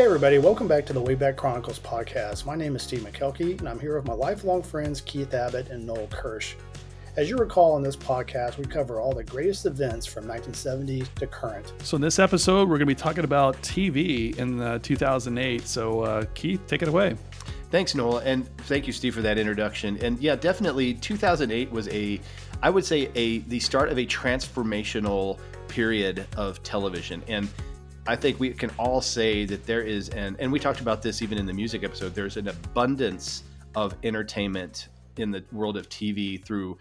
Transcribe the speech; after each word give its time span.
Hey, 0.00 0.06
everybody, 0.06 0.38
welcome 0.38 0.66
back 0.66 0.86
to 0.86 0.94
the 0.94 1.02
Wayback 1.02 1.36
Chronicles 1.36 1.78
podcast. 1.78 2.46
My 2.46 2.54
name 2.56 2.74
is 2.74 2.82
Steve 2.82 3.00
McKelkey, 3.00 3.58
and 3.58 3.68
I'm 3.68 3.78
here 3.78 3.96
with 3.96 4.06
my 4.06 4.14
lifelong 4.14 4.62
friends 4.62 5.02
Keith 5.02 5.34
Abbott 5.34 5.68
and 5.68 5.86
Noel 5.86 6.06
Kirsch. 6.06 6.54
As 7.18 7.28
you 7.28 7.36
recall 7.36 7.76
in 7.76 7.82
this 7.82 7.96
podcast, 7.96 8.56
we 8.56 8.64
cover 8.64 8.98
all 8.98 9.12
the 9.12 9.22
greatest 9.22 9.66
events 9.66 10.06
from 10.06 10.26
1970 10.26 11.02
to 11.16 11.26
current. 11.26 11.74
So, 11.82 11.96
in 11.96 12.00
this 12.00 12.18
episode, 12.18 12.60
we're 12.60 12.78
going 12.78 12.80
to 12.80 12.86
be 12.86 12.94
talking 12.94 13.24
about 13.24 13.60
TV 13.60 14.34
in 14.38 14.58
uh, 14.62 14.78
2008. 14.78 15.68
So, 15.68 16.00
uh, 16.00 16.24
Keith, 16.32 16.66
take 16.66 16.80
it 16.80 16.88
away. 16.88 17.14
Thanks, 17.70 17.94
Noel, 17.94 18.20
and 18.20 18.48
thank 18.60 18.86
you, 18.86 18.94
Steve, 18.94 19.14
for 19.14 19.20
that 19.20 19.36
introduction. 19.36 20.02
And 20.02 20.18
yeah, 20.18 20.34
definitely, 20.34 20.94
2008 20.94 21.70
was 21.70 21.88
a, 21.88 22.18
I 22.62 22.70
would 22.70 22.86
say, 22.86 23.10
a 23.14 23.40
the 23.40 23.60
start 23.60 23.90
of 23.90 23.98
a 23.98 24.06
transformational 24.06 25.38
period 25.68 26.26
of 26.38 26.62
television. 26.62 27.22
And 27.28 27.50
I 28.06 28.16
think 28.16 28.40
we 28.40 28.50
can 28.50 28.70
all 28.78 29.00
say 29.00 29.44
that 29.44 29.66
there 29.66 29.82
is 29.82 30.08
an, 30.10 30.36
and 30.38 30.50
we 30.50 30.58
talked 30.58 30.80
about 30.80 31.02
this 31.02 31.22
even 31.22 31.38
in 31.38 31.46
the 31.46 31.52
music 31.52 31.84
episode, 31.84 32.14
there's 32.14 32.36
an 32.36 32.48
abundance 32.48 33.44
of 33.74 33.94
entertainment 34.02 34.88
in 35.16 35.30
the 35.30 35.44
world 35.52 35.76
of 35.76 35.88
TV 35.88 36.42
through, 36.42 36.78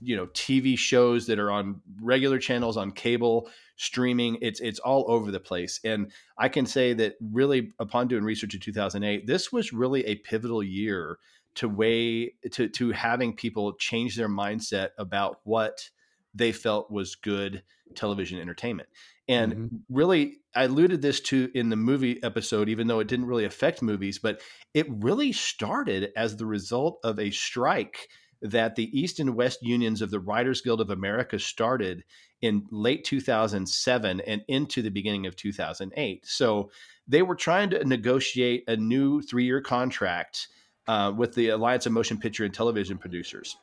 you 0.00 0.16
know, 0.16 0.26
TV 0.28 0.76
shows 0.76 1.26
that 1.26 1.38
are 1.38 1.50
on 1.50 1.80
regular 2.02 2.38
channels, 2.38 2.76
on 2.76 2.90
cable, 2.90 3.48
streaming. 3.76 4.36
It's 4.42 4.60
it's 4.60 4.80
all 4.80 5.04
over 5.08 5.30
the 5.30 5.40
place. 5.40 5.80
And 5.84 6.12
I 6.36 6.48
can 6.48 6.66
say 6.66 6.92
that 6.94 7.14
really, 7.20 7.72
upon 7.78 8.08
doing 8.08 8.24
research 8.24 8.54
in 8.54 8.60
2008, 8.60 9.26
this 9.26 9.52
was 9.52 9.72
really 9.72 10.04
a 10.06 10.16
pivotal 10.16 10.62
year 10.62 11.18
to 11.54 11.68
way 11.68 12.34
to 12.50 12.68
to 12.68 12.90
having 12.90 13.34
people 13.34 13.72
change 13.74 14.16
their 14.16 14.28
mindset 14.28 14.90
about 14.98 15.40
what 15.44 15.88
they 16.34 16.52
felt 16.52 16.90
was 16.90 17.14
good 17.14 17.62
television 17.94 18.38
entertainment. 18.38 18.88
And 19.28 19.52
mm-hmm. 19.52 19.76
really, 19.90 20.38
I 20.54 20.64
alluded 20.64 21.02
this 21.02 21.20
to 21.20 21.50
in 21.54 21.68
the 21.68 21.76
movie 21.76 22.22
episode, 22.22 22.68
even 22.68 22.86
though 22.86 23.00
it 23.00 23.08
didn't 23.08 23.26
really 23.26 23.44
affect 23.44 23.82
movies, 23.82 24.18
but 24.18 24.40
it 24.72 24.86
really 24.88 25.32
started 25.32 26.10
as 26.16 26.36
the 26.36 26.46
result 26.46 26.98
of 27.04 27.18
a 27.18 27.30
strike 27.30 28.08
that 28.40 28.76
the 28.76 28.98
East 28.98 29.20
and 29.20 29.34
West 29.34 29.58
unions 29.62 30.00
of 30.00 30.10
the 30.10 30.20
Writers 30.20 30.60
Guild 30.60 30.80
of 30.80 30.90
America 30.90 31.38
started 31.38 32.04
in 32.40 32.64
late 32.70 33.04
2007 33.04 34.20
and 34.20 34.42
into 34.48 34.80
the 34.80 34.90
beginning 34.90 35.26
of 35.26 35.36
2008. 35.36 36.24
So 36.24 36.70
they 37.06 37.22
were 37.22 37.34
trying 37.34 37.70
to 37.70 37.84
negotiate 37.84 38.64
a 38.68 38.76
new 38.76 39.20
three 39.20 39.44
year 39.44 39.60
contract 39.60 40.48
uh, 40.86 41.12
with 41.14 41.34
the 41.34 41.48
Alliance 41.48 41.84
of 41.84 41.92
Motion 41.92 42.18
Picture 42.18 42.44
and 42.44 42.54
Television 42.54 42.96
Producers 42.96 43.56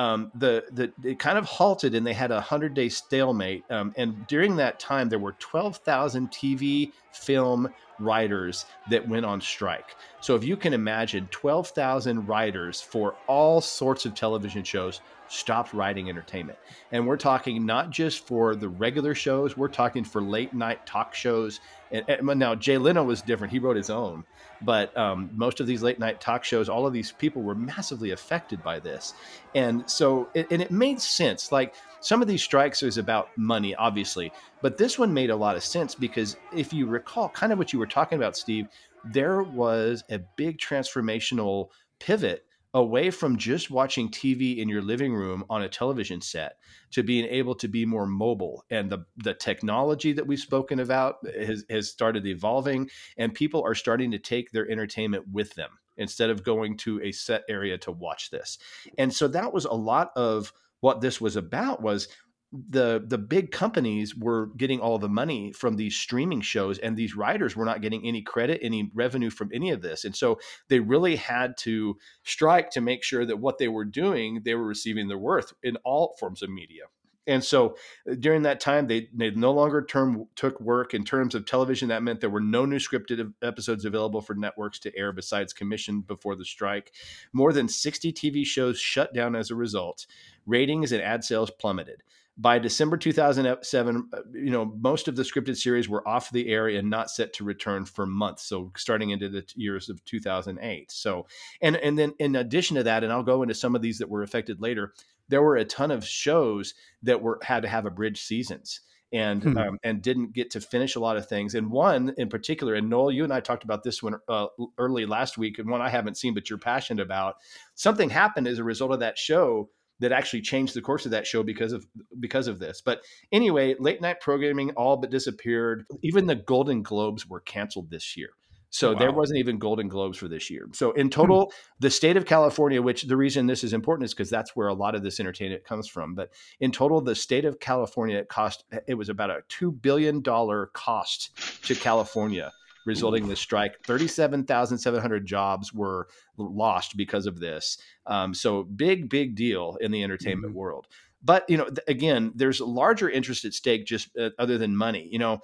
um, 0.00 0.32
the 0.34 0.64
the 0.72 0.90
it 1.06 1.18
kind 1.18 1.36
of 1.36 1.44
halted 1.44 1.94
and 1.94 2.06
they 2.06 2.14
had 2.14 2.30
a 2.30 2.40
hundred 2.40 2.72
day 2.72 2.88
stalemate. 2.88 3.64
Um, 3.68 3.92
and 3.98 4.26
during 4.28 4.56
that 4.56 4.80
time, 4.80 5.10
there 5.10 5.18
were 5.18 5.32
twelve 5.32 5.76
thousand 5.76 6.30
TV 6.30 6.92
film 7.12 7.68
writers 7.98 8.64
that 8.88 9.06
went 9.06 9.26
on 9.26 9.42
strike. 9.42 9.96
So 10.22 10.34
if 10.34 10.42
you 10.42 10.56
can 10.56 10.72
imagine, 10.72 11.28
twelve 11.30 11.68
thousand 11.68 12.26
writers 12.26 12.80
for 12.80 13.16
all 13.26 13.60
sorts 13.60 14.06
of 14.06 14.14
television 14.14 14.64
shows 14.64 15.02
stopped 15.28 15.74
writing 15.74 16.08
entertainment. 16.08 16.58
And 16.92 17.06
we're 17.06 17.18
talking 17.18 17.66
not 17.66 17.90
just 17.90 18.26
for 18.26 18.56
the 18.56 18.70
regular 18.70 19.14
shows, 19.14 19.54
we're 19.58 19.68
talking 19.68 20.02
for 20.02 20.22
late 20.22 20.54
night 20.54 20.86
talk 20.86 21.14
shows. 21.14 21.60
And, 21.92 22.04
and 22.08 22.38
now 22.38 22.54
Jay 22.54 22.78
Leno 22.78 23.02
was 23.04 23.22
different; 23.22 23.52
he 23.52 23.58
wrote 23.58 23.76
his 23.76 23.90
own. 23.90 24.24
But 24.62 24.96
um, 24.96 25.30
most 25.34 25.60
of 25.60 25.66
these 25.66 25.82
late 25.82 25.98
night 25.98 26.20
talk 26.20 26.44
shows, 26.44 26.68
all 26.68 26.86
of 26.86 26.92
these 26.92 27.12
people 27.12 27.42
were 27.42 27.54
massively 27.54 28.10
affected 28.10 28.62
by 28.62 28.78
this. 28.78 29.14
And 29.54 29.88
so, 29.88 30.28
it, 30.34 30.46
and 30.50 30.60
it 30.60 30.70
made 30.70 31.00
sense. 31.00 31.50
Like 31.50 31.74
some 32.00 32.20
of 32.22 32.28
these 32.28 32.42
strikes 32.42 32.82
is 32.82 32.98
about 32.98 33.36
money, 33.36 33.74
obviously, 33.74 34.32
but 34.62 34.76
this 34.76 34.98
one 34.98 35.12
made 35.14 35.30
a 35.30 35.36
lot 35.36 35.56
of 35.56 35.64
sense 35.64 35.94
because 35.94 36.36
if 36.54 36.72
you 36.72 36.86
recall, 36.86 37.28
kind 37.30 37.52
of 37.52 37.58
what 37.58 37.72
you 37.72 37.78
were 37.78 37.86
talking 37.86 38.18
about, 38.18 38.36
Steve, 38.36 38.66
there 39.04 39.42
was 39.42 40.04
a 40.10 40.18
big 40.36 40.58
transformational 40.58 41.68
pivot 41.98 42.44
away 42.74 43.10
from 43.10 43.36
just 43.36 43.70
watching 43.70 44.08
TV 44.08 44.58
in 44.58 44.68
your 44.68 44.82
living 44.82 45.14
room 45.14 45.44
on 45.50 45.62
a 45.62 45.68
television 45.68 46.20
set 46.20 46.56
to 46.92 47.02
being 47.02 47.26
able 47.26 47.54
to 47.56 47.68
be 47.68 47.84
more 47.84 48.06
mobile. 48.06 48.64
And 48.70 48.90
the, 48.90 49.04
the 49.16 49.34
technology 49.34 50.12
that 50.12 50.26
we've 50.26 50.38
spoken 50.38 50.80
about 50.80 51.16
has, 51.26 51.64
has 51.68 51.88
started 51.88 52.26
evolving, 52.26 52.88
and 53.16 53.34
people 53.34 53.62
are 53.64 53.74
starting 53.74 54.10
to 54.12 54.18
take 54.18 54.52
their 54.52 54.70
entertainment 54.70 55.24
with 55.32 55.54
them 55.54 55.70
instead 55.96 56.30
of 56.30 56.44
going 56.44 56.76
to 56.78 57.00
a 57.02 57.12
set 57.12 57.42
area 57.48 57.76
to 57.78 57.92
watch 57.92 58.30
this. 58.30 58.58
And 58.98 59.12
so 59.12 59.28
that 59.28 59.52
was 59.52 59.64
a 59.64 59.72
lot 59.72 60.12
of 60.16 60.52
what 60.80 61.00
this 61.00 61.20
was 61.20 61.36
about 61.36 61.82
was 61.82 62.08
the 62.52 63.04
the 63.06 63.18
big 63.18 63.52
companies 63.52 64.16
were 64.16 64.46
getting 64.56 64.80
all 64.80 64.98
the 64.98 65.08
money 65.08 65.52
from 65.52 65.76
these 65.76 65.96
streaming 65.96 66.40
shows 66.40 66.78
and 66.78 66.96
these 66.96 67.14
writers 67.14 67.54
were 67.54 67.64
not 67.64 67.80
getting 67.80 68.04
any 68.04 68.22
credit 68.22 68.58
any 68.62 68.90
revenue 68.92 69.30
from 69.30 69.50
any 69.52 69.70
of 69.70 69.82
this. 69.82 70.04
And 70.04 70.16
so 70.16 70.40
they 70.68 70.80
really 70.80 71.16
had 71.16 71.56
to 71.58 71.96
strike 72.24 72.70
to 72.70 72.80
make 72.80 73.04
sure 73.04 73.24
that 73.24 73.38
what 73.38 73.58
they 73.58 73.68
were 73.68 73.84
doing 73.84 74.42
they 74.44 74.54
were 74.54 74.66
receiving 74.66 75.06
their 75.06 75.18
worth 75.18 75.52
in 75.62 75.76
all 75.84 76.16
forms 76.18 76.42
of 76.42 76.50
media. 76.50 76.84
And 77.26 77.44
so 77.44 77.76
uh, 78.10 78.14
during 78.18 78.42
that 78.42 78.58
time 78.58 78.88
they, 78.88 79.08
they 79.14 79.30
no 79.30 79.52
longer 79.52 79.84
term 79.84 80.26
took 80.34 80.60
work 80.60 80.92
in 80.92 81.04
terms 81.04 81.36
of 81.36 81.46
television. 81.46 81.90
That 81.90 82.02
meant 82.02 82.20
there 82.20 82.30
were 82.30 82.40
no 82.40 82.64
new 82.64 82.78
scripted 82.78 83.32
episodes 83.42 83.84
available 83.84 84.22
for 84.22 84.34
networks 84.34 84.80
to 84.80 84.98
air 84.98 85.12
besides 85.12 85.52
commissioned 85.52 86.08
before 86.08 86.34
the 86.34 86.44
strike. 86.44 86.92
More 87.32 87.52
than 87.52 87.68
60 87.68 88.12
tv 88.12 88.44
shows 88.44 88.80
shut 88.80 89.14
down 89.14 89.36
as 89.36 89.52
a 89.52 89.54
result. 89.54 90.06
Ratings 90.46 90.90
and 90.90 91.00
ad 91.00 91.22
sales 91.22 91.52
plummeted 91.52 92.02
by 92.40 92.58
December 92.58 92.96
2007, 92.96 94.08
uh, 94.12 94.18
you 94.32 94.50
know, 94.50 94.64
most 94.80 95.08
of 95.08 95.16
the 95.16 95.22
scripted 95.22 95.58
series 95.58 95.90
were 95.90 96.06
off 96.08 96.30
the 96.30 96.48
air 96.48 96.68
and 96.68 96.88
not 96.88 97.10
set 97.10 97.34
to 97.34 97.44
return 97.44 97.84
for 97.84 98.06
months. 98.06 98.44
So 98.44 98.72
starting 98.76 99.10
into 99.10 99.28
the 99.28 99.44
years 99.56 99.90
of 99.90 100.02
2008. 100.06 100.90
So, 100.90 101.26
and 101.60 101.76
and 101.76 101.98
then 101.98 102.14
in 102.18 102.36
addition 102.36 102.76
to 102.76 102.82
that, 102.84 103.04
and 103.04 103.12
I'll 103.12 103.22
go 103.22 103.42
into 103.42 103.54
some 103.54 103.76
of 103.76 103.82
these 103.82 103.98
that 103.98 104.08
were 104.08 104.22
affected 104.22 104.60
later. 104.60 104.94
There 105.28 105.42
were 105.42 105.56
a 105.56 105.64
ton 105.66 105.90
of 105.90 106.04
shows 106.04 106.74
that 107.02 107.20
were 107.20 107.38
had 107.42 107.62
to 107.62 107.68
have 107.68 107.84
abridged 107.84 108.24
seasons 108.24 108.80
and 109.12 109.42
hmm. 109.42 109.58
um, 109.58 109.78
and 109.82 110.00
didn't 110.00 110.32
get 110.32 110.50
to 110.52 110.62
finish 110.62 110.96
a 110.96 111.00
lot 111.00 111.18
of 111.18 111.28
things. 111.28 111.54
And 111.54 111.70
one 111.70 112.14
in 112.16 112.30
particular, 112.30 112.74
and 112.74 112.88
Noel, 112.88 113.10
you 113.10 113.22
and 113.22 113.34
I 113.34 113.40
talked 113.40 113.64
about 113.64 113.82
this 113.82 114.02
one 114.02 114.16
uh, 114.28 114.46
early 114.78 115.04
last 115.04 115.36
week, 115.36 115.58
and 115.58 115.68
one 115.68 115.82
I 115.82 115.90
haven't 115.90 116.16
seen, 116.16 116.32
but 116.32 116.48
you're 116.48 116.58
passionate 116.58 117.02
about. 117.02 117.36
Something 117.74 118.08
happened 118.08 118.48
as 118.48 118.58
a 118.58 118.64
result 118.64 118.92
of 118.92 119.00
that 119.00 119.18
show 119.18 119.68
that 120.00 120.12
actually 120.12 120.42
changed 120.42 120.74
the 120.74 120.82
course 120.82 121.04
of 121.04 121.12
that 121.12 121.26
show 121.26 121.42
because 121.42 121.72
of 121.72 121.86
because 122.18 122.46
of 122.46 122.58
this. 122.58 122.80
But 122.80 123.02
anyway, 123.32 123.76
late 123.78 124.00
night 124.00 124.20
programming 124.20 124.70
all 124.72 124.96
but 124.96 125.10
disappeared. 125.10 125.84
Even 126.02 126.26
the 126.26 126.34
Golden 126.34 126.82
Globes 126.82 127.26
were 127.28 127.40
canceled 127.40 127.90
this 127.90 128.16
year. 128.16 128.30
So 128.70 128.92
wow. 128.92 128.98
there 128.98 129.12
wasn't 129.12 129.40
even 129.40 129.58
Golden 129.58 129.88
Globes 129.88 130.16
for 130.16 130.28
this 130.28 130.48
year. 130.48 130.68
So 130.72 130.92
in 130.92 131.08
hmm. 131.08 131.10
total, 131.10 131.44
hmm. 131.44 131.50
the 131.80 131.90
state 131.90 132.16
of 132.16 132.24
California, 132.24 132.80
which 132.80 133.02
the 133.02 133.16
reason 133.16 133.46
this 133.46 133.64
is 133.64 133.72
important 133.72 134.04
is 134.04 134.14
because 134.14 134.30
that's 134.30 134.54
where 134.54 134.68
a 134.68 134.74
lot 134.74 134.94
of 134.94 135.02
this 135.02 135.20
entertainment 135.20 135.64
comes 135.64 135.88
from. 135.88 136.14
But 136.14 136.30
in 136.60 136.70
total, 136.70 137.00
the 137.00 137.14
state 137.14 137.44
of 137.44 137.60
California 137.60 138.24
cost 138.24 138.64
it 138.86 138.94
was 138.94 139.08
about 139.08 139.30
a 139.30 139.42
two 139.48 139.72
billion 139.72 140.22
dollar 140.22 140.70
cost 140.72 141.30
to 141.66 141.74
California 141.74 142.52
resulting 142.86 143.24
in 143.24 143.28
the 143.28 143.36
strike. 143.36 143.84
37,700 143.84 145.26
jobs 145.26 145.72
were 145.72 146.08
lost 146.36 146.96
because 146.96 147.26
of 147.26 147.40
this. 147.40 147.78
Um, 148.06 148.34
so 148.34 148.62
big, 148.64 149.08
big 149.08 149.34
deal 149.34 149.76
in 149.80 149.90
the 149.90 150.02
entertainment 150.02 150.52
mm-hmm. 150.52 150.58
world. 150.58 150.86
But 151.22 151.44
you 151.48 151.58
know, 151.58 151.66
th- 151.66 151.80
again, 151.86 152.32
there's 152.34 152.60
a 152.60 152.64
larger 152.64 153.08
interest 153.10 153.44
at 153.44 153.52
stake, 153.52 153.84
just 153.84 154.08
uh, 154.16 154.30
other 154.38 154.56
than 154.56 154.74
money. 154.74 155.06
You 155.10 155.18
know, 155.18 155.40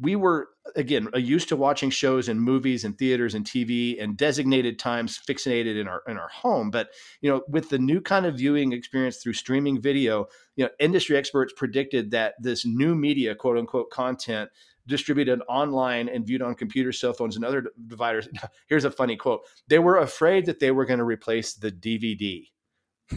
we 0.00 0.14
were 0.14 0.48
again 0.76 1.08
used 1.14 1.48
to 1.48 1.56
watching 1.56 1.90
shows 1.90 2.28
and 2.28 2.40
movies 2.40 2.84
and 2.84 2.96
theaters 2.96 3.34
and 3.34 3.44
TV 3.44 4.00
and 4.00 4.16
designated 4.16 4.78
times 4.78 5.18
fixated 5.18 5.80
in 5.80 5.88
our 5.88 6.02
in 6.06 6.16
our 6.16 6.28
home. 6.28 6.70
But 6.70 6.90
you 7.20 7.30
know, 7.30 7.42
with 7.48 7.70
the 7.70 7.78
new 7.78 8.00
kind 8.00 8.24
of 8.24 8.36
viewing 8.36 8.72
experience 8.72 9.16
through 9.16 9.32
streaming 9.32 9.80
video, 9.80 10.26
you 10.54 10.64
know, 10.64 10.70
industry 10.78 11.16
experts 11.16 11.52
predicted 11.56 12.12
that 12.12 12.34
this 12.38 12.64
new 12.64 12.94
media, 12.94 13.34
quote 13.34 13.58
unquote, 13.58 13.90
content 13.90 14.50
distributed 14.86 15.40
online 15.48 16.08
and 16.08 16.26
viewed 16.26 16.42
on 16.42 16.54
computers, 16.54 17.00
cell 17.00 17.12
phones, 17.12 17.36
and 17.36 17.44
other 17.44 17.70
devices. 17.86 18.30
Here's 18.68 18.84
a 18.84 18.90
funny 18.90 19.16
quote: 19.16 19.42
They 19.68 19.78
were 19.78 19.98
afraid 19.98 20.46
that 20.46 20.60
they 20.60 20.70
were 20.70 20.84
going 20.84 20.98
to 20.98 21.04
replace 21.04 21.54
the 21.54 21.72
DVD. 21.72 22.46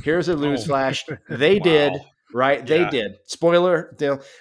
Here's 0.03 0.29
a 0.29 0.35
news 0.35 0.63
oh. 0.63 0.67
flash: 0.67 1.05
they 1.29 1.55
wow. 1.55 1.63
did. 1.63 1.93
Right, 2.31 2.65
they 2.65 2.81
yeah. 2.81 2.89
did. 2.91 3.17
Spoiler, 3.25 3.95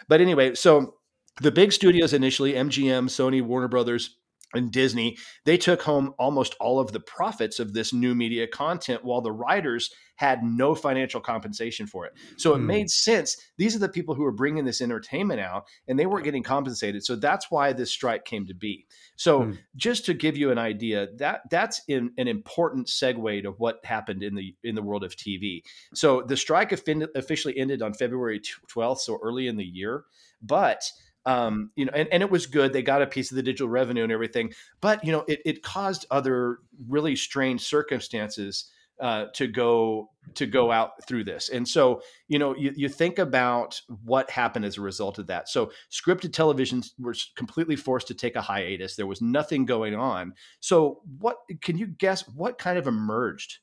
but 0.09 0.21
anyway, 0.21 0.55
so 0.55 0.97
the 1.41 1.51
big 1.51 1.73
studios 1.73 2.13
initially, 2.13 2.53
MGM, 2.53 3.05
Sony, 3.07 3.41
Warner 3.41 3.69
Brothers, 3.69 4.19
and 4.55 4.71
Disney, 4.73 5.19
they 5.45 5.59
took 5.59 5.83
home 5.83 6.15
almost 6.19 6.55
all 6.61 6.81
of 6.81 6.93
the 6.93 7.01
profits 7.01 7.59
of 7.59 7.75
this 7.75 7.93
new 7.93 8.15
media 8.15 8.47
content 8.47 9.05
while 9.05 9.21
the 9.21 9.33
writers 9.33 9.91
had 10.17 10.43
no 10.43 10.75
financial 10.75 11.21
compensation 11.21 11.87
for 11.87 12.05
it. 12.05 12.13
So 12.39 12.55
it 12.55 12.59
mm. 12.59 12.65
made 12.65 12.91
sense. 12.91 13.37
These 13.57 13.77
are 13.77 13.79
the 13.79 13.89
people 13.89 14.17
who 14.17 14.25
were 14.25 14.33
bringing 14.33 14.65
this 14.65 14.81
entertainment 14.81 15.41
out 15.41 15.67
and 15.87 15.97
they 15.97 16.07
weren't 16.07 16.25
getting 16.25 16.43
compensated. 16.43 17.05
So 17.05 17.15
that's 17.15 17.53
why 17.53 17.73
this 17.73 17.93
strike 17.93 18.25
came 18.25 18.45
to 18.47 18.55
be. 18.55 18.87
So 19.15 19.43
mm. 19.43 19.59
just 19.77 20.05
to 20.07 20.15
give 20.15 20.37
you 20.37 20.51
an 20.51 20.59
idea, 20.59 21.09
that 21.19 21.43
that's 21.51 21.83
in, 21.87 22.11
an 22.19 22.27
important 22.27 22.89
segue 22.89 23.43
to 23.43 23.51
what 23.53 23.85
happened 23.85 24.25
in 24.25 24.35
the 24.35 24.55
in 24.65 24.75
the 24.75 24.83
world 24.83 25.05
of 25.05 25.15
TV. 25.15 25.63
So 25.95 26.23
the 26.23 26.37
strike 26.37 26.73
officially 26.73 27.57
ended 27.57 27.81
on 27.81 27.95
February 27.95 28.41
12th, 28.69 28.99
so 28.99 29.21
early 29.23 29.47
in 29.47 29.57
the 29.57 29.65
year, 29.65 30.05
but 30.43 30.83
Um, 31.29 31.73
you 31.77 31.85
know, 31.85 31.93
and, 31.95 32.09
and 32.11 32.23
it 32.23 32.31
was 32.31 32.47
good. 32.47 32.73
They 32.73 32.81
got 32.81 33.03
a 33.03 33.07
piece 33.07 33.31
of 33.31 33.37
the 33.37 33.43
digital 33.43 33.69
revenue 33.69 34.03
and 34.03 34.11
everything, 34.11 34.55
but 34.81 35.05
you 35.05 35.13
know, 35.13 35.27
it, 35.29 35.43
it 35.45 35.63
caused 35.63 36.07
other 36.11 36.61
really 36.89 37.17
strange 37.17 37.61
circumstances 37.61 38.71
uh, 38.99 39.27
to 39.35 39.47
go 39.47 40.09
to 40.35 40.47
go 40.47 40.73
out 40.73 41.05
through 41.07 41.25
this. 41.25 41.51
And 41.51 41.69
so, 41.69 42.01
you 42.29 42.39
know, 42.39 42.57
you, 42.57 42.73
you 42.75 42.89
think 42.89 43.19
about 43.19 43.79
what 44.05 44.31
happened 44.31 44.65
as 44.65 44.79
a 44.79 44.81
result 44.81 45.19
of 45.19 45.27
that. 45.27 45.51
So, 45.51 45.71
scripted 45.91 46.31
televisions 46.31 46.93
were 46.99 47.15
completely 47.37 47.77
forced 47.77 48.09
to 48.09 48.15
take 48.15 48.35
a 48.35 48.41
hiatus. 48.41 48.97
There 48.97 49.07
was 49.07 49.21
nothing 49.21 49.67
going 49.67 49.95
on. 49.95 50.33
So, 50.61 51.01
what 51.19 51.37
can 51.61 51.77
you 51.77 51.89
guess? 51.89 52.27
What 52.27 52.57
kind 52.57 52.79
of 52.79 52.87
emerged? 52.87 53.59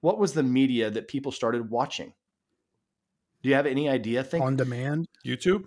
What 0.00 0.18
was 0.18 0.32
the 0.32 0.44
media 0.44 0.90
that 0.90 1.08
people 1.08 1.32
started 1.32 1.70
watching? 1.70 2.14
Do 3.42 3.48
you 3.48 3.56
have 3.56 3.66
any 3.66 3.88
idea? 3.88 4.22
Think 4.22 4.44
on 4.44 4.56
demand, 4.56 5.08
YouTube. 5.26 5.64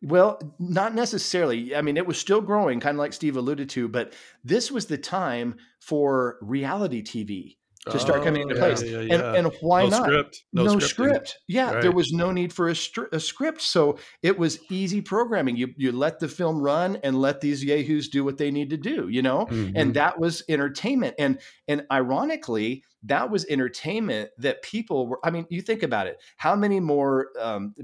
Well, 0.00 0.40
not 0.58 0.94
necessarily. 0.94 1.74
I 1.74 1.82
mean, 1.82 1.96
it 1.96 2.06
was 2.06 2.18
still 2.18 2.40
growing, 2.40 2.78
kind 2.78 2.94
of 2.94 2.98
like 3.00 3.12
Steve 3.12 3.36
alluded 3.36 3.68
to, 3.70 3.88
but 3.88 4.12
this 4.44 4.70
was 4.70 4.86
the 4.86 4.98
time 4.98 5.56
for 5.80 6.38
reality 6.40 7.02
TV 7.02 7.56
to 7.92 7.98
start 7.98 8.22
coming 8.22 8.42
into 8.42 8.54
oh, 8.54 8.58
place. 8.58 8.82
Yeah, 8.82 9.00
yeah, 9.00 9.00
yeah. 9.00 9.34
And, 9.34 9.46
and 9.46 9.54
why 9.60 9.84
no 9.84 9.88
not? 9.88 10.04
Script. 10.04 10.44
No, 10.52 10.64
no 10.64 10.78
script. 10.78 11.38
Yeah, 11.46 11.72
right. 11.72 11.82
there 11.82 11.92
was 11.92 12.12
no 12.12 12.30
need 12.32 12.52
for 12.52 12.68
a, 12.68 12.74
a, 13.12 13.20
script. 13.20 13.62
So 13.62 13.98
it 14.22 14.38
was 14.38 14.58
easy 14.70 15.00
programming. 15.00 15.56
You 15.56 15.68
you 15.76 15.92
let 15.92 16.20
the 16.20 16.28
film 16.28 16.60
run 16.60 16.98
and 17.02 17.20
let 17.20 17.40
these 17.40 17.64
yahoos 17.64 18.08
do 18.08 18.24
what 18.24 18.38
they 18.38 18.50
need 18.50 18.70
to 18.70 18.76
do, 18.76 19.08
you 19.08 19.22
know? 19.22 19.46
Mm-hmm. 19.46 19.76
And 19.76 19.94
that 19.94 20.18
was 20.18 20.42
entertainment. 20.48 21.14
And 21.18 21.38
and 21.66 21.86
ironically, 21.90 22.84
that 23.04 23.30
was 23.30 23.46
entertainment 23.46 24.30
that 24.38 24.62
people 24.62 25.06
were 25.06 25.18
i 25.24 25.30
mean 25.30 25.46
you 25.50 25.62
think 25.62 25.82
about 25.82 26.06
it 26.06 26.20
how 26.36 26.56
many 26.56 26.80
more 26.80 27.28
um, 27.40 27.74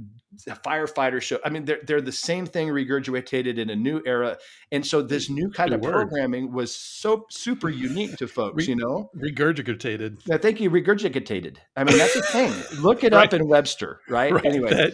firefighter 0.64 1.20
show 1.22 1.38
i 1.44 1.48
mean 1.48 1.64
they're, 1.64 1.80
they're 1.86 2.00
the 2.00 2.12
same 2.12 2.46
thing 2.46 2.68
regurgitated 2.68 3.58
in 3.58 3.70
a 3.70 3.76
new 3.76 4.02
era. 4.04 4.38
And 4.72 4.84
so 4.84 5.02
this 5.02 5.30
new 5.30 5.50
kind 5.50 5.70
Good 5.70 5.76
of 5.76 5.82
word. 5.82 5.92
programming 5.92 6.52
was 6.52 6.74
so 6.74 7.26
super 7.30 7.68
unique 7.68 8.16
to 8.16 8.26
folks 8.26 8.56
Re- 8.56 8.64
you 8.64 8.76
know? 8.76 9.10
regurgitated. 9.16 10.30
I 10.30 10.38
think 10.38 10.60
you 10.60 10.70
regurgitated. 10.70 11.58
I 11.76 11.84
mean 11.84 11.98
that's 11.98 12.16
a 12.16 12.22
thing. 12.22 12.52
Look 12.80 13.04
it 13.04 13.12
up 13.12 13.32
in 13.32 13.46
webster 13.46 14.00
right? 14.08 14.32
Write 14.32 14.46
anyway. 14.46 14.92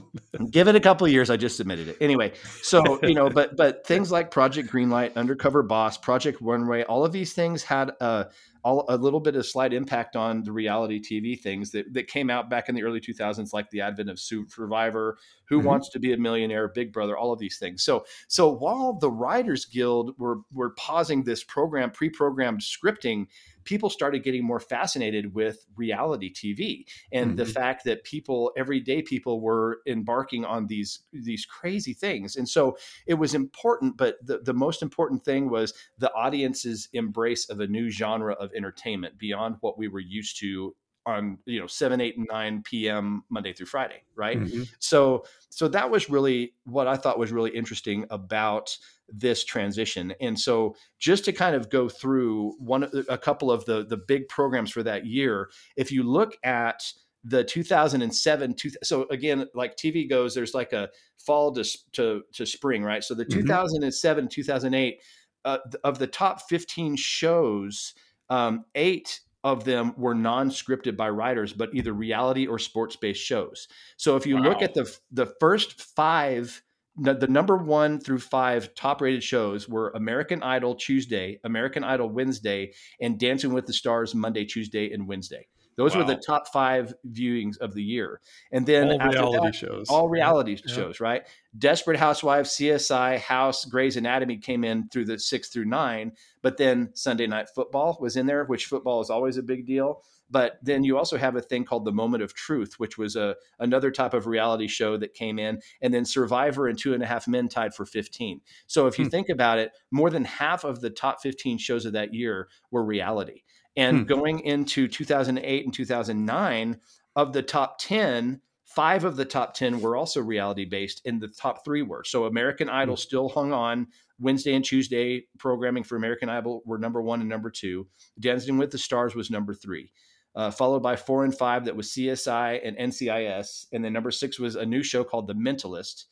give 0.50 0.68
it 0.68 0.76
a 0.76 0.80
couple 0.80 1.08
years 1.08 1.30
i 1.30 1.36
just 1.36 1.56
submitted 1.56 1.88
it. 1.88 1.96
Anyway 2.00 2.32
so 2.62 2.98
you 3.02 3.14
know 3.14 3.28
but 3.30 3.56
but 3.56 3.86
things 3.92 4.10
like 4.12 4.30
project 4.30 4.70
greenlight 4.70 5.14
undercover 5.16 5.62
boss 5.62 5.96
project 5.96 6.40
runway 6.40 6.82
all 6.84 7.04
of 7.04 7.12
these 7.12 7.32
things 7.32 7.62
had 7.62 7.90
a 8.00 8.26
all, 8.64 8.84
a 8.88 8.96
little 8.96 9.20
bit 9.20 9.36
of 9.36 9.46
slight 9.56 9.72
impact 9.72 10.16
on 10.16 10.42
the 10.42 10.52
reality 10.52 11.00
TV 11.00 11.40
things 11.40 11.70
that, 11.70 11.90
that 11.94 12.08
came 12.08 12.28
out 12.28 12.50
back 12.50 12.68
in 12.68 12.74
the 12.74 12.82
early 12.82 13.00
2000s, 13.00 13.54
like 13.54 13.70
the 13.70 13.80
advent 13.80 14.10
of 14.10 14.20
Survivor, 14.20 15.16
Who 15.48 15.56
mm-hmm. 15.56 15.66
Wants 15.66 15.88
to 15.88 15.98
Be 15.98 16.12
a 16.12 16.16
Millionaire, 16.18 16.68
Big 16.68 16.92
Brother, 16.92 17.16
all 17.16 17.32
of 17.32 17.38
these 17.38 17.56
things. 17.56 17.82
So, 17.82 18.04
so 18.28 18.52
while 18.52 18.92
the 18.92 19.10
Writers 19.10 19.64
Guild 19.64 20.14
were 20.18 20.40
were 20.52 20.74
pausing 20.74 21.24
this 21.24 21.42
program, 21.42 21.90
pre-programmed 21.90 22.60
scripting 22.60 23.28
people 23.66 23.90
started 23.90 24.24
getting 24.24 24.44
more 24.44 24.60
fascinated 24.60 25.34
with 25.34 25.66
reality 25.76 26.32
TV 26.32 26.84
and 27.12 27.30
mm-hmm. 27.30 27.36
the 27.36 27.46
fact 27.46 27.84
that 27.84 28.04
people 28.04 28.52
everyday 28.56 29.02
people 29.02 29.40
were 29.40 29.80
embarking 29.86 30.44
on 30.44 30.66
these 30.68 31.00
these 31.12 31.44
crazy 31.44 31.92
things. 31.92 32.36
And 32.36 32.48
so 32.48 32.78
it 33.06 33.14
was 33.14 33.34
important, 33.34 33.96
but 33.96 34.16
the, 34.24 34.38
the 34.38 34.54
most 34.54 34.82
important 34.82 35.24
thing 35.24 35.50
was 35.50 35.74
the 35.98 36.12
audience's 36.14 36.88
embrace 36.92 37.50
of 37.50 37.60
a 37.60 37.66
new 37.66 37.90
genre 37.90 38.34
of 38.34 38.50
entertainment 38.56 39.18
beyond 39.18 39.56
what 39.60 39.76
we 39.76 39.88
were 39.88 40.00
used 40.00 40.38
to 40.40 40.74
on 41.06 41.38
you 41.46 41.60
know 41.60 41.66
7 41.66 42.00
8 42.00 42.18
and 42.18 42.28
9 42.30 42.62
p.m 42.64 43.22
monday 43.30 43.52
through 43.52 43.66
friday 43.66 44.02
right 44.14 44.40
mm-hmm. 44.40 44.64
so 44.80 45.24
so 45.48 45.68
that 45.68 45.88
was 45.88 46.10
really 46.10 46.54
what 46.64 46.86
i 46.88 46.96
thought 46.96 47.18
was 47.18 47.32
really 47.32 47.50
interesting 47.50 48.04
about 48.10 48.76
this 49.08 49.44
transition 49.44 50.12
and 50.20 50.38
so 50.38 50.74
just 50.98 51.24
to 51.24 51.32
kind 51.32 51.54
of 51.54 51.70
go 51.70 51.88
through 51.88 52.52
one 52.58 52.88
a 53.08 53.16
couple 53.16 53.50
of 53.50 53.64
the 53.64 53.86
the 53.86 53.96
big 53.96 54.28
programs 54.28 54.70
for 54.70 54.82
that 54.82 55.06
year 55.06 55.48
if 55.76 55.92
you 55.92 56.02
look 56.02 56.36
at 56.42 56.82
the 57.22 57.42
2007 57.42 58.54
two, 58.54 58.70
so 58.82 59.06
again 59.10 59.46
like 59.54 59.76
tv 59.76 60.08
goes 60.08 60.34
there's 60.34 60.54
like 60.54 60.72
a 60.72 60.88
fall 61.18 61.52
to 61.52 61.64
to, 61.92 62.22
to 62.32 62.44
spring 62.44 62.82
right 62.82 63.04
so 63.04 63.14
the 63.14 63.24
mm-hmm. 63.24 63.40
2007 63.40 64.28
2008 64.28 65.00
uh, 65.44 65.58
of 65.84 66.00
the 66.00 66.06
top 66.08 66.40
15 66.48 66.96
shows 66.96 67.94
um, 68.28 68.64
eight 68.74 69.20
of 69.46 69.62
them 69.62 69.94
were 69.96 70.14
non-scripted 70.14 70.96
by 70.96 71.08
writers, 71.08 71.52
but 71.52 71.70
either 71.72 71.92
reality 71.92 72.48
or 72.48 72.58
sports-based 72.58 73.22
shows. 73.22 73.68
So 73.96 74.16
if 74.16 74.26
you 74.26 74.34
wow. 74.34 74.42
look 74.42 74.60
at 74.60 74.74
the 74.74 74.92
the 75.12 75.26
first 75.38 75.80
five, 75.80 76.62
the 76.96 77.28
number 77.28 77.56
one 77.56 78.00
through 78.00 78.18
five 78.18 78.74
top-rated 78.74 79.22
shows 79.22 79.68
were 79.68 79.92
American 79.94 80.42
Idol 80.42 80.74
Tuesday, 80.74 81.38
American 81.44 81.84
Idol 81.84 82.08
Wednesday, 82.08 82.72
and 83.00 83.20
Dancing 83.20 83.52
with 83.52 83.66
the 83.66 83.72
Stars 83.72 84.16
Monday, 84.16 84.44
Tuesday, 84.44 84.92
and 84.92 85.06
Wednesday. 85.06 85.46
Those 85.76 85.94
wow. 85.94 86.02
were 86.02 86.06
the 86.06 86.16
top 86.16 86.48
five 86.52 86.94
viewings 87.10 87.58
of 87.58 87.74
the 87.74 87.82
year. 87.82 88.20
And 88.50 88.66
then 88.66 89.00
all 89.00 89.08
reality 89.08 89.46
that, 89.46 89.54
shows. 89.54 89.88
All 89.88 90.08
reality 90.08 90.58
yeah. 90.64 90.74
shows, 90.74 91.00
right? 91.00 91.26
Desperate 91.56 91.98
Housewives, 91.98 92.50
CSI, 92.50 93.18
House, 93.18 93.64
Grey's 93.64 93.96
Anatomy 93.96 94.38
came 94.38 94.64
in 94.64 94.88
through 94.88 95.04
the 95.04 95.18
six 95.18 95.48
through 95.48 95.66
nine. 95.66 96.12
But 96.42 96.56
then 96.56 96.90
Sunday 96.94 97.26
Night 97.26 97.48
Football 97.54 97.98
was 98.00 98.16
in 98.16 98.26
there, 98.26 98.44
which 98.44 98.66
football 98.66 99.00
is 99.00 99.10
always 99.10 99.36
a 99.36 99.42
big 99.42 99.66
deal. 99.66 100.02
But 100.28 100.58
then 100.62 100.82
you 100.82 100.98
also 100.98 101.16
have 101.16 101.36
a 101.36 101.40
thing 101.40 101.64
called 101.64 101.84
the 101.84 101.92
Moment 101.92 102.22
of 102.22 102.34
Truth, 102.34 102.74
which 102.78 102.98
was 102.98 103.14
a 103.14 103.36
another 103.60 103.90
type 103.90 104.12
of 104.12 104.26
reality 104.26 104.66
show 104.66 104.96
that 104.96 105.14
came 105.14 105.38
in, 105.38 105.60
and 105.80 105.94
then 105.94 106.04
Survivor 106.04 106.66
and 106.66 106.78
Two 106.78 106.94
and 106.94 107.02
a 107.02 107.06
Half 107.06 107.28
Men 107.28 107.48
tied 107.48 107.74
for 107.74 107.86
15. 107.86 108.40
So 108.66 108.86
if 108.86 108.98
you 108.98 109.04
hmm. 109.04 109.10
think 109.10 109.28
about 109.28 109.58
it, 109.58 109.70
more 109.90 110.10
than 110.10 110.24
half 110.24 110.64
of 110.64 110.80
the 110.80 110.90
top 110.90 111.22
15 111.22 111.58
shows 111.58 111.86
of 111.86 111.92
that 111.92 112.12
year 112.12 112.48
were 112.70 112.84
reality. 112.84 113.42
And 113.76 113.98
hmm. 113.98 114.04
going 114.04 114.40
into 114.40 114.88
2008 114.88 115.64
and 115.64 115.74
2009, 115.74 116.80
of 117.16 117.32
the 117.32 117.42
top 117.42 117.78
10, 117.78 118.40
five 118.64 119.04
of 119.04 119.16
the 119.16 119.24
top 119.24 119.54
10 119.54 119.80
were 119.80 119.96
also 119.96 120.20
reality 120.20 120.66
based, 120.66 121.00
and 121.06 121.20
the 121.20 121.28
top 121.28 121.64
three 121.64 121.82
were. 121.82 122.04
So 122.04 122.26
American 122.26 122.68
Idol 122.68 122.94
hmm. 122.94 123.00
still 123.00 123.28
hung 123.28 123.52
on. 123.52 123.88
Wednesday 124.18 124.54
and 124.54 124.64
Tuesday 124.64 125.26
programming 125.38 125.82
for 125.82 125.96
American 125.96 126.28
Idol 126.28 126.62
were 126.64 126.78
number 126.78 127.02
one 127.02 127.20
and 127.20 127.28
number 127.28 127.50
two. 127.50 127.86
Dancing 128.18 128.56
with 128.56 128.70
the 128.70 128.78
Stars 128.78 129.14
was 129.14 129.30
number 129.30 129.54
three. 129.54 129.92
Uh, 130.34 130.50
followed 130.50 130.82
by 130.82 130.96
four 130.96 131.24
and 131.24 131.36
five 131.36 131.64
that 131.64 131.76
was 131.76 131.88
CSI 131.88 132.60
and 132.62 132.76
NCIS. 132.76 133.66
And 133.72 133.82
then 133.82 133.92
number 133.92 134.10
six 134.10 134.38
was 134.38 134.54
a 134.54 134.66
new 134.66 134.82
show 134.82 135.02
called 135.02 135.26
The 135.26 135.34
Mentalist. 135.34 136.04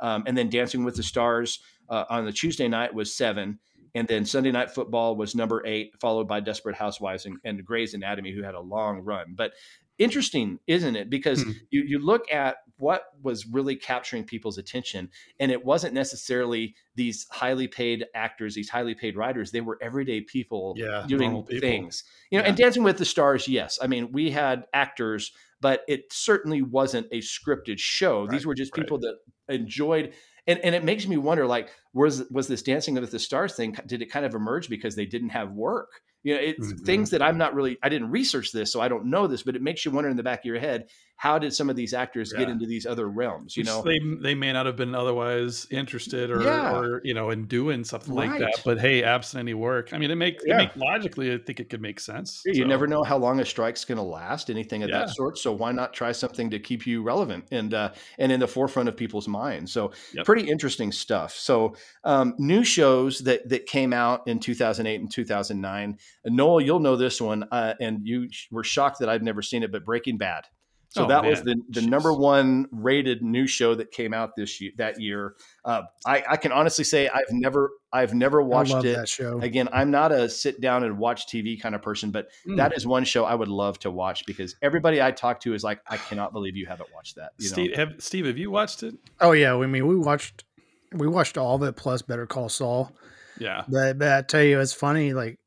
Um, 0.00 0.24
and 0.26 0.36
then 0.36 0.50
Dancing 0.50 0.84
with 0.84 0.96
the 0.96 1.02
Stars 1.02 1.60
uh, 1.88 2.04
on 2.10 2.24
the 2.24 2.32
Tuesday 2.32 2.68
night 2.68 2.92
was 2.92 3.14
seven. 3.14 3.58
And 3.94 4.06
then 4.06 4.24
Sunday 4.24 4.50
Night 4.50 4.70
Football 4.70 5.16
was 5.16 5.34
number 5.34 5.62
eight, 5.66 5.94
followed 6.00 6.28
by 6.28 6.40
Desperate 6.40 6.76
Housewives 6.76 7.26
and, 7.26 7.38
and 7.44 7.64
Grey's 7.64 7.94
Anatomy, 7.94 8.32
who 8.32 8.42
had 8.42 8.54
a 8.54 8.60
long 8.60 9.00
run. 9.00 9.34
But 9.34 9.52
interesting, 9.98 10.58
isn't 10.66 10.96
it? 10.96 11.10
Because 11.10 11.42
hmm. 11.42 11.52
you, 11.70 11.82
you 11.82 11.98
look 11.98 12.30
at 12.32 12.58
what 12.78 13.04
was 13.22 13.46
really 13.46 13.74
capturing 13.74 14.24
people's 14.24 14.56
attention, 14.56 15.10
and 15.40 15.50
it 15.50 15.64
wasn't 15.64 15.92
necessarily 15.92 16.74
these 16.94 17.26
highly 17.30 17.66
paid 17.66 18.06
actors, 18.14 18.54
these 18.54 18.68
highly 18.68 18.94
paid 18.94 19.16
writers. 19.16 19.50
They 19.50 19.60
were 19.60 19.78
everyday 19.82 20.20
people 20.20 20.74
yeah, 20.76 21.04
doing 21.06 21.42
people. 21.42 21.60
things. 21.60 22.04
You 22.30 22.38
know, 22.38 22.44
yeah. 22.44 22.48
and 22.48 22.56
Dancing 22.56 22.84
with 22.84 22.98
the 22.98 23.04
Stars, 23.04 23.48
yes. 23.48 23.78
I 23.82 23.88
mean, 23.88 24.12
we 24.12 24.30
had 24.30 24.66
actors, 24.72 25.32
but 25.60 25.82
it 25.88 26.12
certainly 26.12 26.62
wasn't 26.62 27.08
a 27.10 27.18
scripted 27.18 27.78
show. 27.78 28.22
Right, 28.22 28.30
These 28.30 28.46
were 28.46 28.54
just 28.54 28.72
people 28.72 28.98
right. 28.98 29.14
that 29.48 29.54
enjoyed 29.54 30.14
and 30.48 30.58
and 30.64 30.74
it 30.74 30.82
makes 30.82 31.06
me 31.06 31.16
wonder 31.16 31.46
like 31.46 31.70
was 31.92 32.24
was 32.30 32.48
this 32.48 32.62
dancing 32.62 32.94
with 32.94 33.10
the 33.12 33.18
stars 33.18 33.54
thing 33.54 33.76
did 33.86 34.02
it 34.02 34.10
kind 34.10 34.26
of 34.26 34.34
emerge 34.34 34.68
because 34.68 34.96
they 34.96 35.06
didn't 35.06 35.28
have 35.28 35.52
work 35.52 36.00
you 36.24 36.34
know 36.34 36.40
it's 36.40 36.66
mm-hmm. 36.66 36.84
things 36.84 37.10
that 37.10 37.22
i'm 37.22 37.38
not 37.38 37.54
really 37.54 37.78
i 37.82 37.88
didn't 37.88 38.10
research 38.10 38.50
this 38.50 38.72
so 38.72 38.80
i 38.80 38.88
don't 38.88 39.06
know 39.06 39.28
this 39.28 39.44
but 39.44 39.54
it 39.54 39.62
makes 39.62 39.84
you 39.84 39.92
wonder 39.92 40.10
in 40.10 40.16
the 40.16 40.22
back 40.22 40.40
of 40.40 40.44
your 40.46 40.58
head 40.58 40.88
how 41.18 41.36
did 41.36 41.52
some 41.52 41.68
of 41.68 41.74
these 41.74 41.92
actors 41.92 42.32
yeah. 42.32 42.38
get 42.38 42.48
into 42.48 42.64
these 42.64 42.86
other 42.86 43.08
realms 43.08 43.56
you 43.56 43.64
know 43.64 43.82
they 43.82 43.98
they 44.22 44.34
may 44.34 44.52
not 44.52 44.66
have 44.66 44.76
been 44.76 44.94
otherwise 44.94 45.66
interested 45.70 46.30
or 46.30 46.42
yeah. 46.42 46.78
or 46.78 47.00
you 47.04 47.12
know 47.12 47.30
in 47.30 47.44
doing 47.46 47.84
something 47.84 48.14
right. 48.14 48.30
like 48.30 48.38
that 48.38 48.62
but 48.64 48.80
hey 48.80 49.02
absent 49.02 49.40
any 49.40 49.52
work 49.52 49.92
i 49.92 49.98
mean 49.98 50.10
it 50.10 50.14
makes 50.14 50.42
yeah. 50.46 50.56
make 50.56 50.74
logically 50.76 51.34
i 51.34 51.38
think 51.38 51.60
it 51.60 51.68
could 51.68 51.82
make 51.82 52.00
sense 52.00 52.42
you 52.46 52.54
so. 52.54 52.64
never 52.64 52.86
know 52.86 53.02
how 53.02 53.18
long 53.18 53.40
a 53.40 53.44
strike's 53.44 53.84
going 53.84 53.96
to 53.96 54.02
last 54.02 54.48
anything 54.48 54.82
of 54.82 54.90
that 54.90 55.10
sort 55.10 55.36
so 55.36 55.52
why 55.52 55.72
not 55.72 55.92
try 55.92 56.12
something 56.12 56.48
to 56.48 56.58
keep 56.58 56.86
you 56.86 57.02
relevant 57.02 57.44
and 57.50 57.74
uh 57.74 57.92
and 58.18 58.32
in 58.32 58.40
the 58.40 58.48
forefront 58.48 58.88
of 58.88 58.96
people's 58.96 59.28
minds 59.28 59.72
so 59.72 59.90
yep. 60.14 60.24
pretty 60.24 60.48
interesting 60.48 60.92
stuff 60.92 61.34
so 61.34 61.74
um 62.04 62.34
new 62.38 62.62
shows 62.62 63.18
that 63.18 63.46
that 63.48 63.66
came 63.66 63.92
out 63.92 64.26
in 64.28 64.38
2008 64.38 65.00
and 65.00 65.10
2009 65.10 65.98
noel 66.26 66.60
you'll 66.60 66.78
know 66.78 66.96
this 66.96 67.20
one 67.20 67.44
uh, 67.50 67.74
and 67.80 68.06
you 68.06 68.28
were 68.52 68.64
shocked 68.64 69.00
that 69.00 69.08
i'd 69.08 69.22
never 69.22 69.42
seen 69.42 69.64
it 69.64 69.72
but 69.72 69.84
breaking 69.84 70.16
bad 70.16 70.44
so 70.90 71.04
oh, 71.04 71.08
that 71.08 71.22
man. 71.22 71.30
was 71.30 71.42
the, 71.42 71.62
the 71.68 71.82
number 71.82 72.14
one 72.14 72.66
rated 72.72 73.22
new 73.22 73.46
show 73.46 73.74
that 73.74 73.90
came 73.90 74.14
out 74.14 74.34
this 74.36 74.58
year 74.58 74.72
that 74.78 75.00
year. 75.00 75.34
Uh, 75.62 75.82
I, 76.06 76.24
I, 76.30 76.36
can 76.38 76.50
honestly 76.50 76.84
say 76.84 77.08
I've 77.08 77.30
never 77.30 77.72
I've 77.92 78.14
never 78.14 78.42
watched 78.42 78.72
it. 78.72 78.96
That 78.96 79.08
show. 79.08 79.38
Again, 79.40 79.68
I'm 79.70 79.90
not 79.90 80.12
a 80.12 80.30
sit 80.30 80.62
down 80.62 80.84
and 80.84 80.98
watch 80.98 81.26
TV 81.26 81.60
kind 81.60 81.74
of 81.74 81.82
person, 81.82 82.10
but 82.10 82.28
mm. 82.46 82.56
that 82.56 82.74
is 82.74 82.86
one 82.86 83.04
show 83.04 83.26
I 83.26 83.34
would 83.34 83.48
love 83.48 83.78
to 83.80 83.90
watch 83.90 84.24
because 84.24 84.56
everybody 84.62 85.02
I 85.02 85.10
talk 85.10 85.40
to 85.40 85.52
is 85.52 85.62
like, 85.62 85.80
I 85.86 85.98
cannot 85.98 86.32
believe 86.32 86.56
you 86.56 86.64
haven't 86.64 86.88
watched 86.94 87.16
that. 87.16 87.32
You 87.38 87.48
Steve, 87.48 87.76
have, 87.76 87.96
Steve, 87.98 88.24
have 88.24 88.38
you 88.38 88.50
watched 88.50 88.82
it? 88.82 88.94
Oh 89.20 89.32
yeah, 89.32 89.54
I 89.54 89.66
mean 89.66 89.86
we 89.86 89.94
watched 89.94 90.44
we 90.92 91.06
watched 91.06 91.36
all 91.36 91.56
of 91.56 91.62
it 91.64 91.76
plus 91.76 92.00
Better 92.00 92.26
Call 92.26 92.48
Saul. 92.48 92.92
Yeah, 93.38 93.64
but, 93.68 93.98
but 93.98 94.08
I 94.08 94.22
tell 94.22 94.42
you, 94.42 94.58
it's 94.58 94.72
funny. 94.72 95.12
Like 95.12 95.38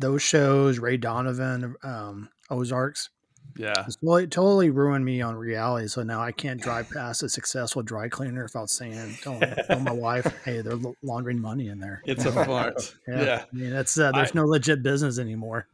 those 0.00 0.20
shows, 0.20 0.80
Ray 0.80 0.96
Donovan, 0.96 1.76
um, 1.84 2.28
Ozarks. 2.50 3.10
Yeah, 3.56 3.84
it's 3.86 3.96
totally, 3.96 4.26
totally 4.26 4.70
ruined 4.70 5.04
me 5.04 5.20
on 5.22 5.34
reality. 5.36 5.88
So 5.88 6.02
now 6.02 6.20
I 6.20 6.32
can't 6.32 6.60
drive 6.60 6.90
past 6.90 7.22
a 7.22 7.28
successful 7.28 7.82
dry 7.82 8.08
cleaner 8.08 8.42
without 8.42 8.70
saying, 8.70 9.18
"Don't 9.22 9.40
tell 9.40 9.80
my 9.80 9.92
wife, 9.92 10.26
hey, 10.44 10.60
they're 10.60 10.78
laundering 11.02 11.40
money 11.40 11.68
in 11.68 11.80
there." 11.80 12.02
It's 12.06 12.24
a 12.26 12.32
fart. 12.32 12.94
yeah. 13.08 13.22
yeah. 13.22 13.44
I 13.52 13.56
mean, 13.56 13.70
that's 13.70 13.98
uh, 13.98 14.12
there's 14.12 14.30
I, 14.30 14.40
no 14.40 14.46
legit 14.46 14.82
business 14.82 15.18
anymore. 15.18 15.66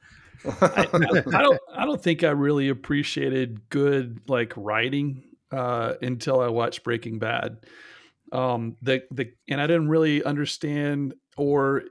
I, 0.44 0.86
I, 0.92 1.42
don't. 1.42 1.60
I 1.74 1.84
don't 1.84 2.02
think 2.02 2.24
I 2.24 2.30
really 2.30 2.68
appreciated 2.68 3.68
good 3.70 4.20
like 4.28 4.52
writing 4.56 5.22
uh, 5.50 5.94
until 6.02 6.40
I 6.40 6.48
watched 6.48 6.84
Breaking 6.84 7.18
Bad. 7.18 7.58
Um, 8.32 8.76
the 8.82 9.02
the 9.10 9.32
and 9.48 9.60
I 9.60 9.66
didn't 9.66 9.88
really 9.88 10.22
understand 10.24 11.14
or 11.36 11.84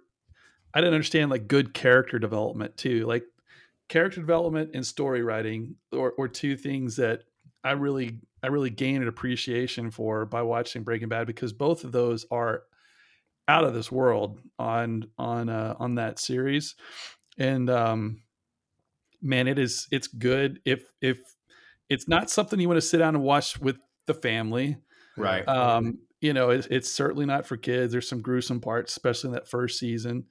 I 0.73 0.81
didn't 0.81 0.93
understand 0.93 1.31
like 1.31 1.47
good 1.47 1.73
character 1.73 2.19
development 2.19 2.77
too. 2.77 3.05
Like 3.05 3.23
character 3.87 4.19
development 4.19 4.71
and 4.73 4.85
story 4.85 5.21
writing 5.21 5.75
or, 5.91 6.11
or 6.13 6.27
two 6.27 6.57
things 6.57 6.95
that 6.95 7.23
I 7.63 7.71
really 7.71 8.19
I 8.43 8.47
really 8.47 8.69
gained 8.69 9.01
an 9.01 9.09
appreciation 9.09 9.89
for 9.91 10.25
by 10.25 10.43
watching 10.43 10.83
Breaking 10.83 11.09
Bad 11.09 11.27
because 11.27 11.51
both 11.51 11.83
of 11.83 11.91
those 11.91 12.25
are 12.29 12.63
out 13.47 13.63
of 13.63 13.73
this 13.73 13.91
world 13.91 14.39
on 14.59 15.07
on 15.17 15.49
uh, 15.49 15.75
on 15.79 15.95
that 15.95 16.19
series, 16.19 16.75
and 17.37 17.69
um, 17.69 18.21
man, 19.21 19.47
it 19.47 19.57
is 19.57 19.87
it's 19.91 20.07
good 20.07 20.59
if 20.65 20.83
if 21.01 21.19
it's 21.89 22.07
not 22.07 22.29
something 22.29 22.59
you 22.59 22.67
want 22.67 22.77
to 22.77 22.87
sit 22.87 22.99
down 22.99 23.15
and 23.15 23.23
watch 23.23 23.59
with 23.59 23.77
the 24.05 24.13
family, 24.13 24.77
right? 25.17 25.47
Um, 25.47 25.99
you 26.21 26.33
know, 26.33 26.49
it's, 26.49 26.67
it's 26.67 26.91
certainly 26.91 27.25
not 27.25 27.45
for 27.45 27.57
kids. 27.57 27.91
There's 27.91 28.09
some 28.09 28.21
gruesome 28.21 28.59
parts, 28.59 28.93
especially 28.93 29.29
in 29.29 29.33
that 29.33 29.47
first 29.47 29.79
season. 29.79 30.25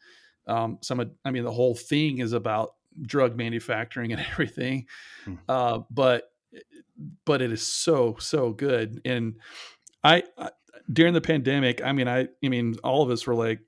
Um, 0.46 0.78
some, 0.82 1.00
I 1.25 1.30
mean, 1.30 1.44
the 1.44 1.52
whole 1.52 1.75
thing 1.75 2.18
is 2.18 2.32
about 2.32 2.75
drug 3.00 3.36
manufacturing 3.36 4.12
and 4.12 4.20
everything, 4.32 4.86
hmm. 5.24 5.34
uh, 5.48 5.80
but 5.90 6.30
but 7.24 7.42
it 7.42 7.52
is 7.52 7.66
so 7.66 8.16
so 8.18 8.52
good. 8.52 9.00
And 9.04 9.34
I, 10.02 10.24
I 10.38 10.50
during 10.92 11.14
the 11.14 11.20
pandemic, 11.20 11.82
I 11.82 11.92
mean, 11.92 12.08
I, 12.08 12.28
I 12.44 12.48
mean, 12.48 12.76
all 12.84 13.02
of 13.02 13.10
us 13.10 13.26
were 13.26 13.34
like, 13.34 13.60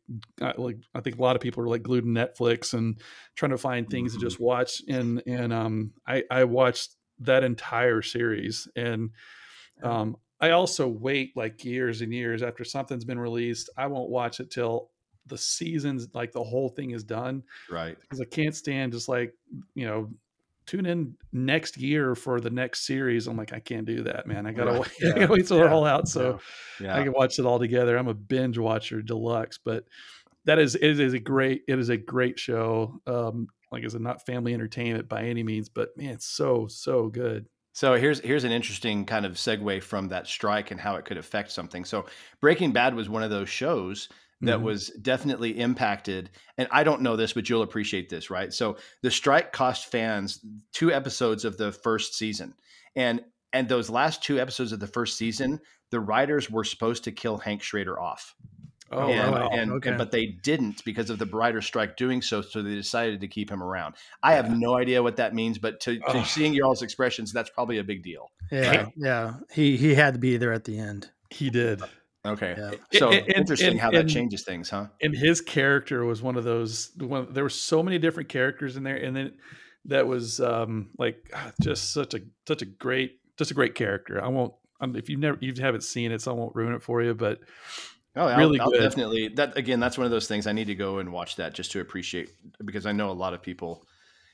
like 0.57 0.77
I 0.95 1.01
think 1.01 1.19
a 1.19 1.23
lot 1.23 1.35
of 1.35 1.43
people 1.43 1.63
were 1.63 1.69
like 1.69 1.83
glued 1.83 2.03
to 2.03 2.11
Netflix 2.11 2.75
and 2.75 3.01
trying 3.35 3.53
to 3.53 3.59
find 3.59 3.89
things 3.89 4.13
mm-hmm. 4.13 4.21
to 4.21 4.27
just 4.27 4.41
watch. 4.41 4.83
And 4.89 5.23
and 5.27 5.53
um, 5.53 5.93
I 6.07 6.25
I 6.31 6.45
watched 6.45 6.95
that 7.21 7.45
entire 7.45 8.03
series, 8.03 8.69
and 8.77 9.11
um, 9.83 10.17
I 10.41 10.51
also 10.51 10.87
wait 10.87 11.37
like 11.37 11.65
years 11.65 12.03
and 12.03 12.13
years 12.13 12.43
after 12.43 12.65
something's 12.65 13.05
been 13.05 13.19
released. 13.19 13.71
I 13.77 13.87
won't 13.87 14.11
watch 14.11 14.41
it 14.41 14.51
till 14.51 14.91
the 15.27 15.39
seasons, 15.39 16.09
like 16.15 16.33
the 16.33 16.43
whole 16.43 16.69
thing 16.69 16.91
is 16.91 17.05
done. 17.05 17.43
Right. 17.71 17.97
Because 18.01 18.21
I 18.21 18.25
can't 18.25 18.55
stand 18.55 18.93
just 18.93 19.09
like, 19.09 19.35
you 19.75 19.87
know, 19.87 20.11
tune 20.67 20.87
in 20.87 21.15
next 21.33 21.77
year 21.77 22.15
for 22.15 22.41
the 22.41 22.51
next 22.51 22.87
series. 22.87 23.27
I'm 23.27 23.37
like, 23.37 23.53
I 23.53 23.61
can't 23.61 23.87
do 23.87 24.03
that, 24.05 24.27
man. 24.27 24.47
I 24.47 24.53
gotta 24.53 24.73
right. 24.73 24.81
wait. 24.81 24.91
Yeah. 25.01 25.11
I 25.11 25.19
gotta 25.21 25.33
wait 25.33 25.47
till 25.47 25.57
yeah. 25.59 25.65
they're 25.65 25.73
all 25.73 25.85
out 25.85 26.09
so 26.09 26.41
yeah. 26.81 26.97
I 26.97 27.03
can 27.03 27.13
watch 27.13 27.39
it 27.39 27.47
all 27.47 27.59
together. 27.59 27.97
I'm 27.97 28.09
a 28.09 28.15
binge 28.15 28.59
watcher 28.59 29.03
deluxe, 29.03 29.59
but 29.59 29.85
that 30.45 30.59
is 30.59 30.75
it 30.75 31.01
is 31.01 31.13
a 31.13 31.19
great 31.19 31.63
it 31.69 31.79
is 31.79 31.89
a 31.89 31.97
great 31.97 32.39
show. 32.39 33.01
Um, 33.07 33.49
like 33.73 33.85
I 33.85 33.89
said, 33.89 34.01
not 34.01 34.25
family 34.25 34.55
entertainment 34.55 35.09
by 35.09 35.25
any 35.25 35.43
means, 35.43 35.69
but 35.69 35.97
man, 35.97 36.11
it's 36.11 36.27
so 36.27 36.67
so 36.69 37.09
good. 37.09 37.47
So 37.73 37.95
here's 37.95 38.21
here's 38.21 38.45
an 38.45 38.53
interesting 38.53 39.05
kind 39.05 39.27
of 39.27 39.33
segue 39.33 39.83
from 39.83 40.09
that 40.09 40.27
strike 40.27 40.71
and 40.71 40.81
how 40.81 40.97
it 40.97 41.05
could 41.05 41.19
affect 41.19 41.51
something. 41.51 41.85
So 41.85 42.07
Breaking 42.41 42.73
Bad 42.73 42.95
was 42.95 43.09
one 43.09 43.23
of 43.23 43.31
those 43.31 43.49
shows 43.49 44.09
that 44.43 44.57
mm-hmm. 44.57 44.65
was 44.65 44.89
definitely 45.01 45.59
impacted. 45.59 46.31
And 46.59 46.69
I 46.71 46.85
don't 46.85 47.03
know 47.03 47.17
this, 47.17 47.33
but 47.33 47.49
you'll 47.49 47.63
appreciate 47.63 48.09
this, 48.09 48.31
right? 48.31 48.53
So 48.53 48.77
the 49.03 49.11
strike 49.11 49.53
cost 49.53 49.91
fans 49.91 50.45
two 50.73 50.93
episodes 50.93 51.45
of 51.45 51.57
the 51.57 51.73
first 51.73 52.15
season. 52.15 52.55
And 52.95 53.23
and 53.53 53.69
those 53.69 53.89
last 53.89 54.23
two 54.23 54.39
episodes 54.39 54.73
of 54.73 54.81
the 54.81 54.87
first 54.87 55.17
season, 55.17 55.61
the 55.91 56.01
writers 56.01 56.51
were 56.51 56.65
supposed 56.65 57.05
to 57.05 57.13
kill 57.13 57.39
Hank 57.39 57.63
Schrader 57.63 57.99
off. 57.99 58.35
Oh, 58.93 59.09
and, 59.09 59.33
wow. 59.33 59.49
and, 59.51 59.73
okay. 59.73 59.89
and, 59.89 59.99
but 59.99 60.13
they 60.13 60.27
didn't 60.27 60.85
because 60.85 61.11
of 61.11 61.19
the 61.19 61.27
writer 61.27 61.61
strike 61.61 61.97
doing 61.97 62.23
so. 62.23 62.41
So 62.41 62.63
they 62.63 62.75
decided 62.75 63.21
to 63.21 63.29
keep 63.29 63.51
him 63.51 63.63
around. 63.63 63.95
I 64.23 64.31
yeah. 64.31 64.37
have 64.43 64.57
no 64.57 64.77
idea 64.77 65.03
what 65.03 65.17
that 65.17 65.35
means, 65.35 65.59
but 65.59 65.81
to, 65.81 65.99
to 65.99 66.25
seeing 66.25 66.55
your 66.55 66.67
all's 66.67 66.83
expressions, 66.83 67.33
that's 67.33 67.51
probably 67.51 67.79
a 67.79 67.85
big 67.85 68.05
deal. 68.05 68.31
Yeah, 68.53 68.87
yeah. 68.97 69.35
He 69.53 69.77
he 69.77 69.95
had 69.95 70.15
to 70.15 70.21
be 70.21 70.37
there 70.37 70.53
at 70.53 70.65
the 70.65 70.79
end. 70.79 71.11
He 71.31 71.51
did. 71.51 71.83
Okay, 72.27 72.55
yeah. 72.59 72.99
so 72.99 73.11
and, 73.11 73.29
interesting 73.29 73.73
and, 73.73 73.81
how 73.81 73.91
that 73.91 74.09
changes 74.09 74.43
things, 74.43 74.71
huh? 74.71 74.87
And 75.01 75.15
his 75.15 75.41
character 75.41 76.05
was 76.05 76.23
one 76.23 76.37
of 76.37 76.45
those. 76.45 76.91
One 76.99 77.33
there 77.33 77.45
were 77.45 77.51
so 77.51 77.83
many 77.83 77.99
different 77.99 78.29
characters 78.29 78.77
in 78.77 78.83
there, 78.83 78.97
and 78.97 79.17
then 79.17 79.35
that 79.87 80.07
was 80.07 80.41
um 80.41 80.91
like 80.99 81.31
ah, 81.35 81.53
just 81.63 81.93
such 81.93 82.15
a 82.15 82.21
such 82.47 82.63
a 82.63 82.67
great 82.67 83.21
just 83.39 83.51
a 83.51 83.55
great 83.55 83.75
character. 83.75 84.23
I 84.23 84.29
won't. 84.29 84.55
if 84.81 85.09
you 85.09 85.17
never 85.17 85.39
you 85.41 85.55
haven't 85.61 85.83
seen 85.83 86.13
it, 86.13 86.23
so 86.23 86.33
I 86.33 86.35
won't 86.35 86.55
ruin 86.55 86.75
it 86.75 86.83
for 86.83 87.03
you, 87.03 87.15
but 87.15 87.41
Oh, 88.17 88.35
really 88.35 88.59
I'll, 88.59 88.67
I'll 88.67 88.81
definitely 88.81 89.29
that 89.29 89.59
again. 89.59 89.79
That's 89.79 89.99
one 89.99 90.07
of 90.07 90.11
those 90.11 90.27
things 90.27 90.47
I 90.47 90.53
need 90.53 90.69
to 90.69 90.75
go 90.75 90.99
and 90.99 91.13
watch 91.13 91.37
that 91.37 91.53
just 91.53 91.73
to 91.73 91.81
appreciate 91.81 92.31
because 92.65 92.87
I 92.87 92.93
know 92.93 93.11
a 93.11 93.13
lot 93.13 93.35
of 93.35 93.43
people, 93.43 93.85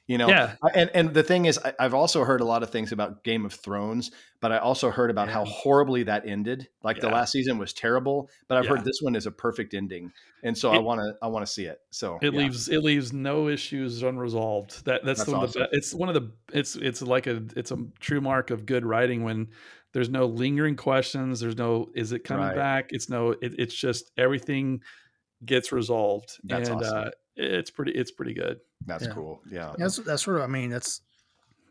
you 0.06 0.18
know. 0.18 0.28
Yeah. 0.28 0.54
And 0.74 0.90
and 0.94 1.14
the 1.14 1.22
thing 1.22 1.44
is, 1.44 1.58
I, 1.58 1.74
have 1.78 1.94
also 1.94 2.24
heard 2.24 2.40
a 2.40 2.44
lot 2.44 2.62
of 2.62 2.70
things 2.70 2.92
about 2.92 3.24
Game 3.24 3.44
of 3.44 3.52
Thrones, 3.52 4.10
but 4.40 4.52
I 4.52 4.58
also 4.58 4.90
heard 4.90 5.10
about 5.10 5.28
yeah. 5.28 5.34
how 5.34 5.44
horribly 5.44 6.02
that 6.04 6.26
ended. 6.26 6.68
Like 6.82 6.96
yeah. 6.96 7.02
the 7.02 7.08
last 7.08 7.32
season 7.32 7.58
was 7.58 7.72
terrible, 7.72 8.30
but 8.48 8.58
I've 8.58 8.66
heard 8.66 8.84
this 8.84 9.00
one 9.00 9.14
is 9.14 9.26
a 9.26 9.30
perfect 9.30 9.74
ending, 9.74 10.12
and 10.42 10.56
so 10.56 10.72
it, 10.72 10.76
I 10.76 10.78
want 10.78 11.00
to 11.00 11.14
I 11.22 11.28
want 11.28 11.46
to 11.46 11.52
see 11.52 11.64
it. 11.64 11.78
So 11.90 12.18
it 12.22 12.34
leaves 12.34 12.68
it 12.68 12.82
leaves 12.82 13.12
no 13.12 13.48
issues 13.48 14.02
unresolved. 14.02 14.84
That 14.84 15.04
that's, 15.04 15.20
that's 15.20 15.30
one 15.30 15.44
awesome. 15.44 15.62
the 15.62 15.76
it's 15.76 15.94
one 15.94 16.08
of 16.08 16.14
the 16.14 16.32
it's 16.52 16.76
it's 16.76 17.02
like 17.02 17.26
a 17.26 17.42
it's 17.56 17.70
a 17.70 17.78
true 18.00 18.20
mark 18.20 18.50
of 18.50 18.66
good 18.66 18.84
writing 18.84 19.22
when 19.22 19.48
there's 19.92 20.08
no 20.08 20.26
lingering 20.26 20.76
questions. 20.76 21.40
There's 21.40 21.56
no 21.56 21.90
is 21.94 22.12
it 22.12 22.24
coming 22.24 22.46
right. 22.46 22.56
back? 22.56 22.86
It's 22.90 23.08
no. 23.08 23.30
It, 23.30 23.54
it's 23.58 23.74
just 23.74 24.10
everything 24.16 24.80
gets 25.44 25.72
resolved, 25.72 26.38
that's 26.44 26.68
and 26.68 26.82
awesome. 26.82 26.98
uh, 26.98 27.10
it's 27.36 27.70
pretty. 27.70 27.92
It's 27.92 28.10
pretty 28.10 28.34
good. 28.34 28.60
That's 28.86 29.06
yeah. 29.06 29.12
cool. 29.12 29.40
Yeah. 29.50 29.72
That's 29.78 29.96
that's 29.96 30.22
sort 30.22 30.38
of. 30.38 30.42
I 30.44 30.46
mean, 30.46 30.70
that's 30.70 31.02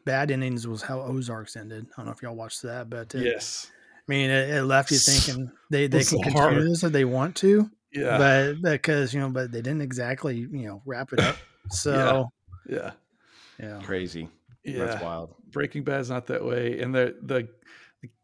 bad 0.06 0.32
endings 0.32 0.68
was 0.68 0.82
how 0.82 1.02
Ozarks 1.02 1.56
ended. 1.56 1.86
I 1.94 1.98
don't 1.98 2.06
know 2.08 2.12
if 2.12 2.22
y'all 2.22 2.36
watched 2.36 2.62
that, 2.64 2.90
but 2.90 3.14
it, 3.16 3.24
yes. 3.24 3.72
I 3.98 4.12
mean, 4.12 4.30
it, 4.30 4.50
it 4.50 4.64
left 4.64 4.92
you 4.92 4.98
thinking 4.98 5.52
they 5.70 5.88
they 5.88 6.04
can 6.04 6.22
continue 6.22 6.64
this 6.64 6.84
if 6.84 6.92
they 6.92 7.06
want 7.06 7.36
to. 7.38 7.70
Yeah. 7.94 8.18
But 8.18 8.62
because 8.62 9.14
you 9.14 9.20
know, 9.20 9.30
but 9.30 9.52
they 9.52 9.62
didn't 9.62 9.82
exactly 9.82 10.38
you 10.38 10.68
know 10.68 10.82
wrap 10.86 11.14
it 11.14 11.20
up. 11.20 11.36
So. 11.70 12.32
yeah. 12.68 12.92
Yeah. 13.60 13.80
Crazy. 13.84 14.28
Yeah. 14.66 14.86
That's 14.86 15.04
wild. 15.04 15.36
Breaking 15.52 15.84
Bad's 15.84 16.10
not 16.10 16.26
that 16.28 16.44
way, 16.44 16.80
and 16.82 16.94
the 16.94 17.16
the 17.22 17.48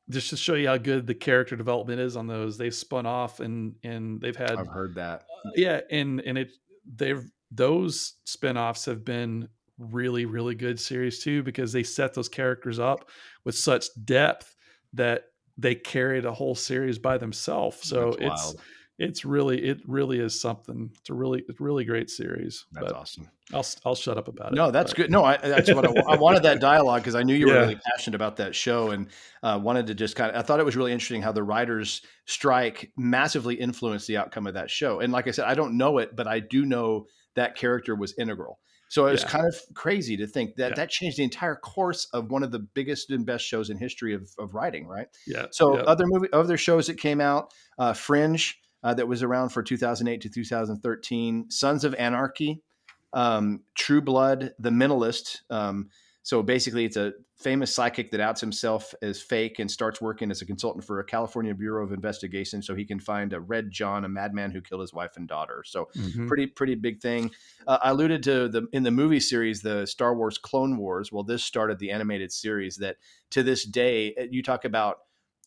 just 0.10 0.30
to 0.30 0.38
show 0.38 0.56
you 0.56 0.68
how 0.68 0.78
good 0.78 1.06
the 1.06 1.14
character 1.14 1.56
development 1.56 2.00
is 2.00 2.16
on 2.16 2.28
those 2.28 2.58
they've 2.58 2.74
spun 2.74 3.06
off 3.06 3.40
and 3.40 3.76
and 3.84 4.22
they've 4.22 4.36
had 4.36 4.52
i've 4.52 4.68
heard 4.68 4.96
that 4.96 5.26
uh, 5.46 5.50
yeah 5.56 5.82
and 5.92 6.22
and 6.22 6.38
it 6.38 6.52
they've 6.96 7.30
those 7.58 8.14
spin-offs 8.26 8.86
have 8.86 9.04
been 9.04 9.50
really 9.80 10.26
really 10.26 10.56
good 10.56 10.80
series 10.80 11.20
too 11.20 11.44
because 11.44 11.72
they 11.72 11.84
set 11.84 12.14
those 12.14 12.30
characters 12.30 12.80
up 12.80 13.10
with 13.44 13.56
such 13.56 13.86
depth 14.06 14.56
that 14.94 15.26
they 15.58 15.76
carried 15.76 16.26
a 16.26 16.32
whole 16.32 16.56
series 16.56 17.00
by 17.00 17.18
themselves. 17.18 17.78
So 17.82 18.12
That's 18.12 18.18
it's 18.22 18.46
wild. 18.46 18.62
it's 19.00 19.26
really 19.26 19.64
it 19.64 19.82
really 19.88 20.20
is 20.20 20.40
something. 20.40 20.92
It's 21.00 21.10
a 21.10 21.14
really 21.14 21.44
it's 21.48 21.60
a 21.60 21.64
really 21.64 21.84
great 21.84 22.10
series 22.10 22.66
that's 22.72 22.92
awesome. 22.92 23.30
I'll 23.54 23.66
i'll 23.86 23.96
shut 23.96 24.18
up 24.18 24.28
about 24.28 24.52
it 24.52 24.56
no 24.56 24.72
that's 24.72 24.92
but. 24.92 24.98
good. 24.98 25.12
No 25.12 25.24
I, 25.24 25.38
that's 25.38 25.74
what 25.74 25.88
I, 25.88 26.14
I, 26.14 26.18
wanted 26.18 26.44
that 26.44 26.60
dialogue 26.60 27.02
because 27.02 27.16
i 27.16 27.24
knew 27.24 27.34
you 27.34 27.48
were 27.48 27.54
yeah. 27.54 27.60
really 27.62 27.80
passionate 27.94 28.16
about 28.16 28.36
that 28.38 28.54
show 28.54 28.92
and 28.92 29.08
uh, 29.42 29.58
wanted 29.62 29.88
to 29.88 29.96
just 29.96 30.18
kind 30.18 30.32
of 30.32 30.36
i 30.36 30.42
thought 30.42 30.60
it 30.60 30.66
was 30.66 30.76
really 30.76 30.92
interesting 30.92 31.22
how 31.22 31.32
the 31.32 31.44
writers 31.44 32.02
strike 32.26 32.92
massively 32.98 33.56
influenced 33.56 34.06
the 34.06 34.18
outcome 34.18 34.48
of 34.48 34.56
that 34.56 34.70
show. 34.70 35.00
And 35.00 35.14
like 35.14 35.30
i 35.30 35.32
said 35.32 35.46
i 35.46 35.54
don't 35.54 35.78
know 35.78 36.00
it 36.00 36.14
but 36.14 36.28
i 36.28 36.42
do 36.42 36.66
know 36.66 37.08
that 37.38 37.56
character 37.56 37.96
was 37.96 38.14
integral 38.20 38.60
so 38.90 39.06
it 39.08 39.12
was 39.12 39.24
yeah. 39.24 39.30
kind 39.30 39.46
of 39.46 39.56
crazy 39.74 40.18
to 40.18 40.28
think 40.28 40.56
that 40.56 40.70
yeah. 40.70 40.76
that 40.76 40.90
changed 40.90 41.18
the 41.18 41.24
entire 41.24 41.56
course 41.56 42.08
of 42.14 42.32
one 42.32 42.44
of 42.44 42.52
the 42.52 42.60
biggest 42.60 43.12
and 43.12 43.26
best 43.26 43.46
shows 43.46 43.70
in 43.70 43.78
history 43.78 44.14
of, 44.14 44.30
of 44.40 44.54
writing, 44.54 44.88
right? 44.88 45.08
Yeah. 45.26 45.48
So 45.52 45.76
other 45.76 46.06
movie, 46.08 46.30
other 46.32 46.58
shows 46.58 46.88
that 46.88 46.98
came 46.98 47.20
out, 47.20 47.54
uh, 47.78 47.94
Fringe, 47.94 48.58
uh, 48.84 48.94
that 48.94 49.08
was 49.08 49.24
around 49.24 49.50
for 49.50 49.62
2008 49.62 50.22
to 50.22 50.30
2013. 50.30 51.50
Sons 51.50 51.84
of 51.84 51.96
Anarchy, 51.96 52.62
um, 53.14 53.64
True 53.76 54.02
Blood, 54.02 54.54
The 54.60 54.70
Mentalist. 54.70 55.40
Um, 55.50 55.90
so 56.28 56.44
basically, 56.44 56.84
it's 56.84 56.98
a 56.98 57.14
famous 57.38 57.74
psychic 57.74 58.12
that 58.12 58.20
outs 58.20 58.42
himself 58.42 58.94
as 59.02 59.22
fake 59.22 59.60
and 59.60 59.72
starts 59.72 60.02
working 60.02 60.30
as 60.30 60.42
a 60.42 60.46
consultant 60.46 60.84
for 60.84 61.00
a 61.00 61.04
California 61.06 61.56
Bureau 61.56 61.86
of 61.86 61.94
Investigation, 61.94 62.62
so 62.62 62.76
he 62.76 62.84
can 62.84 63.00
find 63.00 63.32
a 63.32 63.40
Red 63.40 63.72
John, 63.72 64.04
a 64.04 64.10
madman 64.10 64.52
who 64.52 64.60
killed 64.60 64.82
his 64.82 64.92
wife 64.92 65.16
and 65.16 65.26
daughter. 65.26 65.64
So 65.66 65.88
mm-hmm. 65.96 66.28
pretty 66.28 66.48
pretty 66.48 66.76
big 66.76 67.00
thing. 67.00 67.32
Uh, 67.66 67.78
I 67.82 67.92
alluded 67.92 68.24
to 68.24 68.50
the 68.50 68.68
in 68.74 68.84
the 68.84 68.92
movie 68.92 69.22
series, 69.22 69.62
the 69.62 69.86
Star 69.86 70.18
Wars 70.18 70.38
Clone 70.38 70.76
Wars. 70.76 71.14
Well, 71.14 71.24
this 71.24 71.46
started 71.46 71.80
the 71.80 71.92
animated 71.92 72.34
series 72.34 72.76
that 72.76 72.98
to 73.30 73.42
this 73.42 73.64
day, 73.64 74.14
you 74.30 74.44
talk 74.44 74.66
about 74.66 74.98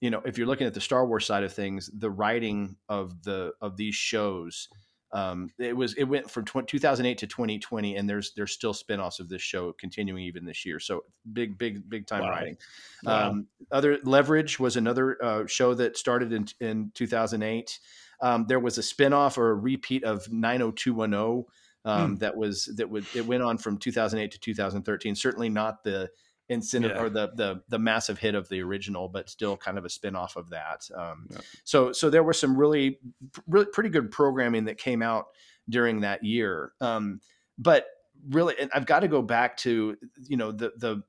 you 0.01 0.09
know, 0.09 0.23
if 0.25 0.39
you're 0.39 0.47
looking 0.47 0.67
at 0.67 0.73
the 0.73 0.81
Star 0.81 1.07
Wars 1.07 1.27
side 1.27 1.45
of 1.45 1.53
things, 1.53 1.91
the 1.93 2.11
writing 2.11 2.77
of 2.89 3.23
the 3.23 3.53
of 3.61 3.77
these 3.77 3.97
shows, 3.97 4.71
um, 5.13 5.51
it 5.59 5.77
was 5.77 5.95
it 5.95 6.05
went 6.05 6.31
from 6.31 6.45
2008 6.45 7.19
to 7.19 7.27
2020, 7.27 7.97
and 7.97 8.09
there's 8.09 8.33
there's 8.35 8.53
still 8.53 8.73
spinoffs 8.73 9.19
of 9.19 9.29
this 9.29 9.43
show 9.43 9.73
continuing 9.73 10.23
even 10.25 10.45
this 10.45 10.65
year. 10.65 10.79
So 10.79 11.05
big, 11.33 11.59
big, 11.59 11.89
big 11.89 12.07
time 12.07 12.23
wow. 12.23 12.31
writing. 12.31 12.57
Wow. 13.03 13.31
Um, 13.31 13.47
other 13.73 13.99
Leverage 14.05 14.61
was 14.61 14.77
another 14.77 15.23
uh, 15.23 15.47
show 15.47 15.75
that 15.75 15.97
started 15.97 16.33
in 16.33 16.47
in 16.61 16.93
2008. 16.95 17.79
Um, 18.23 18.47
there 18.49 18.61
was 18.61 18.79
a 18.79 18.83
spinoff 18.83 19.37
or 19.39 19.51
a 19.51 19.55
repeat 19.55 20.05
of 20.05 20.31
90210 20.31 21.45
um, 21.85 22.11
hmm. 22.11 22.15
that 22.17 22.37
was 22.37 22.67
that 22.77 22.89
would 22.89 23.07
it 23.15 23.27
went 23.27 23.43
on 23.43 23.59
from 23.59 23.79
2008 23.79 24.31
to 24.31 24.39
2013. 24.39 25.15
Certainly 25.17 25.49
not 25.49 25.83
the 25.83 26.11
incentive 26.51 26.93
yeah. 26.97 27.03
or 27.03 27.09
the, 27.09 27.31
the 27.35 27.63
the 27.69 27.79
massive 27.79 28.19
hit 28.19 28.35
of 28.35 28.49
the 28.49 28.61
original, 28.61 29.09
but 29.09 29.31
still 29.31 29.57
kind 29.57 29.79
of 29.79 29.85
a 29.85 29.89
spin-off 29.89 30.37
of 30.37 30.51
that. 30.51 30.87
Um, 30.95 31.29
yeah. 31.31 31.39
So 31.65 31.93
so 31.93 32.11
there 32.11 32.23
was 32.23 32.39
some 32.39 32.57
really 32.57 32.99
really 33.47 33.67
pretty 33.67 33.89
good 33.89 34.11
programming 34.11 34.67
that 34.67 34.77
came 34.77 35.01
out 35.01 35.29
during 35.69 36.01
that 36.01 36.25
year. 36.25 36.73
Um, 36.81 37.21
but 37.57 37.87
really, 38.29 38.55
and 38.61 38.71
I've 38.75 38.87
got 38.87 39.01
to 39.01 39.09
go 39.09 39.23
back 39.23 39.57
to 39.59 39.97
you 40.29 40.37
know 40.37 40.53
the 40.53 40.73
the 40.77 41.03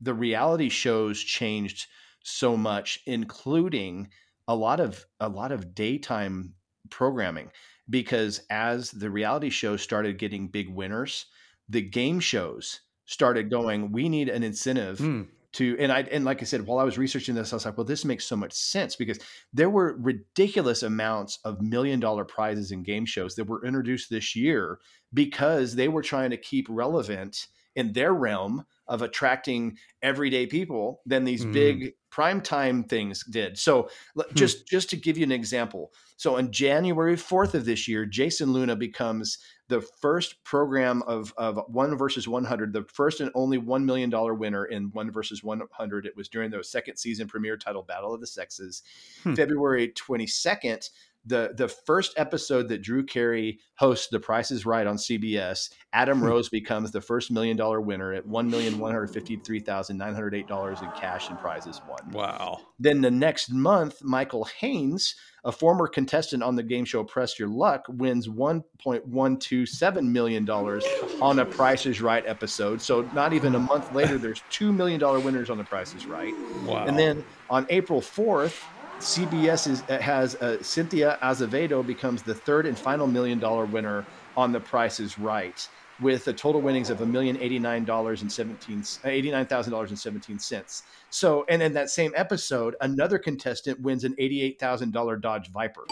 the 0.00 0.14
reality 0.14 0.68
shows 0.68 1.20
changed 1.20 1.86
so 2.24 2.56
much, 2.56 3.00
including 3.06 4.08
a 4.48 4.56
lot 4.56 4.80
of 4.80 5.06
a 5.20 5.28
lot 5.28 5.52
of 5.52 5.74
daytime 5.74 6.54
programming 6.90 7.50
because 7.88 8.40
as 8.50 8.90
the 8.90 9.10
reality 9.10 9.50
shows 9.50 9.82
started 9.82 10.18
getting 10.18 10.48
big 10.48 10.68
winners, 10.68 11.26
the 11.68 11.82
game 11.82 12.18
shows 12.20 12.80
started 13.06 13.50
going, 13.50 13.92
we 13.92 14.08
need 14.08 14.28
an 14.28 14.42
incentive 14.42 14.98
mm. 14.98 15.26
to 15.52 15.76
and 15.78 15.90
I 15.90 16.00
and 16.02 16.24
like 16.24 16.42
I 16.42 16.44
said, 16.44 16.66
while 16.66 16.78
I 16.78 16.84
was 16.84 16.98
researching 16.98 17.34
this, 17.34 17.52
I 17.52 17.56
was 17.56 17.64
like, 17.64 17.76
well, 17.76 17.86
this 17.86 18.04
makes 18.04 18.24
so 18.24 18.36
much 18.36 18.52
sense 18.52 18.96
because 18.96 19.18
there 19.52 19.70
were 19.70 19.96
ridiculous 19.98 20.82
amounts 20.82 21.38
of 21.44 21.62
million 21.62 22.00
dollar 22.00 22.24
prizes 22.24 22.72
in 22.72 22.82
game 22.82 23.06
shows 23.06 23.36
that 23.36 23.48
were 23.48 23.64
introduced 23.64 24.10
this 24.10 24.36
year 24.36 24.78
because 25.14 25.74
they 25.74 25.88
were 25.88 26.02
trying 26.02 26.30
to 26.30 26.36
keep 26.36 26.66
relevant 26.68 27.46
in 27.74 27.92
their 27.92 28.12
realm 28.12 28.64
of 28.88 29.02
attracting 29.02 29.76
everyday 30.02 30.46
people 30.46 31.00
than 31.06 31.24
these 31.24 31.44
mm. 31.44 31.52
big 31.52 31.94
primetime 32.16 32.88
things 32.88 33.24
did. 33.24 33.58
So 33.58 33.90
hmm. 34.14 34.22
just 34.34 34.66
just 34.66 34.88
to 34.90 34.96
give 34.96 35.18
you 35.18 35.24
an 35.24 35.32
example. 35.32 35.92
So 36.16 36.38
on 36.38 36.50
January 36.50 37.14
4th 37.14 37.52
of 37.52 37.66
this 37.66 37.86
year, 37.86 38.06
Jason 38.06 38.52
Luna 38.52 38.74
becomes 38.74 39.38
the 39.68 39.82
first 40.00 40.42
program 40.44 41.02
of, 41.02 41.34
of 41.36 41.60
one 41.68 41.98
versus 41.98 42.26
100, 42.26 42.72
the 42.72 42.84
first 42.84 43.20
and 43.20 43.30
only 43.34 43.58
$1 43.58 43.84
million 43.84 44.10
winner 44.38 44.64
in 44.64 44.84
one 44.92 45.10
versus 45.10 45.44
100. 45.44 46.06
It 46.06 46.16
was 46.16 46.28
during 46.28 46.50
the 46.50 46.64
second 46.64 46.96
season 46.96 47.28
premiere 47.28 47.58
title 47.58 47.82
Battle 47.82 48.14
of 48.14 48.20
the 48.20 48.26
Sexes. 48.26 48.82
Hmm. 49.22 49.34
February 49.34 49.88
22nd, 49.88 50.88
the 51.26 51.52
the 51.56 51.68
first 51.68 52.14
episode 52.16 52.68
that 52.68 52.82
Drew 52.82 53.04
Carey 53.04 53.58
hosts 53.74 54.08
The 54.08 54.20
Price 54.20 54.50
is 54.50 54.64
Right 54.64 54.86
on 54.86 54.96
CBS, 54.96 55.70
Adam 55.92 56.20
hmm. 56.20 56.24
Rose 56.24 56.48
becomes 56.48 56.92
the 56.92 57.00
first 57.00 57.30
million 57.30 57.56
dollar 57.56 57.80
winner 57.80 58.12
at 58.12 58.24
one 58.26 58.48
million 58.48 58.78
one 58.78 58.92
hundred 58.92 59.08
fifty 59.08 59.36
three 59.36 59.60
thousand 59.60 59.98
nine 59.98 60.14
hundred 60.14 60.34
eight 60.34 60.46
dollars 60.46 60.80
in 60.80 60.90
cash 60.92 61.28
and 61.28 61.38
prizes 61.38 61.80
won. 61.88 62.10
Wow! 62.12 62.60
Then 62.78 63.00
the 63.00 63.10
next 63.10 63.50
month, 63.50 64.02
Michael 64.02 64.44
Haynes, 64.60 65.16
a 65.44 65.50
former 65.50 65.88
contestant 65.88 66.42
on 66.42 66.54
the 66.54 66.62
game 66.62 66.84
show 66.84 67.02
Press 67.02 67.38
Your 67.38 67.48
Luck, 67.48 67.84
wins 67.88 68.28
one 68.28 68.62
point 68.78 69.06
one 69.06 69.36
two 69.36 69.66
seven 69.66 70.12
million 70.12 70.44
dollars 70.44 70.84
on 71.20 71.40
a 71.40 71.44
Price 71.44 71.86
is 71.86 72.00
Right 72.00 72.24
episode. 72.26 72.80
So 72.80 73.02
not 73.14 73.32
even 73.32 73.56
a 73.56 73.60
month 73.60 73.92
later, 73.92 74.16
there's 74.16 74.42
two 74.50 74.72
million 74.72 75.00
dollar 75.00 75.18
winners 75.18 75.50
on 75.50 75.58
The 75.58 75.64
Price 75.64 75.92
is 75.94 76.06
Right. 76.06 76.34
Wow! 76.64 76.84
And 76.86 76.96
then 76.96 77.24
on 77.50 77.66
April 77.68 78.00
fourth 78.00 78.64
CBS 78.98 79.68
is, 79.68 79.82
uh, 79.88 79.98
has 79.98 80.34
uh, 80.36 80.62
Cynthia 80.62 81.18
Azevedo 81.22 81.82
becomes 81.82 82.22
the 82.22 82.34
third 82.34 82.66
and 82.66 82.78
final 82.78 83.06
million 83.06 83.38
dollar 83.38 83.66
winner 83.66 84.06
on 84.36 84.52
The 84.52 84.60
Price 84.60 85.00
is 85.00 85.18
Right, 85.18 85.68
with 86.00 86.26
a 86.28 86.32
total 86.32 86.60
winnings 86.60 86.90
of 86.90 87.00
a 87.00 87.06
million 87.06 87.36
eighty 87.38 87.58
nine 87.58 87.84
dollars 87.84 88.22
and 88.22 88.32
seventeen 88.32 88.82
uh, 89.04 89.08
eighty 89.08 89.30
nine 89.30 89.46
thousand 89.46 89.72
dollars 89.72 89.90
and 89.90 89.98
seventeen 89.98 90.38
cents. 90.38 90.82
So, 91.10 91.44
and 91.48 91.62
in 91.62 91.72
that 91.74 91.90
same 91.90 92.12
episode, 92.16 92.74
another 92.80 93.18
contestant 93.18 93.80
wins 93.80 94.04
an 94.04 94.14
eighty 94.18 94.42
eight 94.42 94.58
thousand 94.58 94.92
dollar 94.92 95.16
Dodge 95.16 95.50
Viper 95.50 95.86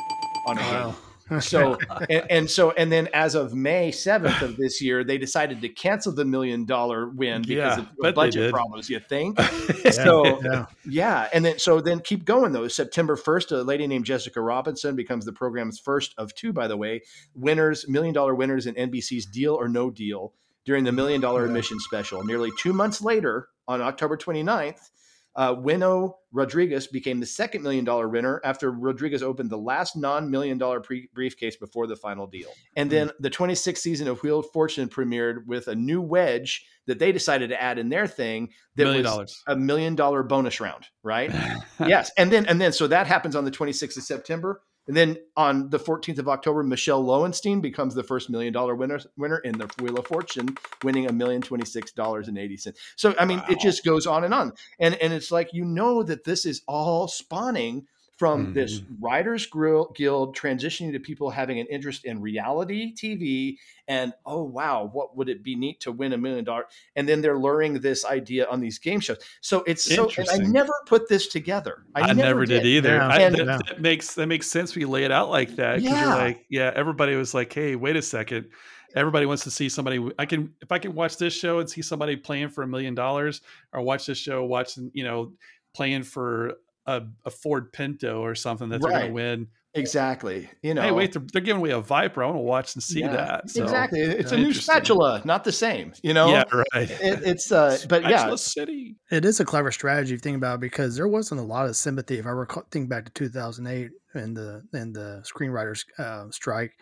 on 0.47 0.59
a 0.59 0.61
wow. 0.63 0.87
game 0.87 0.95
so 1.41 1.79
and, 2.11 2.27
and, 2.31 2.51
so 2.51 2.73
and 2.73 2.91
then 2.91 3.09
as 3.13 3.35
of 3.35 3.55
May 3.55 3.91
7th 3.91 4.43
of 4.43 4.57
this 4.57 4.81
year, 4.81 5.05
they 5.05 5.19
decided 5.19 5.61
to 5.63 5.69
cancel 5.69 6.13
the 6.13 6.25
million 6.25 6.65
dollar 6.65 7.09
win 7.09 7.43
because 7.43 7.79
yeah, 7.79 8.09
of 8.09 8.15
budget 8.15 8.53
problems, 8.53 8.91
you 8.91 9.01
think? 9.01 9.39
yeah, 9.85 9.91
so 9.91 10.43
yeah. 10.43 10.67
yeah. 10.85 11.29
And 11.33 11.45
then 11.45 11.59
so 11.59 11.81
then 11.81 12.01
keep 12.01 12.25
going 12.25 12.53
though. 12.53 12.69
September 12.69 13.17
1st, 13.17 13.53
a 13.53 13.63
lady 13.63 13.87
named 13.87 14.05
Jessica 14.05 14.41
Robinson 14.41 14.97
becomes 14.97 15.25
the 15.25 15.33
program's 15.33 15.79
first 15.79 16.15
of 16.19 16.35
two, 16.35 16.53
by 16.53 16.69
the 16.69 16.77
way, 16.77 17.03
winners, 17.35 17.89
million 17.89 18.15
dollar 18.15 18.35
winners 18.35 18.67
in 18.67 18.75
NBC's 18.75 19.27
Deal 19.27 19.55
or 19.55 19.69
No 19.69 19.91
Deal 19.91 20.33
during 20.65 20.85
the 20.85 20.93
million 20.93 21.21
dollar 21.21 21.45
admission 21.45 21.79
special. 21.81 22.25
Nearly 22.25 22.51
two 22.59 22.73
months 22.73 23.03
later, 23.03 23.49
on 23.67 23.81
October 23.81 24.17
29th, 24.17 24.91
uh, 25.37 25.55
Wino 25.55 26.15
Rodriguez 26.33 26.87
became 26.87 27.21
the 27.21 27.27
second 27.27 27.63
million 27.63 27.85
dollar 27.85 28.09
winner 28.09 28.41
after 28.45 28.71
Rodriguez 28.71 29.23
opened 29.23 29.51
the 29.51 29.59
last 29.59 29.97
non 29.97 30.31
million 30.31 30.59
dollar 30.59 30.81
pre- 30.81 31.09
briefcase 31.15 31.57
before 31.57 31.87
the 31.87 31.97
final 31.97 32.27
deal. 32.27 32.51
And 32.77 32.91
then 32.91 33.11
the 33.21 33.31
26th 33.31 33.79
season 33.79 34.09
of 34.09 34.23
Wheel 34.23 34.41
of 34.41 34.47
Fortune 34.53 34.89
premiered 34.89 35.47
with 35.47 35.69
a 35.69 35.75
new 35.75 36.01
wedge 36.01 36.67
that 36.87 36.99
they 36.99 37.13
decided 37.13 37.49
to 37.51 37.61
add 37.61 37.79
in 37.79 37.89
their 37.89 38.07
thing 38.07 38.51
that 38.77 38.85
million 38.85 39.03
was 39.03 39.13
dollars. 39.13 39.43
a 39.47 39.57
million 39.57 39.95
dollar 39.95 40.23
bonus 40.23 40.61
round, 40.61 40.87
right? 41.03 41.33
yes. 41.81 42.11
And 42.17 42.31
then, 42.31 42.47
and 42.47 42.61
then, 42.61 42.73
so 42.73 42.87
that 42.89 43.07
happens 43.07 43.35
on 43.35 43.45
the 43.45 43.51
26th 43.51 43.97
of 43.97 44.03
September. 44.03 44.61
And 44.87 44.97
then 44.97 45.17
on 45.37 45.71
the 45.71 45.79
14th 45.79 46.19
of 46.19 46.29
October, 46.29 46.63
Michelle 46.63 47.03
Loewenstein 47.03 47.63
becomes 47.63 47.95
the 47.95 48.03
first 48.03 48.29
million 48.29 48.53
dollar 48.53 48.75
winner 48.75 49.01
winner 49.17 49.39
in 49.39 49.57
the 49.57 49.67
Wheel 49.81 49.99
of 49.99 50.07
Fortune, 50.07 50.57
winning 50.83 51.07
a 51.09 51.13
million 51.13 51.41
twenty 51.41 51.65
six 51.65 51.93
dollars 51.93 52.29
and 52.29 52.37
eighty 52.37 52.57
cents. 52.57 52.79
So 52.97 53.15
I 53.19 53.25
mean, 53.25 53.39
wow. 53.39 53.47
it 53.49 53.61
just 53.61 53.85
goes 53.85 54.07
on 54.07 54.25
and 54.25 54.35
on, 54.35 54.53
and 54.79 54.95
and 54.97 55.13
it's 55.13 55.31
like 55.31 55.55
you 55.55 55.65
know 55.65 56.03
that 56.03 56.25
this 56.25 56.45
is 56.45 56.63
all 56.69 57.09
spawning 57.09 57.87
from 58.17 58.45
mm-hmm. 58.45 58.53
this 58.53 58.81
writers 59.01 59.47
guild 59.47 60.37
transitioning 60.37 60.93
to 60.93 61.01
people 61.01 61.31
having 61.31 61.59
an 61.59 61.67
interest 61.67 62.05
in 62.05 62.21
reality 62.21 62.95
tv 62.95 63.57
and 63.89 64.13
oh 64.25 64.43
wow 64.43 64.89
what 64.93 65.17
would 65.17 65.29
it 65.29 65.43
be 65.43 65.57
neat 65.57 65.81
to 65.81 65.93
win 65.93 66.13
a 66.13 66.19
million 66.19 66.45
dollars 66.45 66.67
and 66.97 67.09
then 67.09 67.21
they're 67.21 67.39
luring 67.39 67.81
this 67.81 68.05
idea 68.05 68.47
on 68.47 68.61
these 68.61 68.79
game 68.79 69.01
shows. 69.01 69.19
So 69.41 69.63
it's 69.67 69.83
so 69.83 70.11
and 70.17 70.29
i 70.31 70.37
never 70.39 70.73
put 70.87 71.09
this 71.09 71.29
together. 71.29 71.85
I, 71.95 72.03
I 72.03 72.07
never, 72.09 72.21
never, 72.21 72.47
did, 72.47 72.63
did. 72.63 72.67
either. 72.67 72.97
Yeah. 72.97 73.09
I, 73.09 73.19
and, 73.21 73.37
that, 73.37 73.67
that, 73.67 73.81
makes 73.81 74.15
that 74.15 74.27
makes 74.27 74.47
sense 74.47 74.75
when 74.75 74.81
you 74.81 74.89
lay 74.89 75.05
it 75.05 75.13
out 75.13 75.31
like 75.31 75.57
that 75.57 75.77
because 75.77 75.91
yeah. 75.91 76.01
you're 76.01 76.17
like 76.17 76.47
yeah 76.49 76.73
everybody 76.75 77.17
was 77.17 77.35
like 77.35 77.53
hey 77.53 77.77
wait 77.77 77.97
a 77.97 78.03
second. 78.03 78.49
Everybody 78.97 79.27
wants 79.27 79.43
to 79.43 79.51
see 79.51 79.69
somebody 79.69 80.09
i 80.21 80.25
can 80.25 80.55
if 80.63 80.71
i 80.71 80.79
can 80.79 80.95
watch 80.95 81.17
this 81.17 81.35
show 81.35 81.59
and 81.59 81.69
see 81.69 81.83
somebody 81.83 82.15
playing 82.15 82.49
for 82.49 82.63
a 82.63 82.67
million 82.67 82.95
dollars 82.95 83.41
or 83.73 83.83
watch 83.83 84.07
this 84.07 84.19
show 84.19 84.45
watching 84.45 84.89
you 84.95 85.03
know 85.03 85.33
playing 85.75 86.05
for 86.05 86.55
a, 86.87 87.03
a 87.25 87.31
Ford 87.31 87.73
Pinto 87.73 88.23
or 88.23 88.35
something 88.35 88.69
that 88.69 88.81
they're 88.81 88.91
going 88.91 89.07
to 89.07 89.13
win. 89.13 89.49
Exactly. 89.77 90.49
You 90.63 90.75
know, 90.75 90.83
hey, 90.83 90.93
wait, 90.93 91.13
they're, 91.13 91.23
they're, 91.33 91.43
giving 91.43 91.61
away 91.61 91.71
a 91.71 91.81
Viper. 91.81 92.23
I 92.23 92.27
want 92.27 92.37
to 92.37 92.43
watch 92.43 92.75
and 92.75 92.83
see 92.83 93.01
yeah, 93.01 93.11
that. 93.11 93.51
So, 93.51 93.65
exactly. 93.65 94.01
It's 94.01 94.31
a 94.31 94.37
new 94.37 94.55
spatula, 94.55 95.21
not 95.25 95.43
the 95.43 95.51
same. 95.51 95.93
You 96.03 96.15
know. 96.15 96.29
Yeah, 96.29 96.45
right. 96.53 96.91
It, 96.91 97.23
it's 97.25 97.51
uh, 97.51 97.77
but 97.89 98.03
yeah, 98.03 98.33
city. 98.37 98.97
It 99.11 99.25
is 99.25 99.41
a 99.41 99.45
clever 99.45 99.73
strategy. 99.73 100.17
Think 100.17 100.37
about 100.37 100.57
it, 100.57 100.61
because 100.61 100.95
there 100.95 101.09
wasn't 101.09 101.41
a 101.41 101.45
lot 101.45 101.67
of 101.67 101.75
sympathy. 101.75 102.19
If 102.19 102.27
I 102.27 102.31
recall, 102.31 102.65
think 102.71 102.89
back 102.89 103.07
to 103.07 103.13
2008 103.13 103.91
and 104.15 104.37
the 104.37 104.63
and 104.73 104.95
the 104.95 105.25
screenwriters 105.27 105.85
uh, 105.99 106.31
strike, 106.31 106.79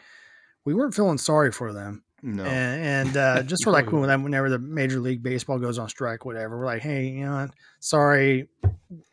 we 0.67 0.75
weren't 0.75 0.95
feeling 0.95 1.19
sorry 1.19 1.51
for 1.51 1.73
them. 1.73 2.05
No. 2.23 2.45
And, 2.45 3.09
and 3.09 3.17
uh, 3.17 3.43
just 3.47 3.65
for 3.65 3.71
like 3.71 3.91
whenever 3.91 4.49
the 4.49 4.59
Major 4.59 5.01
League 5.01 5.23
Baseball 5.23 5.59
goes 5.59 5.79
on 5.79 5.89
strike, 5.89 6.25
whatever, 6.25 6.59
we're 6.59 6.67
like, 6.67 6.83
hey, 6.83 7.07
you 7.07 7.25
know, 7.25 7.49
sorry, 7.81 8.49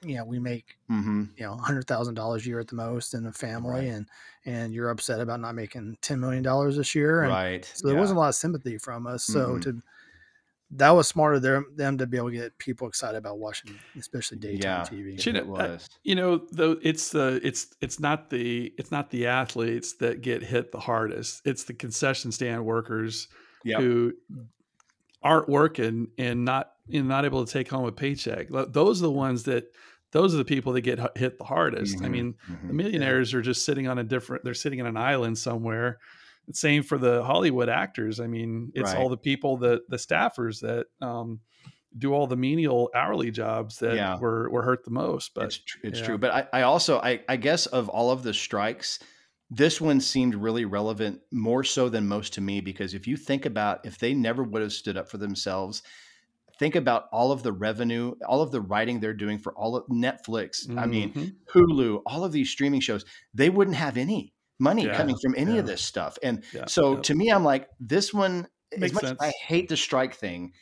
you 0.04 0.16
know, 0.16 0.26
we 0.26 0.40
make 0.40 0.78
mm-hmm. 0.90 1.26
you 1.36 1.46
know 1.46 1.56
hundred 1.58 1.88
thousand 1.88 2.14
dollars 2.14 2.46
a 2.46 2.50
year 2.50 2.60
at 2.60 2.68
the 2.68 2.76
most 2.76 3.14
in 3.14 3.26
a 3.26 3.34
family, 3.34 3.72
right. 3.72 3.84
and 3.86 4.08
and 4.46 4.74
you're 4.74 4.90
upset 4.90 5.20
about 5.20 5.40
not 5.40 5.56
making 5.56 5.98
ten 6.02 6.20
million 6.20 6.44
dollars 6.44 6.78
this 6.78 6.94
year, 6.94 7.24
and 7.24 7.32
right? 7.32 7.72
So 7.74 7.88
there 7.88 7.96
yeah. 7.96 8.02
wasn't 8.02 8.18
a 8.18 8.20
lot 8.20 8.30
of 8.30 8.36
sympathy 8.36 8.78
from 8.78 9.08
us. 9.08 9.24
So 9.24 9.50
mm-hmm. 9.50 9.60
to 9.62 9.82
that 10.72 10.92
was 10.92 11.08
smarter 11.08 11.40
them 11.40 11.66
them 11.76 11.98
to 11.98 12.06
be 12.06 12.18
able 12.18 12.30
to 12.30 12.36
get 12.36 12.58
people 12.58 12.88
excited 12.88 13.18
about 13.18 13.40
watching, 13.40 13.74
especially 13.98 14.38
daytime 14.38 14.62
yeah, 14.62 14.86
TV. 14.86 15.26
You 15.26 15.34
know, 15.34 15.56
uh, 15.56 15.80
you 16.04 16.16
know, 16.16 16.42
though 16.52 16.78
it's 16.82 17.10
the 17.10 17.40
it's 17.44 17.76
it's 17.82 18.00
not 18.00 18.30
the 18.30 18.74
it's 18.78 18.92
not 18.92 19.10
the 19.10 19.28
athletes 19.28 19.94
that 19.96 20.22
get 20.22 20.44
hit 20.44 20.72
the 20.72 20.80
hardest. 20.80 21.42
It's 21.46 21.64
the 21.64 21.74
concession 21.74 22.32
stand 22.32 22.66
workers 22.66 23.28
yep. 23.64 23.82
who 23.82 24.14
aren't 25.24 25.50
working 25.50 26.10
and 26.18 26.46
not 26.46 26.74
and 26.92 27.08
not 27.08 27.26
able 27.26 27.46
to 27.46 27.52
take 27.52 27.70
home 27.70 27.86
a 27.86 27.92
paycheck. 27.92 28.48
Those 28.50 29.02
are 29.02 29.04
the 29.04 29.12
ones 29.12 29.44
that 29.44 29.72
those 30.12 30.34
are 30.34 30.38
the 30.38 30.46
people 30.46 30.74
that 30.74 30.82
get 30.82 31.00
hit 31.18 31.40
the 31.40 31.46
hardest. 31.46 31.98
Mm-hmm, 31.98 32.06
I 32.06 32.10
mean, 32.10 32.36
mm-hmm, 32.50 32.68
the 32.68 32.74
millionaires 32.74 33.34
yeah. 33.34 33.40
are 33.40 33.42
just 33.42 33.66
sitting 33.66 33.88
on 33.88 33.98
a 33.98 34.04
different. 34.04 34.44
They're 34.44 34.54
sitting 34.54 34.82
on 34.82 34.88
an 34.88 34.98
island 34.98 35.38
somewhere 35.40 36.00
same 36.52 36.84
for 36.84 36.98
the 36.98 37.24
Hollywood 37.24 37.70
actors. 37.70 38.20
I 38.20 38.28
mean, 38.28 38.72
it's 38.74 38.92
right. 38.92 38.98
all 38.98 39.10
the 39.10 39.18
people 39.18 39.58
that 39.58 39.90
the 39.90 39.98
staffers 39.98 40.62
that 40.62 40.88
um, 41.06 41.40
do 41.98 42.14
all 42.14 42.28
the 42.28 42.36
menial 42.38 42.90
hourly 42.96 43.32
jobs 43.32 43.80
that 43.80 43.96
Yeah. 43.96 44.18
were 44.20 44.50
were 44.50 44.64
hurt 44.64 44.84
the 44.86 44.92
most. 44.92 45.34
But 45.34 45.46
it's 45.46 45.58
tr- 45.58 45.78
it's 45.84 46.00
yeah. 46.00 46.06
true. 46.06 46.18
But 46.18 46.32
I, 46.32 46.48
I 46.60 46.62
also 46.64 47.00
I, 47.00 47.22
I 47.28 47.36
guess 47.38 47.66
of 47.66 47.90
all 47.90 48.12
of 48.12 48.24
the 48.24 48.34
strikes, 48.34 49.00
this 49.50 49.82
one 49.82 50.00
seemed 50.00 50.36
really 50.36 50.66
relevant 50.66 51.22
more 51.32 51.64
so 51.64 51.90
than 51.90 52.08
most 52.08 52.34
to 52.36 52.42
me 52.42 52.62
because 52.62 52.94
if 52.94 53.08
you 53.08 53.18
think 53.18 53.46
about 53.46 53.86
if 53.86 53.98
they 53.98 54.14
never 54.14 54.44
would 54.44 54.62
have 54.62 54.74
stood 54.74 54.98
up 54.98 55.10
for 55.10 55.18
themselves, 55.18 55.82
think 56.60 56.76
about 56.76 57.06
all 57.12 57.32
of 57.32 57.42
the 57.42 57.54
revenue, 57.54 58.14
all 58.28 58.42
of 58.42 58.52
the 58.52 58.62
writing 58.62 59.00
they're 59.00 59.14
doing 59.14 59.40
for 59.40 59.54
all 59.54 59.76
of 59.76 59.88
Netflix. 59.88 60.70
I 60.78 60.86
mean, 60.86 61.14
Mhm. 61.14 61.36
Hulu, 61.54 62.02
all 62.06 62.24
of 62.26 62.32
these 62.32 62.50
streaming 62.50 62.82
shows, 62.82 63.06
they 63.34 63.50
wouldn't 63.50 63.78
have 63.78 63.98
any 63.98 64.34
money 64.60 64.86
Yeah, 64.86 64.98
coming 64.98 65.16
from 65.22 65.36
any 65.38 65.58
of 65.58 65.66
this 65.66 65.82
stuff. 65.82 66.18
And 66.22 66.44
Yeah, 66.54 66.66
so 66.66 66.96
yeah. 66.96 67.02
to 67.02 67.16
me, 67.16 67.30
I'm 67.30 67.44
like, 67.44 67.70
this 67.80 68.14
one, 68.14 68.48
Makes 68.78 68.84
as 68.84 68.94
much 68.94 69.04
as 69.06 69.18
I 69.20 69.34
hate 69.48 69.70
the 69.70 69.78
strike 69.78 70.14
thing. 70.14 70.54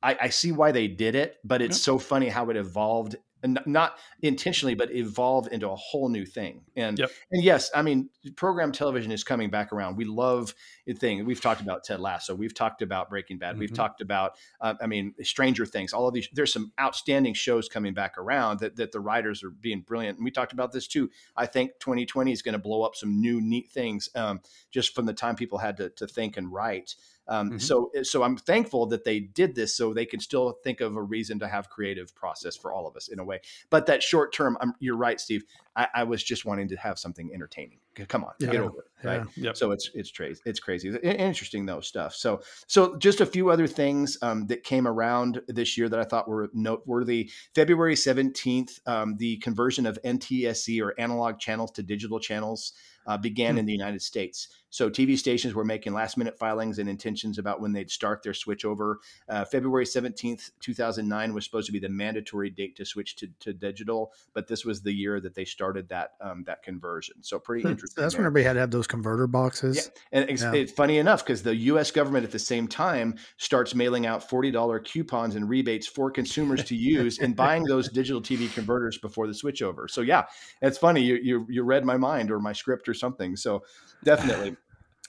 I, 0.00 0.16
I 0.22 0.28
see 0.28 0.52
why 0.52 0.70
they 0.70 0.86
did 0.86 1.16
it, 1.16 1.38
but 1.42 1.60
it's 1.60 1.80
so 1.80 1.98
funny 1.98 2.28
how 2.28 2.50
it 2.50 2.56
evolved 2.56 3.16
and 3.42 3.58
not 3.66 3.98
intentionally, 4.22 4.74
but 4.74 4.90
evolve 4.94 5.48
into 5.52 5.68
a 5.68 5.76
whole 5.76 6.08
new 6.08 6.24
thing. 6.26 6.64
And 6.76 6.98
Yep. 6.98 7.10
and 7.30 7.42
yes, 7.44 7.70
I 7.74 7.82
mean, 7.82 8.10
program 8.36 8.72
television 8.72 9.12
is 9.12 9.24
coming 9.24 9.50
back 9.50 9.72
around. 9.72 9.96
We 9.96 10.04
love 10.04 10.54
the 10.86 10.94
thing. 10.94 11.24
We've 11.24 11.40
talked 11.40 11.60
about 11.60 11.84
Ted 11.84 12.00
Lasso. 12.00 12.34
We've 12.34 12.54
talked 12.54 12.82
about 12.82 13.10
Breaking 13.10 13.38
Bad. 13.38 13.58
We've 13.58 13.70
Mhm. 13.70 13.74
talked 13.76 14.00
about, 14.00 14.36
uh, 14.60 14.74
I 14.80 14.86
mean, 14.86 15.14
Stranger 15.22 15.66
Things. 15.66 15.92
All 15.92 16.08
of 16.08 16.14
these. 16.14 16.28
There's 16.32 16.52
some 16.52 16.72
outstanding 16.80 17.34
shows 17.34 17.68
coming 17.68 17.94
back 17.94 18.16
around 18.18 18.60
that 18.60 18.76
that 18.76 18.92
the 18.92 19.00
writers 19.00 19.42
are 19.44 19.50
being 19.50 19.80
brilliant. 19.82 20.18
And 20.18 20.24
we 20.24 20.30
talked 20.30 20.52
about 20.52 20.72
this 20.72 20.86
too. 20.86 21.10
I 21.36 21.46
think 21.46 21.72
2020 21.80 22.32
is 22.32 22.42
going 22.42 22.54
to 22.54 22.58
blow 22.58 22.82
up 22.82 22.96
some 22.96 23.20
new 23.20 23.40
neat 23.40 23.70
things 23.70 24.08
um, 24.14 24.40
just 24.70 24.94
from 24.94 25.06
the 25.06 25.14
time 25.14 25.36
people 25.36 25.58
had 25.58 25.76
to, 25.76 25.90
to 25.90 26.06
think 26.06 26.36
and 26.36 26.52
write. 26.52 26.94
Um, 27.28 27.52
Mhm. 27.52 27.62
So, 27.62 27.90
so 28.02 28.22
I'm 28.22 28.36
thankful 28.36 28.86
that 28.86 29.04
they 29.04 29.20
did 29.20 29.54
this, 29.54 29.76
so 29.76 29.92
they 29.92 30.06
can 30.06 30.20
still 30.20 30.58
think 30.64 30.80
of 30.80 30.96
a 30.96 31.02
reason 31.02 31.38
to 31.40 31.48
have 31.48 31.68
creative 31.68 32.14
process 32.14 32.56
for 32.56 32.72
all 32.72 32.86
of 32.86 32.96
us 32.96 33.08
in 33.08 33.18
a 33.18 33.24
way. 33.24 33.40
But 33.70 33.86
that 33.86 34.02
short 34.02 34.32
term, 34.32 34.56
I'm, 34.60 34.72
you're 34.80 34.96
right, 34.96 35.20
Steve. 35.20 35.44
I, 35.76 35.86
I 35.94 36.04
was 36.04 36.24
just 36.24 36.44
wanting 36.44 36.68
to 36.68 36.76
have 36.76 36.98
something 36.98 37.30
entertaining. 37.32 37.78
Come 38.08 38.24
on, 38.24 38.32
get 38.40 38.54
Yeah. 38.54 38.60
over 38.60 38.80
it, 38.80 39.06
right? 39.06 39.22
Yeah. 39.36 39.44
Yep. 39.44 39.56
So 39.56 39.72
it's 39.72 39.90
it's 39.94 40.10
crazy. 40.10 40.40
It's 40.46 40.60
crazy. 40.60 40.88
Interesting 40.96 41.66
though 41.66 41.80
stuff. 41.80 42.14
So 42.14 42.40
so 42.66 42.96
just 42.96 43.20
a 43.20 43.26
few 43.26 43.50
other 43.50 43.66
things 43.66 44.16
um, 44.22 44.46
that 44.46 44.62
came 44.64 44.86
around 44.88 45.40
this 45.48 45.76
year 45.76 45.88
that 45.88 45.98
I 46.00 46.04
thought 46.04 46.28
were 46.28 46.48
noteworthy. 46.54 47.30
February 47.54 47.96
seventeenth, 47.96 48.78
um, 48.86 49.16
the 49.18 49.36
conversion 49.38 49.84
of 49.86 49.98
NTSC 50.04 50.80
or 50.80 50.94
analog 50.98 51.38
channels 51.38 51.70
to 51.72 51.82
digital 51.82 52.20
channels 52.20 52.72
uh, 53.06 53.16
began 53.18 53.54
Hmm. 53.54 53.58
in 53.60 53.66
the 53.66 53.72
United 53.72 54.02
States. 54.02 54.48
So 54.70 54.90
TV 54.90 55.16
stations 55.16 55.54
were 55.54 55.64
making 55.64 55.94
last 55.94 56.16
minute 56.16 56.38
filings 56.38 56.78
and 56.78 56.88
intentions 56.88 57.38
about 57.38 57.60
when 57.60 57.72
they'd 57.72 57.90
start 57.90 58.22
their 58.22 58.34
switch 58.34 58.64
over. 58.64 58.98
Uh, 59.28 59.44
February 59.44 59.86
seventeenth, 59.86 60.50
two 60.60 60.74
thousand 60.74 61.08
nine, 61.08 61.32
was 61.34 61.44
supposed 61.44 61.66
to 61.66 61.72
be 61.72 61.78
the 61.78 61.88
mandatory 61.88 62.50
date 62.50 62.76
to 62.76 62.84
switch 62.84 63.16
to, 63.16 63.28
to 63.40 63.52
digital, 63.52 64.12
but 64.34 64.46
this 64.46 64.64
was 64.64 64.82
the 64.82 64.92
year 64.92 65.20
that 65.20 65.34
they 65.34 65.44
started 65.44 65.88
that 65.88 66.12
um, 66.20 66.44
that 66.46 66.62
conversion. 66.62 67.16
So 67.22 67.38
pretty 67.38 67.62
So 67.62 67.70
interesting. 67.70 68.02
that's 68.02 68.14
there. 68.14 68.20
when 68.20 68.26
everybody 68.26 68.44
had 68.44 68.52
to 68.54 68.60
have 68.60 68.70
those 68.70 68.86
converter 68.86 69.26
boxes. 69.26 69.76
Yeah. 70.12 70.18
And 70.20 70.30
it's, 70.30 70.42
Yeah. 70.42 70.52
it's 70.54 70.72
funny 70.72 70.98
enough 70.98 71.24
because 71.24 71.42
the 71.42 71.54
U.S. 71.56 71.90
government 71.90 72.24
at 72.24 72.30
the 72.30 72.38
same 72.38 72.68
time 72.68 73.16
starts 73.38 73.74
mailing 73.74 74.06
out 74.06 74.28
forty 74.28 74.50
dollar 74.50 74.78
coupons 74.78 75.34
and 75.34 75.48
rebates 75.48 75.86
for 75.86 76.10
consumers 76.10 76.62
to 76.64 76.76
use 76.76 77.18
in 77.18 77.32
buying 77.44 77.64
those 77.64 77.88
digital 77.88 78.20
TV 78.20 78.52
converters 78.52 78.98
before 78.98 79.26
the 79.26 79.32
switchover. 79.32 79.88
So 79.88 80.02
yeah, 80.02 80.24
it's 80.62 80.78
funny 80.78 81.02
you 81.02 81.14
you 81.16 81.46
you 81.48 81.62
read 81.62 81.84
my 81.84 81.96
mind 81.96 82.30
or 82.30 82.38
my 82.38 82.52
script 82.52 82.88
or 82.88 82.94
something. 82.94 83.34
So 83.36 83.62
definitely. 84.04 84.56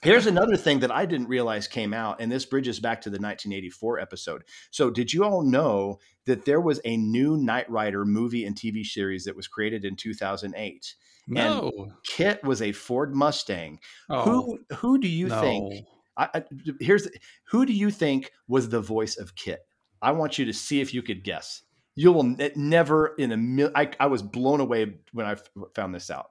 Here's 0.02 0.26
another 0.26 0.56
thing 0.56 0.80
that 0.80 0.90
I 0.90 1.04
didn't 1.04 1.28
realize 1.28 1.68
came 1.68 1.92
out, 1.92 2.20
and 2.20 2.32
this 2.32 2.46
bridges 2.46 2.80
back 2.80 3.02
to 3.02 3.10
the 3.10 3.16
1984 3.18 3.98
episode. 3.98 4.44
So, 4.70 4.90
did 4.90 5.12
you 5.12 5.24
all 5.24 5.42
know 5.42 5.98
that 6.24 6.46
there 6.46 6.60
was 6.60 6.80
a 6.84 6.96
new 6.96 7.36
Knight 7.36 7.70
Rider 7.70 8.06
movie 8.06 8.44
and 8.46 8.56
TV 8.56 8.84
series 8.84 9.24
that 9.24 9.36
was 9.36 9.46
created 9.46 9.84
in 9.84 9.96
2008? 9.96 10.94
no. 11.28 11.92
KITT 12.06 12.42
was 12.44 12.62
a 12.62 12.72
Ford 12.72 13.14
Mustang. 13.14 13.78
Oh, 14.08 14.22
Who 14.22 14.76
who 14.76 14.98
do 14.98 15.06
you 15.08 15.28
no. 15.28 15.40
think? 15.40 15.84
I, 16.16 16.28
I, 16.34 16.44
here's 16.80 17.06
who 17.48 17.64
do 17.66 17.72
you 17.72 17.90
think 17.90 18.32
was 18.48 18.68
the 18.70 18.80
voice 18.80 19.16
of 19.16 19.34
KITT? 19.34 19.60
I 20.02 20.12
want 20.12 20.38
you 20.38 20.46
to 20.46 20.52
see 20.52 20.80
if 20.80 20.94
you 20.94 21.02
could 21.02 21.22
guess. 21.24 21.62
You 21.94 22.12
will 22.12 22.22
ne- 22.24 22.52
never 22.56 23.08
in 23.18 23.32
a 23.32 23.36
mil- 23.36 23.70
I, 23.74 23.90
I 24.00 24.06
was 24.06 24.22
blown 24.22 24.60
away 24.60 24.94
when 25.12 25.26
I 25.26 25.32
f- 25.32 25.50
found 25.74 25.94
this 25.94 26.10
out. 26.10 26.30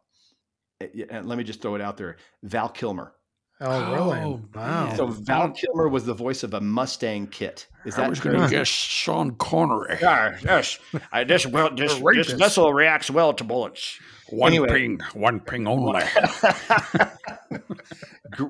Eh, 0.81 0.87
yeah, 0.93 1.05
And 1.09 1.27
let 1.27 1.37
me 1.37 1.43
just 1.43 1.61
throw 1.61 1.75
it 1.75 1.81
out 1.81 1.97
there: 1.97 2.17
Val 2.43 2.69
Kilmer. 2.69 3.13
Oh, 3.61 3.67
oh, 3.69 3.93
really? 3.93 4.19
Oh, 4.19 4.41
wow. 4.55 4.93
So 4.95 5.07
Val 5.07 5.51
Kilmer 5.51 5.89
was 5.89 6.05
the 6.05 6.13
voice 6.13 6.43
of 6.43 6.53
a 6.53 6.61
Mustang 6.61 7.27
KITT. 7.27 7.67
Is 7.85 7.95
that 7.95 8.01
I 8.01 8.03
that 8.05 8.09
was 8.09 8.19
going 8.21 8.39
to 8.39 8.47
guess 8.49 8.67
Sean 8.67 9.35
Connery. 9.35 9.97
Yeah, 10.01 10.37
yes. 10.43 10.79
I, 11.11 11.25
this, 11.25 11.45
well, 11.45 11.69
this, 11.75 11.99
this 11.99 12.31
vessel 12.31 12.73
reacts 12.73 13.09
well 13.09 13.33
to 13.33 13.43
bullets. 13.43 13.99
One 14.29 14.53
Anyway. 14.53 14.67
ping, 14.69 14.99
one 15.13 15.39
ping 15.41 15.67
only. 15.67 16.03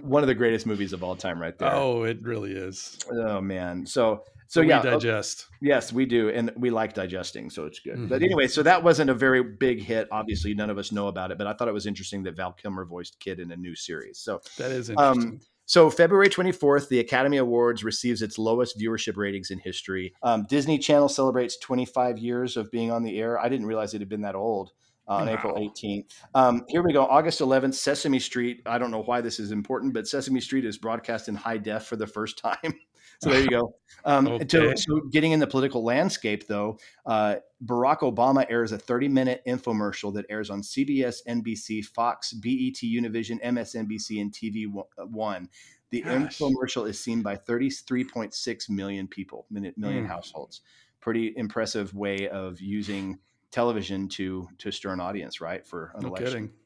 One 0.02 0.24
of 0.24 0.28
the 0.28 0.36
greatest 0.36 0.66
movies 0.66 0.92
of 0.92 1.04
all 1.04 1.16
time, 1.16 1.42
right 1.42 1.58
there. 1.58 1.74
oh, 1.74 2.04
it 2.04 2.22
really 2.22 2.52
is. 2.52 2.98
Oh, 3.10 3.40
man. 3.40 3.86
So 3.86 4.26
so 4.50 4.60
we 4.62 4.68
yeah, 4.68 4.80
uh, 4.80 4.84
digest. 4.84 5.46
Yes, 5.62 5.94
we 5.94 6.06
do, 6.06 6.30
and 6.30 6.52
we 6.58 6.70
like 6.72 6.94
digesting, 6.94 7.50
so 7.50 7.66
it's 7.66 7.80
good. 7.80 8.10
But 8.10 8.20
Mhm. 8.22 8.26
anyway, 8.26 8.48
so 8.48 8.62
that 8.64 8.84
wasn't 8.84 9.10
a 9.10 9.14
very 9.14 9.42
big 9.44 9.82
hit. 9.82 10.08
Obviously, 10.12 10.54
none 10.54 10.70
of 10.70 10.78
us 10.78 10.92
know 10.92 11.08
about 11.08 11.32
it, 11.32 11.38
but 11.38 11.48
I 11.48 11.54
thought 11.54 11.68
it 11.68 11.74
was 11.74 11.86
interesting 11.86 12.24
that 12.24 12.36
Val 12.36 12.52
Kilmer 12.52 12.84
voiced 12.84 13.20
KITT 13.22 13.40
in 13.40 13.52
a 13.52 13.56
new 13.56 13.76
series. 13.76 14.18
So, 14.20 14.42
That 14.58 14.72
is 14.72 14.90
um, 14.90 14.96
interesting. 14.98 15.42
so 15.66 15.90
February 15.90 16.30
twenty 16.30 16.52
fourth, 16.52 16.90
the 16.90 17.00
Academy 17.00 17.38
Awards 17.38 17.84
receives 17.84 18.22
its 18.22 18.38
lowest 18.38 18.78
viewership 18.80 19.16
ratings 19.18 19.52
in 19.52 19.60
history. 19.60 20.14
Um, 20.24 20.46
Disney 20.50 20.78
Channel 20.80 21.08
celebrates 21.10 21.56
twenty 21.58 21.86
five 21.86 22.18
years 22.18 22.58
of 22.58 22.70
being 22.72 22.92
on 22.92 23.04
the 23.04 23.18
air. 23.20 23.40
I 23.40 23.48
didn't 23.50 23.68
realize 23.68 23.94
it 23.94 24.02
had 24.02 24.10
been 24.10 24.22
that 24.22 24.36
old. 24.36 24.72
Uh, 25.08 25.14
on 25.14 25.26
Wow. 25.26 25.34
April 25.34 25.56
18th. 25.56 26.06
Um, 26.36 26.66
here 26.70 26.84
we 26.84 26.94
go. 26.94 27.04
August 27.04 27.40
11th, 27.42 27.74
Sesame 27.74 28.20
Street. 28.20 28.62
I 28.68 28.78
don't 28.78 28.92
know 28.92 29.02
why 29.02 29.22
this 29.22 29.40
is 29.40 29.52
important, 29.52 29.92
but 29.92 30.08
Sesame 30.08 30.40
Street 30.40 30.66
is 30.66 30.78
broadcast 30.78 31.28
in 31.28 31.34
high 31.34 31.58
def 31.58 31.88
for 31.88 31.96
the 31.96 32.06
first 32.06 32.38
time. 32.44 32.76
So 33.20 33.30
there 33.30 33.42
you 33.42 33.50
go. 33.50 33.76
Um, 34.06 34.28
Okay. 34.28 34.46
to, 34.46 34.78
so 34.78 35.02
getting 35.12 35.32
in 35.34 35.40
the 35.40 35.48
political 35.48 35.84
landscape, 35.84 36.48
though, 36.48 36.80
uh, 37.06 37.38
Barack 37.66 38.00
Obama 38.00 38.46
airs 38.50 38.72
a 38.72 38.78
30 38.78 39.10
minute 39.10 39.42
infomercial 39.48 40.14
that 40.14 40.26
airs 40.30 40.50
on 40.50 40.62
CBS, 40.62 41.18
NBC, 41.28 41.84
Fox, 41.86 42.32
BET, 42.34 42.76
Univision, 42.82 43.44
MSNBC, 43.44 44.22
and 44.22 44.32
TV 44.32 44.66
One. 44.98 45.50
The 45.92 46.02
Gosh. 46.02 46.38
infomercial 46.40 46.88
is 46.88 47.00
seen 47.00 47.22
by 47.22 47.36
33.6 47.36 48.70
million 48.70 49.08
people, 49.08 49.46
million, 49.50 49.74
million 49.76 50.06
Hmm. 50.06 50.12
households. 50.12 50.62
Pretty 51.02 51.34
impressive 51.36 51.94
way 51.94 52.30
of 52.30 52.62
using 52.62 53.20
television 53.52 54.08
to 54.10 54.48
to 54.60 54.72
stir 54.72 54.94
an 54.94 55.00
audience, 55.00 55.42
right? 55.42 55.66
For 55.66 55.92
an 55.96 56.02
No 56.04 56.10
election. 56.10 56.48
kidding. 56.48 56.59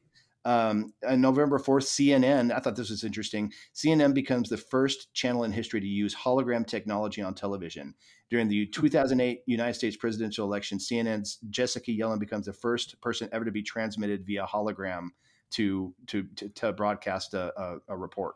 Um, 0.46 0.92
on 1.06 1.20
November 1.20 1.58
4th, 1.58 1.84
CNN, 1.84 2.54
I 2.54 2.58
thought 2.58 2.76
this 2.76 2.90
was 2.90 3.04
interesting. 3.04 3.52
CNN 3.74 4.12
becomes 4.12 4.48
the 4.48 4.58
first 4.58 5.12
channel 5.14 5.44
in 5.44 5.52
history 5.52 5.80
to 5.80 5.86
use 5.86 6.14
hologram 6.14 6.66
technology 6.66 7.22
on 7.22 7.34
television. 7.34 7.94
During 8.30 8.48
the 8.48 8.66
2008 8.66 9.40
United 9.46 9.74
States 9.74 9.96
presidential 9.96 10.46
election, 10.46 10.78
CNN's 10.78 11.38
Jessica 11.48 11.90
Yellin 11.90 12.18
becomes 12.18 12.46
the 12.46 12.52
first 12.52 13.00
person 13.00 13.28
ever 13.32 13.44
to 13.44 13.52
be 13.52 13.62
transmitted 13.62 14.26
via 14.26 14.44
hologram 14.46 15.08
to 15.52 15.94
to 16.08 16.24
to, 16.36 16.48
to 16.50 16.72
broadcast 16.72 17.34
a, 17.34 17.52
a, 17.60 17.78
a 17.88 17.96
report. 17.96 18.34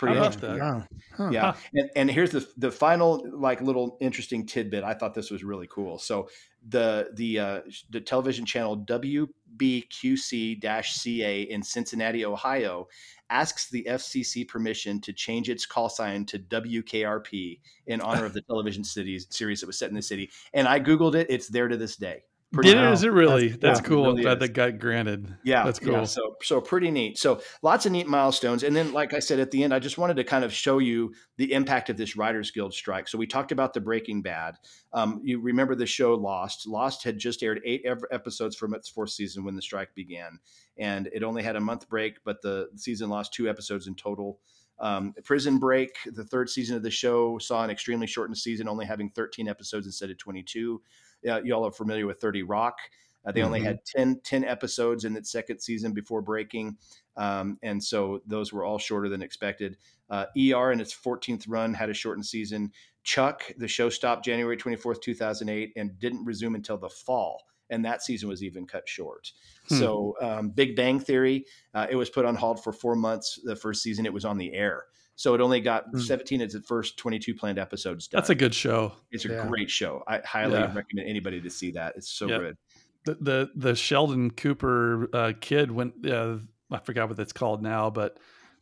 Pretty 0.00 0.16
How 0.16 0.22
about 0.22 0.32
interesting. 0.32 0.58
that? 0.58 0.64
Wow. 0.64 0.82
Huh. 1.12 1.30
Yeah, 1.30 1.54
and, 1.74 1.90
and 1.94 2.10
here's 2.10 2.30
the 2.30 2.48
the 2.56 2.70
final 2.70 3.22
like 3.34 3.60
little 3.60 3.98
interesting 4.00 4.46
tidbit. 4.46 4.82
I 4.82 4.94
thought 4.94 5.12
this 5.12 5.30
was 5.30 5.44
really 5.44 5.68
cool. 5.70 5.98
So 5.98 6.30
the 6.66 7.10
the 7.12 7.38
uh, 7.38 7.60
the 7.90 8.00
television 8.00 8.46
channel 8.46 8.78
WBQC-CA 8.78 11.42
in 11.42 11.62
Cincinnati, 11.62 12.24
Ohio, 12.24 12.88
asks 13.28 13.68
the 13.68 13.86
FCC 13.90 14.48
permission 14.48 15.02
to 15.02 15.12
change 15.12 15.50
its 15.50 15.66
call 15.66 15.90
sign 15.90 16.24
to 16.24 16.38
WKRP 16.38 17.60
in 17.86 18.00
honor 18.00 18.24
of 18.24 18.32
the 18.32 18.40
television 18.48 18.84
cities 18.84 19.26
series 19.28 19.60
that 19.60 19.66
was 19.66 19.78
set 19.78 19.90
in 19.90 19.96
the 19.96 20.00
city. 20.00 20.30
And 20.54 20.66
I 20.66 20.80
googled 20.80 21.14
it; 21.14 21.26
it's 21.28 21.48
there 21.48 21.68
to 21.68 21.76
this 21.76 21.96
day. 21.96 22.22
Did 22.52 22.66
it, 22.66 22.80
wow. 22.80 22.92
is 22.92 23.04
it 23.04 23.12
really? 23.12 23.48
That's- 23.50 23.78
That's, 23.78 23.80
yeah, 23.80 23.88
cool. 23.88 24.04
really 24.06 24.18
I'm 24.18 24.22
glad 24.22 24.32
is. 24.38 24.48
that 24.48 24.52
got 24.54 24.78
granted. 24.80 25.36
Yeah, 25.44 25.62
That's 25.64 25.80
yeah, 25.80 25.98
cool. 25.98 26.06
so 26.06 26.36
so 26.42 26.60
pretty 26.60 26.90
neat. 26.90 27.16
So 27.16 27.40
lots 27.62 27.86
of 27.86 27.92
neat 27.92 28.08
milestones. 28.08 28.64
And 28.64 28.74
then, 28.74 28.92
like 28.92 29.14
I 29.14 29.20
said 29.20 29.38
at 29.38 29.52
the 29.52 29.62
end, 29.62 29.72
I 29.72 29.78
just 29.78 29.98
wanted 29.98 30.14
to 30.16 30.24
kind 30.24 30.42
of 30.44 30.52
show 30.52 30.78
you 30.78 31.14
the 31.36 31.52
impact 31.52 31.90
of 31.90 31.96
this 31.96 32.16
Writers 32.16 32.50
Guild 32.50 32.74
strike. 32.74 33.06
So 33.06 33.18
we 33.18 33.26
talked 33.28 33.52
about 33.52 33.72
the 33.72 33.80
Breaking 33.80 34.20
Bad. 34.20 34.56
Um, 34.92 35.20
you 35.22 35.38
remember 35.40 35.76
the 35.76 35.86
show 35.86 36.14
Lost? 36.14 36.66
Lost 36.66 37.04
had 37.04 37.18
just 37.18 37.42
aired 37.44 37.60
eight 37.64 37.86
episodes 38.10 38.56
from 38.56 38.74
its 38.74 38.88
fourth 38.88 39.10
season 39.10 39.44
when 39.44 39.54
the 39.54 39.62
strike 39.62 39.94
began, 39.94 40.40
and 40.76 41.08
it 41.12 41.22
only 41.22 41.44
had 41.44 41.54
a 41.54 41.60
month 41.60 41.88
break, 41.88 42.16
but 42.24 42.42
the 42.42 42.68
season 42.74 43.10
lost 43.10 43.32
two 43.32 43.48
episodes 43.48 43.86
in 43.86 43.94
total. 43.94 44.40
Um, 44.80 45.14
Prison 45.24 45.58
Break, 45.58 45.90
the 46.06 46.24
third 46.24 46.48
season 46.48 46.74
of 46.74 46.82
the 46.82 46.90
show, 46.90 47.36
saw 47.38 47.62
an 47.62 47.70
extremely 47.70 48.06
shortened 48.06 48.38
season, 48.38 48.66
only 48.66 48.86
having 48.86 49.10
13 49.10 49.46
episodes 49.46 49.84
instead 49.86 50.10
of 50.10 50.16
22. 50.16 50.80
Uh, 51.28 51.40
y'all 51.42 51.66
are 51.66 51.72
familiar 51.72 52.06
with 52.06 52.20
30 52.20 52.42
Rock. 52.42 52.78
Uh, 53.24 53.32
they 53.32 53.42
only 53.42 53.60
Mhm. 53.60 53.64
had 53.64 53.84
10, 53.84 54.20
10 54.20 54.44
episodes 54.44 55.04
in 55.04 55.14
its 55.16 55.30
second 55.30 55.60
season 55.60 55.92
before 55.92 56.22
breaking. 56.22 56.78
Um, 57.16 57.58
and 57.62 57.82
so 57.84 58.22
those 58.26 58.52
were 58.52 58.64
all 58.64 58.78
shorter 58.78 59.08
than 59.10 59.20
expected. 59.20 59.76
Uh, 60.08 60.26
ER 60.36 60.72
in 60.72 60.80
its 60.80 60.92
14th 60.92 61.46
run 61.46 61.74
had 61.74 61.90
a 61.90 61.94
shortened 61.94 62.24
season. 62.26 62.72
Chuck, 63.02 63.42
the 63.58 63.68
show 63.68 63.90
stopped 63.90 64.24
January 64.24 64.56
24th, 64.56 65.00
2008, 65.00 65.72
and 65.76 65.98
didn't 65.98 66.24
resume 66.24 66.54
until 66.54 66.78
the 66.78 66.88
fall. 66.88 67.42
And 67.68 67.84
that 67.84 68.02
season 68.02 68.28
was 68.28 68.42
even 68.42 68.66
cut 68.66 68.88
short. 68.88 69.32
Hmm. 69.68 69.74
So, 69.76 70.16
um, 70.20 70.50
Big 70.50 70.74
Bang 70.74 70.98
Theory, 70.98 71.44
uh, 71.74 71.86
it 71.90 71.96
was 71.96 72.10
put 72.10 72.24
on 72.24 72.34
hold 72.36 72.62
for 72.64 72.72
four 72.72 72.96
months. 72.96 73.38
The 73.44 73.54
first 73.54 73.82
season, 73.82 74.06
it 74.06 74.12
was 74.12 74.24
on 74.24 74.38
the 74.38 74.52
air. 74.54 74.84
So 75.20 75.34
it 75.34 75.42
only 75.42 75.60
got 75.60 75.92
mm. 75.92 76.00
17 76.00 76.40
of 76.40 76.50
the 76.50 76.62
first 76.62 76.96
22 76.96 77.34
planned 77.34 77.58
episodes 77.58 78.08
done. 78.08 78.20
That's 78.20 78.30
a 78.30 78.34
good 78.34 78.54
show. 78.54 78.94
It's 79.10 79.26
a 79.26 79.28
yeah. 79.28 79.46
great 79.46 79.68
show. 79.70 80.02
I 80.08 80.20
highly 80.24 80.54
yeah. 80.54 80.72
recommend 80.72 81.10
anybody 81.10 81.42
to 81.42 81.50
see 81.50 81.72
that. 81.72 81.92
It's 81.94 82.10
so 82.10 82.26
yep. 82.26 82.40
good. 82.40 82.56
The, 83.04 83.14
the, 83.20 83.50
the 83.54 83.74
Sheldon 83.74 84.30
Cooper 84.30 85.10
uh, 85.12 85.32
kid 85.38 85.72
went. 85.72 86.06
Uh, 86.08 86.38
I 86.70 86.78
forgot 86.78 87.08
what 87.08 87.18
that's 87.18 87.34
called 87.34 87.62
now, 87.62 87.90
but 87.90 88.16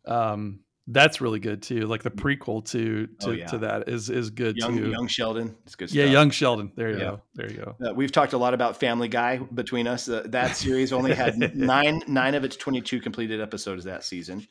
um, 0.05 0.59
that's 0.91 1.21
really 1.21 1.39
good 1.39 1.63
too. 1.63 1.87
Like 1.87 2.03
the 2.03 2.11
prequel 2.11 2.65
to 2.71 3.07
to, 3.07 3.29
oh, 3.29 3.31
yeah. 3.33 3.47
to 3.47 3.59
that 3.59 3.89
is 3.89 4.09
is 4.09 4.31
good 4.31 4.57
young, 4.57 4.77
too. 4.77 4.91
Young 4.91 5.07
Sheldon, 5.07 5.55
it's 5.67 5.75
good. 5.75 5.93
Yeah, 5.93 6.07
Young 6.07 6.31
Sheldon. 6.31 6.73
There 6.75 6.91
you 6.91 6.97
yeah. 6.97 7.05
go. 7.05 7.23
There 7.35 7.51
you 7.51 7.59
go. 7.59 7.77
Uh, 7.87 7.95
we've 7.95 8.11
talked 8.11 8.33
a 8.33 8.39
lot 8.39 8.55
about 8.55 8.81
Family 8.81 9.09
Guy 9.09 9.37
between 9.37 9.87
us. 9.87 10.09
Uh, 10.09 10.23
that 10.27 10.57
series 10.57 10.93
only 10.93 11.15
had 11.15 11.39
nine 11.57 12.03
nine 12.09 12.35
of 12.35 12.43
its 12.43 12.57
twenty 12.57 12.81
two 12.81 13.01
completed 13.01 13.41
episodes 13.41 13.85
that 13.85 14.03
season. 14.03 14.47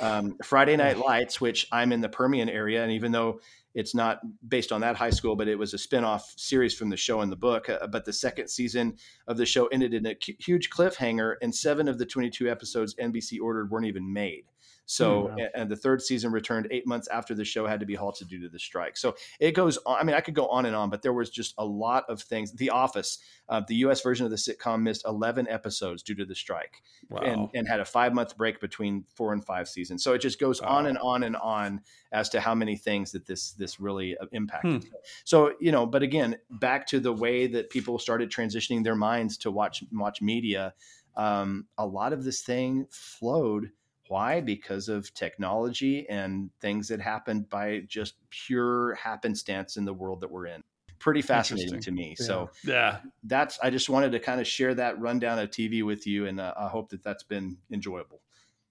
Um, 0.00 0.36
Friday 0.42 0.76
Night 0.76 0.98
Lights, 0.98 1.40
which 1.40 1.68
I'm 1.70 1.92
in 1.92 2.00
the 2.00 2.08
Permian 2.08 2.48
area, 2.48 2.82
and 2.82 2.92
even 2.92 3.12
though 3.12 3.40
it's 3.74 3.94
not 3.94 4.20
based 4.46 4.72
on 4.72 4.82
that 4.82 4.96
high 4.96 5.10
school, 5.10 5.34
but 5.34 5.48
it 5.48 5.58
was 5.58 5.72
a 5.72 5.78
spin-off 5.78 6.34
series 6.36 6.74
from 6.74 6.90
the 6.90 6.96
show 6.96 7.22
in 7.22 7.30
the 7.30 7.36
book. 7.36 7.70
Uh, 7.70 7.86
but 7.86 8.04
the 8.04 8.12
second 8.12 8.48
season 8.48 8.96
of 9.26 9.36
the 9.36 9.46
show 9.46 9.66
ended 9.68 9.94
in 9.94 10.06
a 10.06 10.16
huge 10.20 10.68
cliffhanger, 10.68 11.36
and 11.40 11.54
seven 11.54 11.88
of 11.88 11.98
the 11.98 12.04
22 12.04 12.50
episodes 12.50 12.94
NBC 12.96 13.40
ordered 13.40 13.70
weren't 13.70 13.86
even 13.86 14.12
made. 14.12 14.44
So, 14.86 15.24
mm, 15.24 15.38
wow. 15.38 15.46
and 15.54 15.70
the 15.70 15.76
third 15.76 16.02
season 16.02 16.32
returned 16.32 16.68
eight 16.70 16.86
months 16.86 17.08
after 17.08 17.34
the 17.34 17.44
show 17.44 17.66
had 17.66 17.80
to 17.80 17.86
be 17.86 17.94
halted 17.94 18.28
due 18.28 18.40
to 18.42 18.48
the 18.48 18.58
strike. 18.58 18.96
So 18.96 19.14
it 19.38 19.52
goes 19.52 19.78
on. 19.86 19.98
I 19.98 20.04
mean, 20.04 20.14
I 20.14 20.20
could 20.20 20.34
go 20.34 20.48
on 20.48 20.66
and 20.66 20.74
on, 20.74 20.90
but 20.90 21.02
there 21.02 21.12
was 21.12 21.30
just 21.30 21.54
a 21.58 21.64
lot 21.64 22.04
of 22.08 22.20
things. 22.20 22.52
The 22.52 22.70
Office, 22.70 23.18
uh, 23.48 23.62
the 23.66 23.76
US 23.76 24.00
version 24.00 24.24
of 24.26 24.30
the 24.30 24.36
sitcom, 24.36 24.82
missed 24.82 25.04
11 25.06 25.48
episodes 25.48 26.02
due 26.02 26.14
to 26.16 26.24
the 26.24 26.34
strike 26.34 26.82
wow. 27.08 27.20
and, 27.22 27.48
and 27.54 27.68
had 27.68 27.80
a 27.80 27.84
five 27.84 28.12
month 28.12 28.36
break 28.36 28.60
between 28.60 29.04
four 29.14 29.32
and 29.32 29.44
five 29.44 29.68
seasons. 29.68 30.02
So 30.02 30.12
it 30.14 30.18
just 30.18 30.40
goes 30.40 30.60
wow. 30.60 30.68
on 30.68 30.86
and 30.86 30.98
on 30.98 31.22
and 31.22 31.36
on 31.36 31.80
as 32.10 32.28
to 32.30 32.40
how 32.40 32.54
many 32.54 32.76
things 32.76 33.12
that 33.12 33.26
this, 33.26 33.52
this 33.52 33.80
really 33.80 34.16
uh, 34.18 34.26
impacted. 34.32 34.84
Hmm. 34.84 34.90
So, 35.24 35.52
you 35.60 35.72
know, 35.72 35.86
but 35.86 36.02
again, 36.02 36.36
back 36.50 36.86
to 36.88 37.00
the 37.00 37.12
way 37.12 37.46
that 37.46 37.70
people 37.70 37.98
started 37.98 38.30
transitioning 38.30 38.82
their 38.82 38.96
minds 38.96 39.38
to 39.38 39.50
watch, 39.50 39.84
watch 39.92 40.20
media. 40.20 40.74
Um, 41.16 41.66
a 41.78 41.86
lot 41.86 42.12
of 42.12 42.24
this 42.24 42.40
thing 42.42 42.86
flowed 42.90 43.70
why? 44.08 44.40
Because 44.40 44.88
of 44.88 45.12
technology 45.14 46.08
and 46.08 46.50
things 46.60 46.88
that 46.88 47.00
happened 47.00 47.48
by 47.48 47.82
just 47.86 48.14
pure 48.30 48.94
happenstance 48.94 49.76
in 49.76 49.84
the 49.84 49.94
world 49.94 50.20
that 50.20 50.30
we're 50.30 50.46
in. 50.46 50.62
Pretty 50.98 51.22
fascinating 51.22 51.80
to 51.80 51.90
me. 51.90 52.14
Yeah. 52.18 52.26
So 52.26 52.50
yeah, 52.64 53.00
that's 53.24 53.58
I 53.60 53.70
just 53.70 53.88
wanted 53.88 54.12
to 54.12 54.20
kind 54.20 54.40
of 54.40 54.46
share 54.46 54.74
that 54.74 55.00
rundown 55.00 55.38
of 55.38 55.50
TV 55.50 55.84
with 55.84 56.06
you, 56.06 56.26
and 56.26 56.38
uh, 56.38 56.54
I 56.56 56.68
hope 56.68 56.90
that 56.90 57.02
that's 57.02 57.24
been 57.24 57.56
enjoyable. 57.72 58.20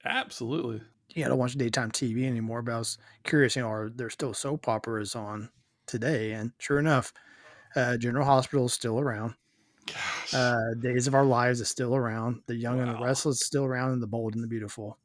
Absolutely. 0.05 0.81
Yeah, 1.09 1.25
I 1.25 1.29
don't 1.29 1.39
watch 1.39 1.55
daytime 1.55 1.91
TV 1.91 2.25
anymore, 2.25 2.61
but 2.61 2.73
I 2.73 2.77
was 2.77 2.97
curious, 3.23 3.57
you 3.57 3.63
know, 3.63 3.67
are 3.69 3.89
there 3.93 4.09
still 4.09 4.33
soap 4.33 4.69
operas 4.69 5.13
on 5.13 5.49
today? 5.87 6.31
And 6.31 6.53
sure 6.57 6.79
enough, 6.79 7.11
uh, 7.75 7.97
General 7.97 8.25
Hospital 8.25 8.65
is 8.65 8.73
still 8.73 8.97
around. 8.97 9.35
Uh, 10.33 10.73
Days 10.79 11.07
of 11.07 11.15
Our 11.15 11.25
Lives 11.25 11.59
is 11.59 11.67
still 11.67 11.97
around. 11.97 12.43
The 12.45 12.55
Young 12.55 12.77
wow. 12.77 12.83
and 12.83 12.95
the 12.95 13.03
Restless 13.03 13.41
is 13.41 13.45
still 13.45 13.65
around, 13.65 13.91
and 13.91 14.01
The 14.01 14.07
Bold 14.07 14.35
and 14.35 14.43
the 14.43 14.47
Beautiful 14.47 14.97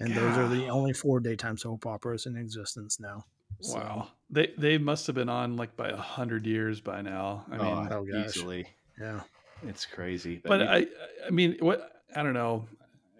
and 0.00 0.14
those 0.14 0.36
are 0.36 0.48
the 0.48 0.68
only 0.68 0.92
four 0.92 1.20
daytime 1.20 1.56
soap 1.56 1.86
operas 1.86 2.26
in 2.26 2.36
existence 2.36 3.00
now. 3.00 3.24
So. 3.60 3.78
Wow, 3.78 4.08
they 4.30 4.52
they 4.56 4.78
must 4.78 5.06
have 5.06 5.16
been 5.16 5.28
on 5.28 5.56
like 5.56 5.76
by 5.76 5.88
a 5.88 5.96
hundred 5.96 6.46
years 6.46 6.80
by 6.80 7.02
now. 7.02 7.44
I 7.50 7.56
mean, 7.56 7.88
oh, 7.90 8.06
oh 8.12 8.24
easily, 8.24 8.66
yeah, 9.00 9.22
it's 9.66 9.84
crazy. 9.84 10.40
But, 10.42 10.48
but 10.48 10.60
you, 10.60 10.66
I, 10.66 10.86
I 11.26 11.30
mean, 11.30 11.56
what 11.60 11.90
I 12.14 12.22
don't 12.22 12.34
know. 12.34 12.66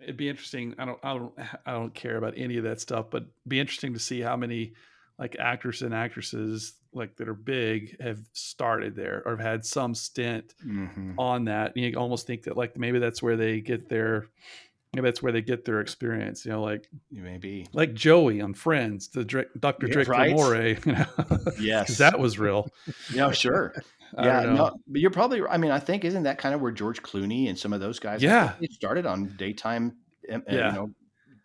It'd 0.00 0.16
be 0.16 0.28
interesting. 0.28 0.74
I 0.78 0.84
don't, 0.84 0.98
I 1.02 1.12
don't, 1.12 1.34
I 1.66 1.72
don't 1.72 1.92
care 1.92 2.16
about 2.16 2.34
any 2.36 2.56
of 2.56 2.64
that 2.64 2.80
stuff, 2.80 3.06
but 3.10 3.26
be 3.46 3.58
interesting 3.58 3.92
to 3.94 3.98
see 3.98 4.20
how 4.20 4.36
many 4.36 4.72
like 5.18 5.36
actors 5.38 5.82
and 5.82 5.92
actresses 5.92 6.74
like 6.92 7.16
that 7.16 7.28
are 7.28 7.34
big 7.34 8.00
have 8.00 8.20
started 8.32 8.94
there 8.94 9.22
or 9.26 9.32
have 9.32 9.44
had 9.44 9.66
some 9.66 9.94
stint 9.94 10.54
mm-hmm. 10.64 11.18
on 11.18 11.44
that. 11.46 11.74
And 11.74 11.84
you 11.84 11.94
almost 11.98 12.26
think 12.26 12.44
that 12.44 12.56
like 12.56 12.78
maybe 12.78 13.00
that's 13.00 13.22
where 13.22 13.36
they 13.36 13.60
get 13.60 13.88
their 13.88 14.28
maybe 14.98 15.08
that's 15.08 15.22
where 15.22 15.32
they 15.32 15.42
get 15.42 15.64
their 15.64 15.80
experience. 15.80 16.44
You 16.44 16.52
know, 16.52 16.62
like 16.62 16.88
maybe 17.11 17.66
like 17.72 17.94
Joey 17.94 18.40
on 18.40 18.54
Friends, 18.54 19.08
the 19.08 19.24
Dr- 19.24 19.48
Dr. 19.58 19.87
Yeah, 19.87 19.92
Drake 19.92 20.08
right? 20.08 20.34
Lamore. 20.34 20.58
Eh? 20.58 20.80
You 20.88 20.92
know? 20.92 21.52
yes, 21.61 21.98
that 21.98 22.18
was 22.18 22.38
real. 22.38 22.68
Yeah, 23.12 23.30
sure. 23.30 23.74
yeah, 24.18 24.40
no, 24.42 24.78
but 24.87 25.00
you're 25.00 25.11
probably. 25.11 25.42
I 25.42 25.56
mean, 25.56 25.70
I 25.70 25.78
think 25.78 26.04
isn't 26.04 26.24
that 26.24 26.38
kind 26.38 26.54
of 26.54 26.61
where 26.61 26.72
George 26.72 27.02
Clooney 27.02 27.48
and 27.48 27.58
some 27.58 27.72
of 27.72 27.80
those 27.80 27.98
guys? 27.98 28.22
Yeah, 28.22 28.54
started 28.70 29.06
on 29.06 29.34
daytime. 29.37 29.96
Eh, 30.28 30.34
eh, 30.34 30.40
yeah. 30.48 30.68
you 30.68 30.74
know, 30.74 30.90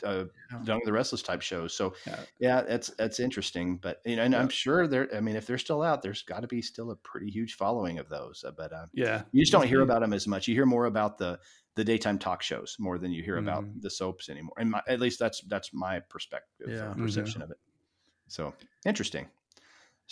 uh, 0.04 0.26
Young 0.66 0.82
the 0.86 0.92
Restless 0.92 1.22
type 1.22 1.42
shows. 1.42 1.74
So 1.74 1.94
yeah. 2.06 2.20
yeah, 2.40 2.62
that's 2.62 2.90
that's 2.98 3.20
interesting. 3.20 3.78
But 3.78 4.02
you 4.06 4.16
know, 4.16 4.24
and 4.24 4.34
yeah. 4.34 4.40
I'm 4.40 4.50
sure 4.50 4.88
there. 4.88 5.10
I 5.16 5.20
mean, 5.20 5.36
if 5.36 5.46
they're 5.46 5.58
still 5.58 5.82
out, 5.82 6.02
there's 6.02 6.24
got 6.24 6.42
to 6.42 6.48
be 6.48 6.62
still 6.62 6.92
a 6.92 6.96
pretty 6.98 7.30
huge 7.30 7.56
following 7.56 8.00
of 8.00 8.10
those. 8.10 8.44
Uh, 8.48 8.52
but 8.56 8.74
uh, 8.74 8.86
yeah, 8.94 9.24
you 9.32 9.42
just 9.42 9.52
don't 9.52 9.68
hear 9.68 9.82
about 9.82 10.02
them 10.02 10.14
as 10.14 10.28
much. 10.28 10.48
You 10.48 10.56
hear 10.56 10.66
more 10.66 10.86
about 10.86 11.18
the 11.18 11.40
the 11.76 11.84
daytime 11.84 12.20
talk 12.20 12.42
shows 12.42 12.76
more 12.80 12.98
than 12.98 13.12
you 13.12 13.24
hear 13.24 13.38
mm-hmm. 13.38 13.48
about 13.48 13.66
the 13.82 13.90
soaps 13.90 14.30
anymore. 14.30 14.54
And 14.58 14.72
my, 14.72 14.82
at 14.88 15.00
least 15.00 15.20
that's 15.20 15.42
that's 15.42 15.74
my 15.74 16.00
perspective, 16.02 16.70
yeah. 16.70 16.92
uh, 16.92 16.94
perception 16.94 17.42
of 17.42 17.52
it. 17.52 17.58
So 18.28 18.54
interesting. 18.86 19.28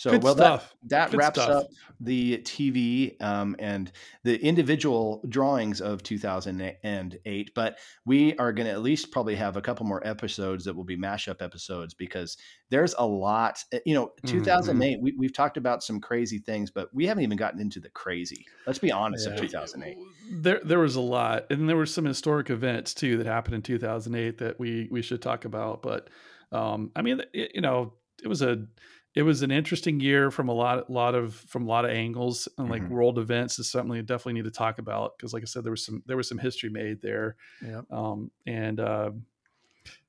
So 0.02 0.10
Good 0.10 0.24
well, 0.24 0.34
stuff. 0.34 0.74
that 0.82 0.88
that 0.88 1.10
Good 1.12 1.18
wraps 1.18 1.40
stuff. 1.40 1.62
up 1.62 1.66
the 2.00 2.38
TV 2.38 3.22
um, 3.22 3.54
and 3.60 3.92
the 4.24 4.36
individual 4.44 5.22
drawings 5.28 5.80
of 5.80 6.02
2008. 6.02 7.54
But 7.54 7.78
we 8.04 8.36
are 8.36 8.52
going 8.52 8.66
to 8.66 8.72
at 8.72 8.82
least 8.82 9.12
probably 9.12 9.36
have 9.36 9.56
a 9.56 9.62
couple 9.62 9.86
more 9.86 10.04
episodes 10.04 10.64
that 10.64 10.74
will 10.74 10.82
be 10.82 10.96
mashup 10.96 11.40
episodes 11.40 11.94
because 11.94 12.36
there's 12.68 12.96
a 12.98 13.06
lot. 13.06 13.62
Eh, 13.70 13.78
you 13.86 13.94
know, 13.94 14.10
2008. 14.26 14.96
Mm-hmm. 14.96 15.04
We, 15.04 15.14
we've 15.16 15.32
talked 15.32 15.56
about 15.56 15.84
some 15.84 16.00
crazy 16.00 16.40
things, 16.40 16.72
but 16.72 16.92
we 16.92 17.06
haven't 17.06 17.22
even 17.22 17.36
gotten 17.38 17.60
into 17.60 17.78
the 17.78 17.90
crazy. 17.90 18.44
Let's 18.66 18.80
be 18.80 18.90
honest. 18.90 19.28
Yeah. 19.28 19.34
Of 19.34 19.40
2008, 19.40 19.96
there 20.32 20.60
there 20.64 20.80
was 20.80 20.96
a 20.96 21.00
lot, 21.00 21.46
and 21.48 21.68
there 21.68 21.76
were 21.76 21.86
some 21.86 22.06
historic 22.06 22.50
events 22.50 22.92
too 22.92 23.18
that 23.18 23.26
happened 23.26 23.54
in 23.54 23.62
2008 23.62 24.38
that 24.38 24.58
we 24.58 24.88
we 24.90 25.00
should 25.00 25.22
talk 25.22 25.44
about. 25.44 25.80
But 25.80 26.10
um, 26.50 26.90
I 26.96 27.02
mean, 27.02 27.22
it, 27.32 27.52
you 27.54 27.60
know, 27.60 27.92
it 28.20 28.26
was 28.26 28.42
a 28.42 28.66
it 29.14 29.22
was 29.22 29.42
an 29.42 29.50
interesting 29.50 30.00
year 30.00 30.30
from 30.30 30.48
a 30.48 30.52
lot, 30.52 30.88
lot 30.90 31.14
of 31.14 31.34
from 31.34 31.64
a 31.64 31.68
lot 31.68 31.84
of 31.84 31.90
angles, 31.90 32.48
and 32.56 32.70
like 32.70 32.82
mm-hmm. 32.82 32.94
world 32.94 33.18
events 33.18 33.58
is 33.58 33.70
something 33.70 33.90
we 33.90 34.00
definitely 34.00 34.34
need 34.34 34.44
to 34.44 34.50
talk 34.50 34.78
about 34.78 35.16
because, 35.16 35.34
like 35.34 35.42
I 35.42 35.46
said, 35.46 35.64
there 35.64 35.70
was 35.70 35.84
some 35.84 36.02
there 36.06 36.16
was 36.16 36.28
some 36.28 36.38
history 36.38 36.70
made 36.70 37.02
there, 37.02 37.36
yeah. 37.64 37.82
Um, 37.90 38.30
and 38.46 38.80
uh, 38.80 39.10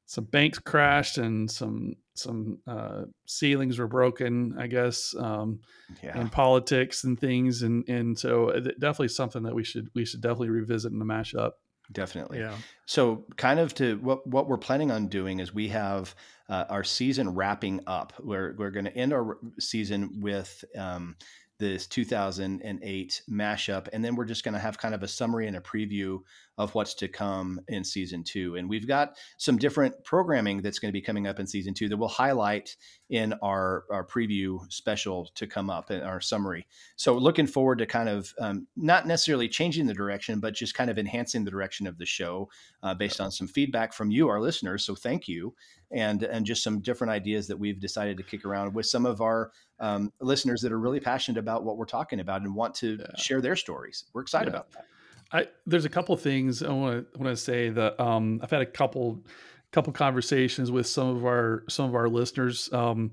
some 0.05 0.23
banks 0.25 0.59
crashed 0.59 1.17
and 1.17 1.51
some 1.51 1.95
some 2.13 2.59
uh, 2.67 3.03
ceilings 3.25 3.79
were 3.79 3.87
broken, 3.87 4.55
I 4.57 4.67
guess, 4.67 5.15
um, 5.17 5.59
yeah. 6.01 6.17
and 6.17 6.31
politics 6.31 7.03
and 7.03 7.19
things, 7.19 7.61
and 7.61 7.87
and 7.89 8.17
so 8.17 8.51
uh, 8.51 8.59
definitely 8.59 9.09
something 9.09 9.43
that 9.43 9.55
we 9.55 9.65
should 9.65 9.89
we 9.93 10.05
should 10.05 10.21
definitely 10.21 10.49
revisit 10.49 10.93
in 10.93 10.99
the 10.99 11.05
mashup. 11.05 11.51
Definitely. 11.93 12.39
Yeah. 12.39 12.55
So, 12.85 13.25
kind 13.37 13.59
of 13.59 13.73
to 13.75 13.97
what 13.97 14.27
what 14.27 14.47
we're 14.47 14.57
planning 14.57 14.91
on 14.91 15.07
doing 15.07 15.39
is 15.39 15.53
we 15.53 15.69
have 15.69 16.13
uh, 16.49 16.65
our 16.69 16.83
season 16.83 17.33
wrapping 17.33 17.81
up. 17.87 18.13
We're 18.19 18.53
we're 18.57 18.71
going 18.71 18.85
to 18.85 18.95
end 18.95 19.13
our 19.13 19.37
season 19.59 20.19
with 20.21 20.65
um, 20.77 21.15
this 21.63 21.87
2008 21.87 23.21
mashup, 23.29 23.87
and 23.93 24.03
then 24.03 24.15
we're 24.15 24.25
just 24.25 24.43
going 24.43 24.53
to 24.53 24.59
have 24.59 24.77
kind 24.77 24.93
of 24.93 25.01
a 25.01 25.07
summary 25.07 25.47
and 25.47 25.55
a 25.55 25.61
preview 25.61 26.19
of 26.57 26.75
what's 26.75 26.93
to 26.93 27.07
come 27.07 27.59
in 27.67 27.83
season 27.83 28.23
two. 28.23 28.55
And 28.55 28.69
we've 28.69 28.87
got 28.87 29.17
some 29.37 29.57
different 29.57 30.03
programming 30.03 30.61
that's 30.61 30.77
going 30.77 30.89
to 30.89 30.93
be 30.93 31.01
coming 31.01 31.25
up 31.25 31.39
in 31.39 31.47
season 31.47 31.73
two 31.73 31.89
that 31.89 31.97
we'll 31.97 32.09
highlight 32.09 32.75
in 33.09 33.33
our, 33.41 33.85
our 33.89 34.05
preview 34.05 34.59
special 34.71 35.29
to 35.35 35.47
come 35.47 35.69
up 35.69 35.89
in 35.89 36.01
our 36.01 36.19
summary. 36.19 36.67
So 36.95 37.15
looking 37.15 37.47
forward 37.47 37.79
to 37.79 37.85
kind 37.85 38.09
of 38.09 38.33
um, 38.39 38.67
not 38.75 39.07
necessarily 39.07 39.47
changing 39.47 39.87
the 39.87 39.93
direction, 39.93 40.39
but 40.39 40.53
just 40.53 40.75
kind 40.75 40.89
of 40.89 40.99
enhancing 40.99 41.43
the 41.43 41.51
direction 41.51 41.87
of 41.87 41.97
the 41.97 42.05
show 42.05 42.49
uh, 42.83 42.93
based 42.93 43.21
on 43.21 43.31
some 43.31 43.47
feedback 43.47 43.93
from 43.93 44.11
you, 44.11 44.27
our 44.27 44.41
listeners. 44.41 44.85
So 44.85 44.95
thank 44.95 45.27
you. 45.27 45.55
And, 45.93 46.23
and 46.23 46.43
just 46.43 46.63
some 46.63 46.79
different 46.79 47.11
ideas 47.11 47.47
that 47.47 47.57
we've 47.57 47.79
decided 47.79 48.17
to 48.17 48.23
kick 48.23 48.45
around 48.45 48.73
with 48.73 48.87
some 48.87 49.05
of 49.05 49.21
our 49.21 49.51
um, 49.79 50.11
listeners 50.19 50.61
that 50.61 50.71
are 50.71 50.79
really 50.79 50.99
passionate 50.99 51.37
about 51.37 51.63
what 51.63 51.77
we're 51.77 51.85
talking 51.85 52.19
about 52.19 52.41
and 52.41 52.55
want 52.55 52.73
to 52.75 52.97
yeah. 52.99 53.05
share 53.15 53.41
their 53.41 53.55
stories. 53.55 54.05
We're 54.11 54.21
excited 54.21 54.47
yeah. 54.53 54.59
about 54.59 54.71
that. 54.71 54.85
I, 55.33 55.47
there's 55.65 55.85
a 55.85 55.89
couple 55.89 56.15
things 56.15 56.61
I 56.61 56.71
want 56.71 57.11
to 57.13 57.19
want 57.19 57.35
to 57.35 57.41
say 57.41 57.69
that 57.69 57.99
um, 57.99 58.39
I've 58.43 58.51
had 58.51 58.61
a 58.61 58.67
couple 58.67 59.23
couple 59.71 59.91
conversations 59.91 60.71
with 60.71 60.87
some 60.87 61.07
of 61.07 61.25
our 61.25 61.63
some 61.67 61.85
of 61.89 61.95
our 61.95 62.07
listeners, 62.07 62.71
um, 62.71 63.11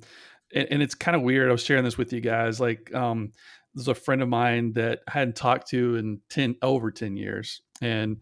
and, 0.54 0.68
and, 0.70 0.82
it's 0.82 0.94
kind 0.94 1.16
of 1.16 1.22
weird. 1.22 1.48
I 1.48 1.52
was 1.52 1.64
sharing 1.64 1.84
this 1.84 1.96
with 1.96 2.12
you 2.12 2.20
guys. 2.20 2.60
Like, 2.60 2.94
um, 2.94 3.32
there's 3.74 3.88
a 3.88 3.94
friend 3.94 4.20
of 4.20 4.28
mine 4.28 4.74
that 4.74 5.00
I 5.08 5.12
hadn't 5.12 5.36
talked 5.36 5.68
to 5.70 5.96
in 5.96 6.20
ten 6.28 6.56
over 6.60 6.90
ten 6.90 7.16
years, 7.16 7.62
and 7.80 8.18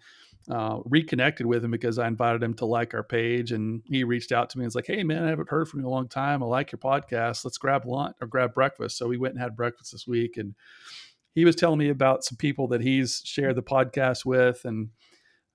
uh, 0.50 0.78
reconnected 0.84 1.46
with 1.46 1.64
him 1.64 1.70
because 1.70 1.98
I 1.98 2.06
invited 2.06 2.42
him 2.42 2.54
to 2.54 2.64
like 2.64 2.94
our 2.94 3.02
page, 3.02 3.52
and 3.52 3.82
he 3.84 4.04
reached 4.04 4.32
out 4.32 4.48
to 4.50 4.58
me 4.58 4.64
and 4.64 4.68
was 4.68 4.74
like, 4.74 4.86
"Hey, 4.86 5.02
man, 5.02 5.24
I 5.24 5.28
haven't 5.28 5.50
heard 5.50 5.68
from 5.68 5.80
you 5.80 5.86
in 5.86 5.88
a 5.88 5.94
long 5.94 6.08
time. 6.08 6.42
I 6.42 6.46
like 6.46 6.72
your 6.72 6.78
podcast. 6.78 7.44
Let's 7.44 7.58
grab 7.58 7.84
lunch 7.84 8.16
or 8.20 8.26
grab 8.26 8.54
breakfast." 8.54 8.96
So 8.96 9.08
we 9.08 9.18
went 9.18 9.34
and 9.34 9.42
had 9.42 9.56
breakfast 9.56 9.92
this 9.92 10.06
week, 10.06 10.36
and 10.36 10.54
he 11.34 11.44
was 11.44 11.56
telling 11.56 11.78
me 11.78 11.90
about 11.90 12.24
some 12.24 12.36
people 12.36 12.68
that 12.68 12.80
he's 12.80 13.20
shared 13.24 13.56
the 13.56 13.62
podcast 13.62 14.24
with, 14.24 14.64
and 14.64 14.88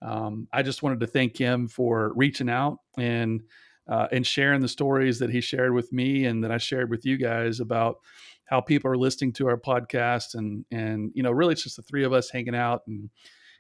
um, 0.04 0.48
I 0.54 0.62
just 0.62 0.84
wanted 0.84 1.00
to 1.00 1.08
thank 1.08 1.38
him 1.38 1.68
for 1.68 2.12
reaching 2.16 2.50
out 2.50 2.78
and 2.98 3.42
uh, 3.90 4.08
and 4.12 4.26
sharing 4.26 4.62
the 4.62 4.68
stories 4.68 5.20
that 5.20 5.30
he 5.30 5.42
shared 5.42 5.74
with 5.74 5.92
me 5.92 6.26
and 6.26 6.44
that 6.44 6.52
I 6.52 6.58
shared 6.58 6.90
with 6.90 7.06
you 7.06 7.18
guys 7.18 7.60
about 7.60 7.98
how 8.46 8.62
people 8.62 8.92
are 8.92 8.98
listening 8.98 9.34
to 9.34 9.48
our 9.48 9.58
podcast 9.58 10.36
and 10.36 10.66
and 10.72 11.12
you 11.16 11.24
know 11.24 11.32
really 11.32 11.54
it's 11.54 11.64
just 11.64 11.78
the 11.78 11.82
three 11.82 12.04
of 12.04 12.14
us 12.14 12.30
hanging 12.30 12.56
out 12.56 12.82
and 12.88 13.10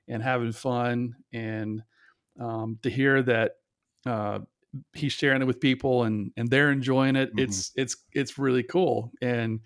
and 0.07 0.21
having 0.21 0.51
fun 0.51 1.15
and 1.31 1.83
um, 2.39 2.79
to 2.83 2.89
hear 2.89 3.21
that 3.23 3.53
uh, 4.05 4.39
he's 4.93 5.13
sharing 5.13 5.41
it 5.41 5.45
with 5.45 5.59
people 5.59 6.03
and 6.03 6.31
and 6.37 6.49
they're 6.49 6.71
enjoying 6.71 7.15
it. 7.15 7.29
Mm-hmm. 7.29 7.39
It's 7.39 7.71
it's 7.75 7.97
it's 8.11 8.37
really 8.37 8.63
cool. 8.63 9.11
And 9.21 9.61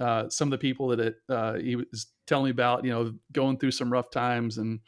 uh, 0.00 0.28
some 0.28 0.48
of 0.48 0.52
the 0.52 0.58
people 0.58 0.88
that 0.88 1.00
it, 1.00 1.16
uh, 1.28 1.54
he 1.54 1.76
was 1.76 2.06
telling 2.26 2.46
me 2.46 2.50
about, 2.50 2.84
you 2.84 2.90
know, 2.90 3.14
going 3.32 3.58
through 3.58 3.72
some 3.72 3.92
rough 3.92 4.10
times 4.10 4.58
and 4.58 4.80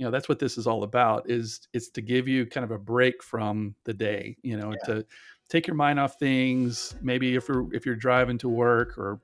you 0.00 0.06
know 0.06 0.10
that's 0.10 0.30
what 0.30 0.38
this 0.38 0.56
is 0.56 0.66
all 0.66 0.82
about 0.82 1.28
is 1.28 1.68
it's 1.74 1.90
to 1.90 2.00
give 2.00 2.26
you 2.26 2.46
kind 2.46 2.64
of 2.64 2.70
a 2.70 2.78
break 2.78 3.22
from 3.22 3.74
the 3.84 3.92
day 3.92 4.34
you 4.42 4.56
know 4.56 4.72
yeah. 4.72 4.94
to 4.94 5.06
take 5.50 5.66
your 5.66 5.76
mind 5.76 6.00
off 6.00 6.18
things 6.18 6.94
maybe 7.02 7.36
if 7.36 7.46
you're 7.46 7.72
if 7.74 7.84
you're 7.84 7.94
driving 7.94 8.38
to 8.38 8.48
work 8.48 8.96
or 8.96 9.20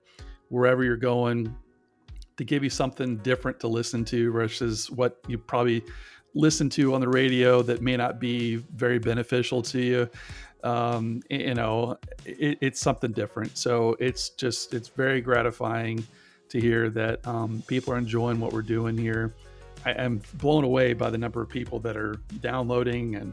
wherever 0.51 0.85
you're 0.85 0.95
going 0.95 1.57
to 2.37 2.44
give 2.44 2.62
you 2.62 2.70
something 2.70 3.16
different 3.18 3.61
to 3.61 3.68
listen 3.68 4.05
to 4.07 4.31
versus 4.33 4.90
what 4.90 5.18
you 5.27 5.38
probably 5.38 5.83
listen 6.35 6.68
to 6.68 6.94
on 6.94 7.01
the 7.01 7.09
radio 7.09 7.62
that 7.62 7.81
may 7.81 7.96
not 7.96 8.20
be 8.20 8.57
very 8.57 8.99
beneficial 8.99 9.62
to 9.62 9.81
you. 9.81 10.11
Um, 10.64 11.22
you 11.31 11.55
know 11.55 11.99
it, 12.25 12.59
it's 12.61 12.81
something 12.81 13.12
different. 13.12 13.57
So 13.57 13.96
it's 14.01 14.31
just 14.31 14.75
it's 14.75 14.88
very 14.88 15.20
gratifying 15.20 16.07
to 16.49 16.61
hear 16.61 16.90
that 16.90 17.27
um, 17.27 17.62
people 17.66 17.92
are 17.94 17.99
enjoying 17.99 18.40
what 18.40 18.53
we're 18.53 18.62
doing 18.62 18.96
here. 18.96 19.35
I 19.85 19.92
am 19.92 20.20
blown 20.35 20.64
away 20.64 20.92
by 20.94 21.11
the 21.11 21.18
number 21.18 21.40
of 21.40 21.49
people 21.49 21.79
that 21.81 21.96
are 21.96 22.16
downloading 22.40 23.14
and 23.16 23.33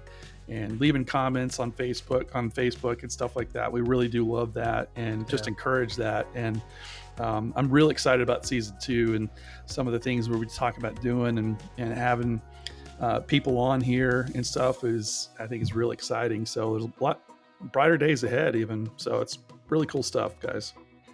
and 0.50 0.80
leaving 0.80 1.06
comments 1.06 1.60
on 1.60 1.72
Facebook 1.72 2.36
on 2.36 2.52
Facebook 2.52 3.02
and 3.04 3.12
stuff 3.12 3.36
like 3.36 3.52
that. 3.54 3.72
We 3.72 3.82
really 3.82 4.08
do 4.08 4.30
love 4.30 4.54
that 4.54 4.90
and 4.96 5.28
just 5.28 5.46
yeah. 5.46 5.50
encourage 5.50 5.96
that. 5.96 6.28
And 6.36 6.62
um, 7.20 7.54
I'm 7.56 7.70
really 7.70 7.92
excited 7.92 8.22
about 8.22 8.46
season 8.46 8.76
two 8.82 9.16
and 9.16 9.30
some 9.66 9.88
of 9.88 9.94
the 9.94 10.00
things 10.00 10.30
where 10.30 10.38
we're 10.38 10.46
talking 10.46 10.84
about 10.84 11.02
doing 11.02 11.38
and 11.38 11.62
and 11.78 11.94
having 11.94 12.42
uh, 13.00 13.20
people 13.20 13.58
on 13.58 13.82
here 13.82 14.30
and 14.36 14.46
stuff 14.46 14.84
is 14.84 15.30
I 15.40 15.48
think 15.48 15.62
is 15.62 15.74
really 15.74 15.94
exciting. 15.94 16.46
So 16.46 16.72
there's 16.74 16.86
a 16.86 17.04
lot 17.04 17.22
brighter 17.72 17.98
days 17.98 18.24
ahead 18.24 18.56
even. 18.56 18.90
So 18.98 19.22
it's 19.22 19.40
really 19.70 19.86
cool 19.86 20.04
stuff, 20.04 20.40
guys. 20.40 20.74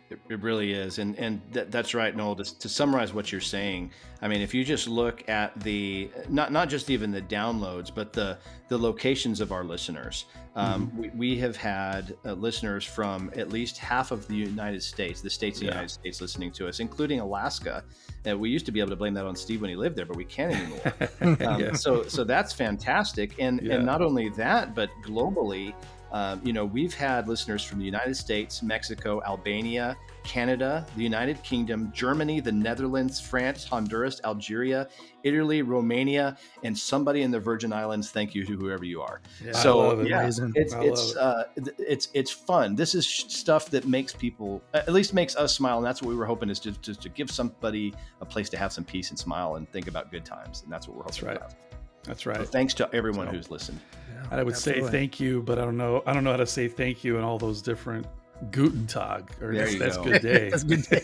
It, 0.09 0.19
it 0.27 0.41
really 0.41 0.73
is, 0.73 0.97
and 0.97 1.15
and 1.19 1.39
th- 1.53 1.67
that's 1.69 1.93
right, 1.93 2.15
Noel. 2.15 2.35
To, 2.35 2.59
to, 2.59 2.67
summarize 2.67 3.13
what 3.13 3.31
you're 3.31 3.39
saying, 3.39 3.91
I 4.23 4.27
mean, 4.27 4.41
if 4.41 4.55
you 4.55 4.63
just 4.63 4.87
look 4.87 5.27
at 5.29 5.59
the 5.59 6.09
not 6.29 6.51
not 6.51 6.67
just 6.67 6.89
even 6.89 7.11
the 7.11 7.21
downloads, 7.21 7.93
but 7.93 8.11
the 8.11 8.39
the 8.69 8.77
locations 8.77 9.39
of 9.39 9.51
our 9.51 9.63
listeners, 9.63 10.25
um, 10.55 10.87
mm-hmm. 10.87 11.01
we, 11.01 11.09
we 11.09 11.37
have 11.37 11.55
had 11.55 12.15
uh, 12.25 12.33
listeners 12.33 12.83
from 12.83 13.29
at 13.35 13.49
least 13.49 13.77
half 13.77 14.09
of 14.11 14.27
the 14.27 14.35
United 14.35 14.81
States, 14.81 15.21
the 15.21 15.29
states 15.29 15.57
of 15.57 15.61
the. 15.61 15.67
United 15.67 15.91
States, 15.91 16.21
listening 16.21 16.51
to 16.53 16.67
us, 16.67 16.79
including 16.79 17.19
Alaska. 17.19 17.83
And 18.25 18.39
we 18.39 18.49
used 18.49 18.65
to 18.65 18.71
be 18.71 18.79
able 18.79 18.89
to 18.89 18.95
blame 18.95 19.13
that 19.13 19.25
on 19.25 19.35
Steve 19.35 19.61
when 19.61 19.69
he 19.69 19.75
lived 19.75 19.95
there, 19.95 20.05
but 20.05 20.17
we 20.17 20.25
can't 20.25 20.53
anymore. 20.55 20.93
um, 21.47 21.59
yeah. 21.59 21.73
So 21.73 22.03
so 22.03 22.23
that's 22.23 22.51
fantastic, 22.51 23.35
and 23.37 23.61
yeah. 23.61 23.75
and 23.75 23.85
not 23.85 24.01
only 24.01 24.29
that, 24.29 24.73
but 24.73 24.89
globally. 25.05 25.73
Um, 26.11 26.41
you 26.43 26.53
know, 26.53 26.65
we've 26.65 26.93
had 26.93 27.27
listeners 27.27 27.63
from 27.63 27.79
the 27.79 27.85
United 27.85 28.15
States, 28.15 28.63
Mexico, 28.63 29.21
Albania, 29.23 29.95
Canada, 30.23 30.85
the 30.95 31.03
United 31.03 31.41
Kingdom, 31.43 31.91
Germany, 31.93 32.39
the 32.39 32.51
Netherlands, 32.51 33.19
France, 33.19 33.65
Honduras, 33.65 34.21
Algeria, 34.23 34.87
Italy, 35.23 35.61
Romania, 35.61 36.37
and 36.63 36.77
somebody 36.77 37.21
in 37.21 37.31
the 37.31 37.39
Virgin 37.39 37.73
Islands. 37.73 38.11
Thank 38.11 38.35
you 38.35 38.45
to 38.45 38.57
whoever 38.57 38.85
you 38.85 39.01
are. 39.01 39.21
Yeah, 39.43 39.53
so 39.53 39.99
it. 39.99 40.07
yeah, 40.07 40.21
Amazing. 40.21 40.53
it's 40.55 40.73
it's 40.77 41.15
uh, 41.15 41.45
it's 41.77 42.09
it's 42.13 42.31
fun. 42.31 42.75
This 42.75 42.95
is 42.95 43.07
stuff 43.07 43.69
that 43.71 43.87
makes 43.87 44.13
people 44.13 44.61
at 44.73 44.91
least 44.91 45.13
makes 45.13 45.35
us 45.35 45.55
smile, 45.55 45.77
and 45.77 45.85
that's 45.85 46.01
what 46.01 46.09
we 46.09 46.15
were 46.15 46.25
hoping 46.25 46.49
is 46.49 46.59
just 46.59 46.81
to, 46.83 46.95
to, 46.95 47.09
give 47.09 47.31
somebody 47.31 47.93
a 48.21 48.25
place 48.25 48.49
to 48.49 48.57
have 48.57 48.71
some 48.71 48.83
peace 48.83 49.09
and 49.09 49.19
smile 49.19 49.55
and 49.55 49.69
think 49.71 49.87
about 49.87 50.11
good 50.11 50.25
times, 50.25 50.63
and 50.63 50.71
that's 50.71 50.87
what 50.87 50.95
we're 50.95 51.03
hoping 51.03 51.15
that's 51.15 51.23
right. 51.23 51.37
about. 51.37 51.68
That's 52.03 52.25
right. 52.25 52.37
So 52.37 52.45
thanks 52.45 52.73
to 52.75 52.89
everyone 52.93 53.27
so, 53.27 53.33
who's 53.33 53.51
listened. 53.51 53.79
Yeah, 54.13 54.25
I 54.31 54.43
would 54.43 54.53
absolutely. 54.53 54.85
say 54.85 54.91
thank 54.91 55.19
you, 55.19 55.41
but 55.43 55.59
I 55.59 55.65
don't 55.65 55.77
know. 55.77 56.03
I 56.05 56.13
don't 56.13 56.23
know 56.23 56.31
how 56.31 56.37
to 56.37 56.47
say 56.47 56.67
thank 56.67 57.03
you 57.03 57.17
in 57.17 57.23
all 57.23 57.37
those 57.37 57.61
different 57.61 58.07
Guten 58.51 58.87
Tag, 58.87 59.29
or 59.41 59.53
there 59.53 59.65
that's, 59.65 59.77
that's 59.77 59.97
go. 59.97 60.03
good 60.03 60.21
day. 60.21 60.49
that's 60.49 60.63
good 60.63 60.83
day. 60.83 61.01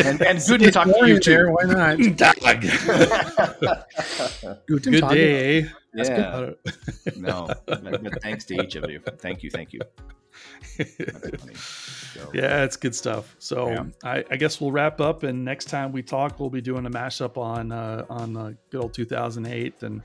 and, 0.04 0.20
and 0.22 0.38
Guten 0.46 0.70
Tag 0.70 0.94
to 0.94 1.08
you 1.08 1.18
too. 1.18 1.50
Why 1.50 1.64
not? 1.64 1.96
Guten 1.96 2.16
Tag. 2.16 2.38
Guten 4.66 4.92
good 4.92 5.08
day. 5.08 5.62
That's 5.94 6.08
yeah. 6.08 6.50
Good. 6.64 7.16
no, 7.16 7.48
but 7.66 8.22
thanks 8.22 8.44
to 8.46 8.62
each 8.62 8.76
of 8.76 8.90
you. 8.90 9.00
Thank 9.18 9.42
you. 9.42 9.50
Thank 9.50 9.72
you. 9.72 9.80
So, 10.64 12.30
yeah, 12.34 12.64
it's 12.64 12.76
good 12.76 12.94
stuff. 12.94 13.34
So 13.38 13.68
yeah. 13.68 13.84
I, 14.02 14.24
I, 14.30 14.36
guess 14.36 14.60
we'll 14.60 14.72
wrap 14.72 15.00
up, 15.00 15.22
and 15.22 15.44
next 15.44 15.66
time 15.66 15.92
we 15.92 16.02
talk, 16.02 16.40
we'll 16.40 16.50
be 16.50 16.60
doing 16.60 16.86
a 16.86 16.90
mashup 16.90 17.36
on 17.36 17.72
uh, 17.72 18.04
on 18.08 18.36
uh, 18.36 18.52
good 18.70 18.80
old 18.80 18.94
2008, 18.94 19.82
and 19.82 20.02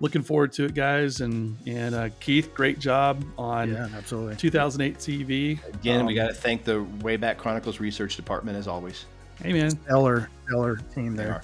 looking 0.00 0.22
forward 0.22 0.52
to 0.52 0.64
it, 0.64 0.74
guys. 0.74 1.20
And 1.20 1.56
and 1.66 1.94
uh, 1.94 2.08
Keith, 2.20 2.54
great 2.54 2.78
job 2.78 3.24
on 3.36 3.72
yeah, 3.72 3.88
absolutely 3.96 4.36
2008 4.36 4.98
TV. 4.98 5.74
Again, 5.74 6.00
um, 6.00 6.06
we 6.06 6.14
got 6.14 6.28
to 6.28 6.34
thank 6.34 6.64
the 6.64 6.84
Wayback 7.00 7.38
Chronicles 7.38 7.80
Research 7.80 8.16
Department 8.16 8.56
as 8.56 8.68
always. 8.68 9.06
Hey, 9.42 9.52
man, 9.52 9.70
stellar, 9.70 10.28
stellar 10.46 10.76
team 10.94 11.14
there. 11.14 11.42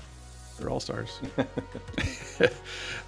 They 0.59 0.65
are 0.65 0.71
all 0.71 0.81
stars. 0.81 1.21
all 1.39 2.47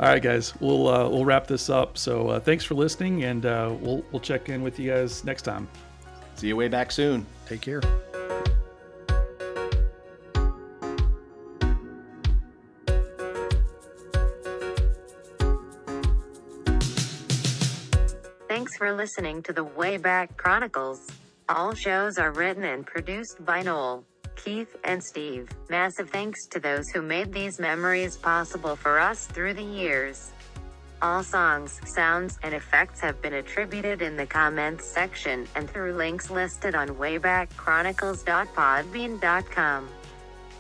right, 0.00 0.22
guys, 0.22 0.54
we'll 0.61 0.88
uh, 0.88 1.09
we'll 1.09 1.24
wrap 1.24 1.46
this 1.46 1.70
up. 1.70 1.96
So 1.96 2.28
uh, 2.28 2.40
thanks 2.40 2.64
for 2.64 2.74
listening, 2.74 3.24
and 3.24 3.46
uh, 3.46 3.74
we'll 3.80 4.04
we'll 4.11 4.20
check 4.20 4.48
in 4.48 4.62
with 4.62 4.78
you 4.78 4.90
guys 4.90 5.24
next 5.24 5.42
time. 5.42 5.68
See 6.35 6.48
you 6.48 6.56
way 6.56 6.68
back 6.68 6.90
soon. 6.90 7.24
Take 7.46 7.61
care. 7.61 7.80
Thanks 18.48 18.76
for 18.76 18.92
listening 18.92 19.42
to 19.44 19.52
the 19.52 19.64
Wayback 19.64 20.37
Chronicles. 20.37 21.06
All 21.48 21.74
shows 21.74 22.18
are 22.18 22.32
written 22.32 22.64
and 22.64 22.85
produced 22.85 23.44
by 23.44 23.62
Noel. 23.62 24.04
Keith, 24.37 24.77
and 24.85 25.03
Steve. 25.03 25.49
Massive 25.68 26.11
thanks 26.11 26.46
to 26.46 26.61
those 26.61 26.88
who 26.90 27.03
made 27.03 27.33
these 27.33 27.59
memories 27.59 28.16
possible 28.16 28.77
for 28.77 28.99
us 28.99 29.27
through 29.27 29.55
the 29.55 29.62
years. 29.62 30.31
All 31.03 31.22
songs, 31.22 31.81
sounds, 31.85 32.38
and 32.42 32.55
effects 32.55 33.01
have 33.01 33.20
been 33.20 33.35
attributed 33.35 34.01
in 34.01 34.16
the 34.16 34.27
comments 34.27 34.87
section 34.87 35.46
and 35.55 35.68
through 35.68 35.92
links 35.94 36.31
listed 36.31 36.75
on 36.75 36.88
waybackchronicles.podbean.com. 36.88 39.88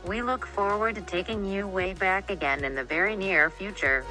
We 0.06 0.22
look 0.22 0.46
forward 0.46 0.94
to 0.96 1.00
taking 1.00 1.44
you 1.44 1.66
way 1.66 1.94
back 1.94 2.30
again 2.30 2.64
in 2.64 2.74
the 2.74 2.84
very 2.84 3.16
near 3.16 3.50
future. 3.50 4.04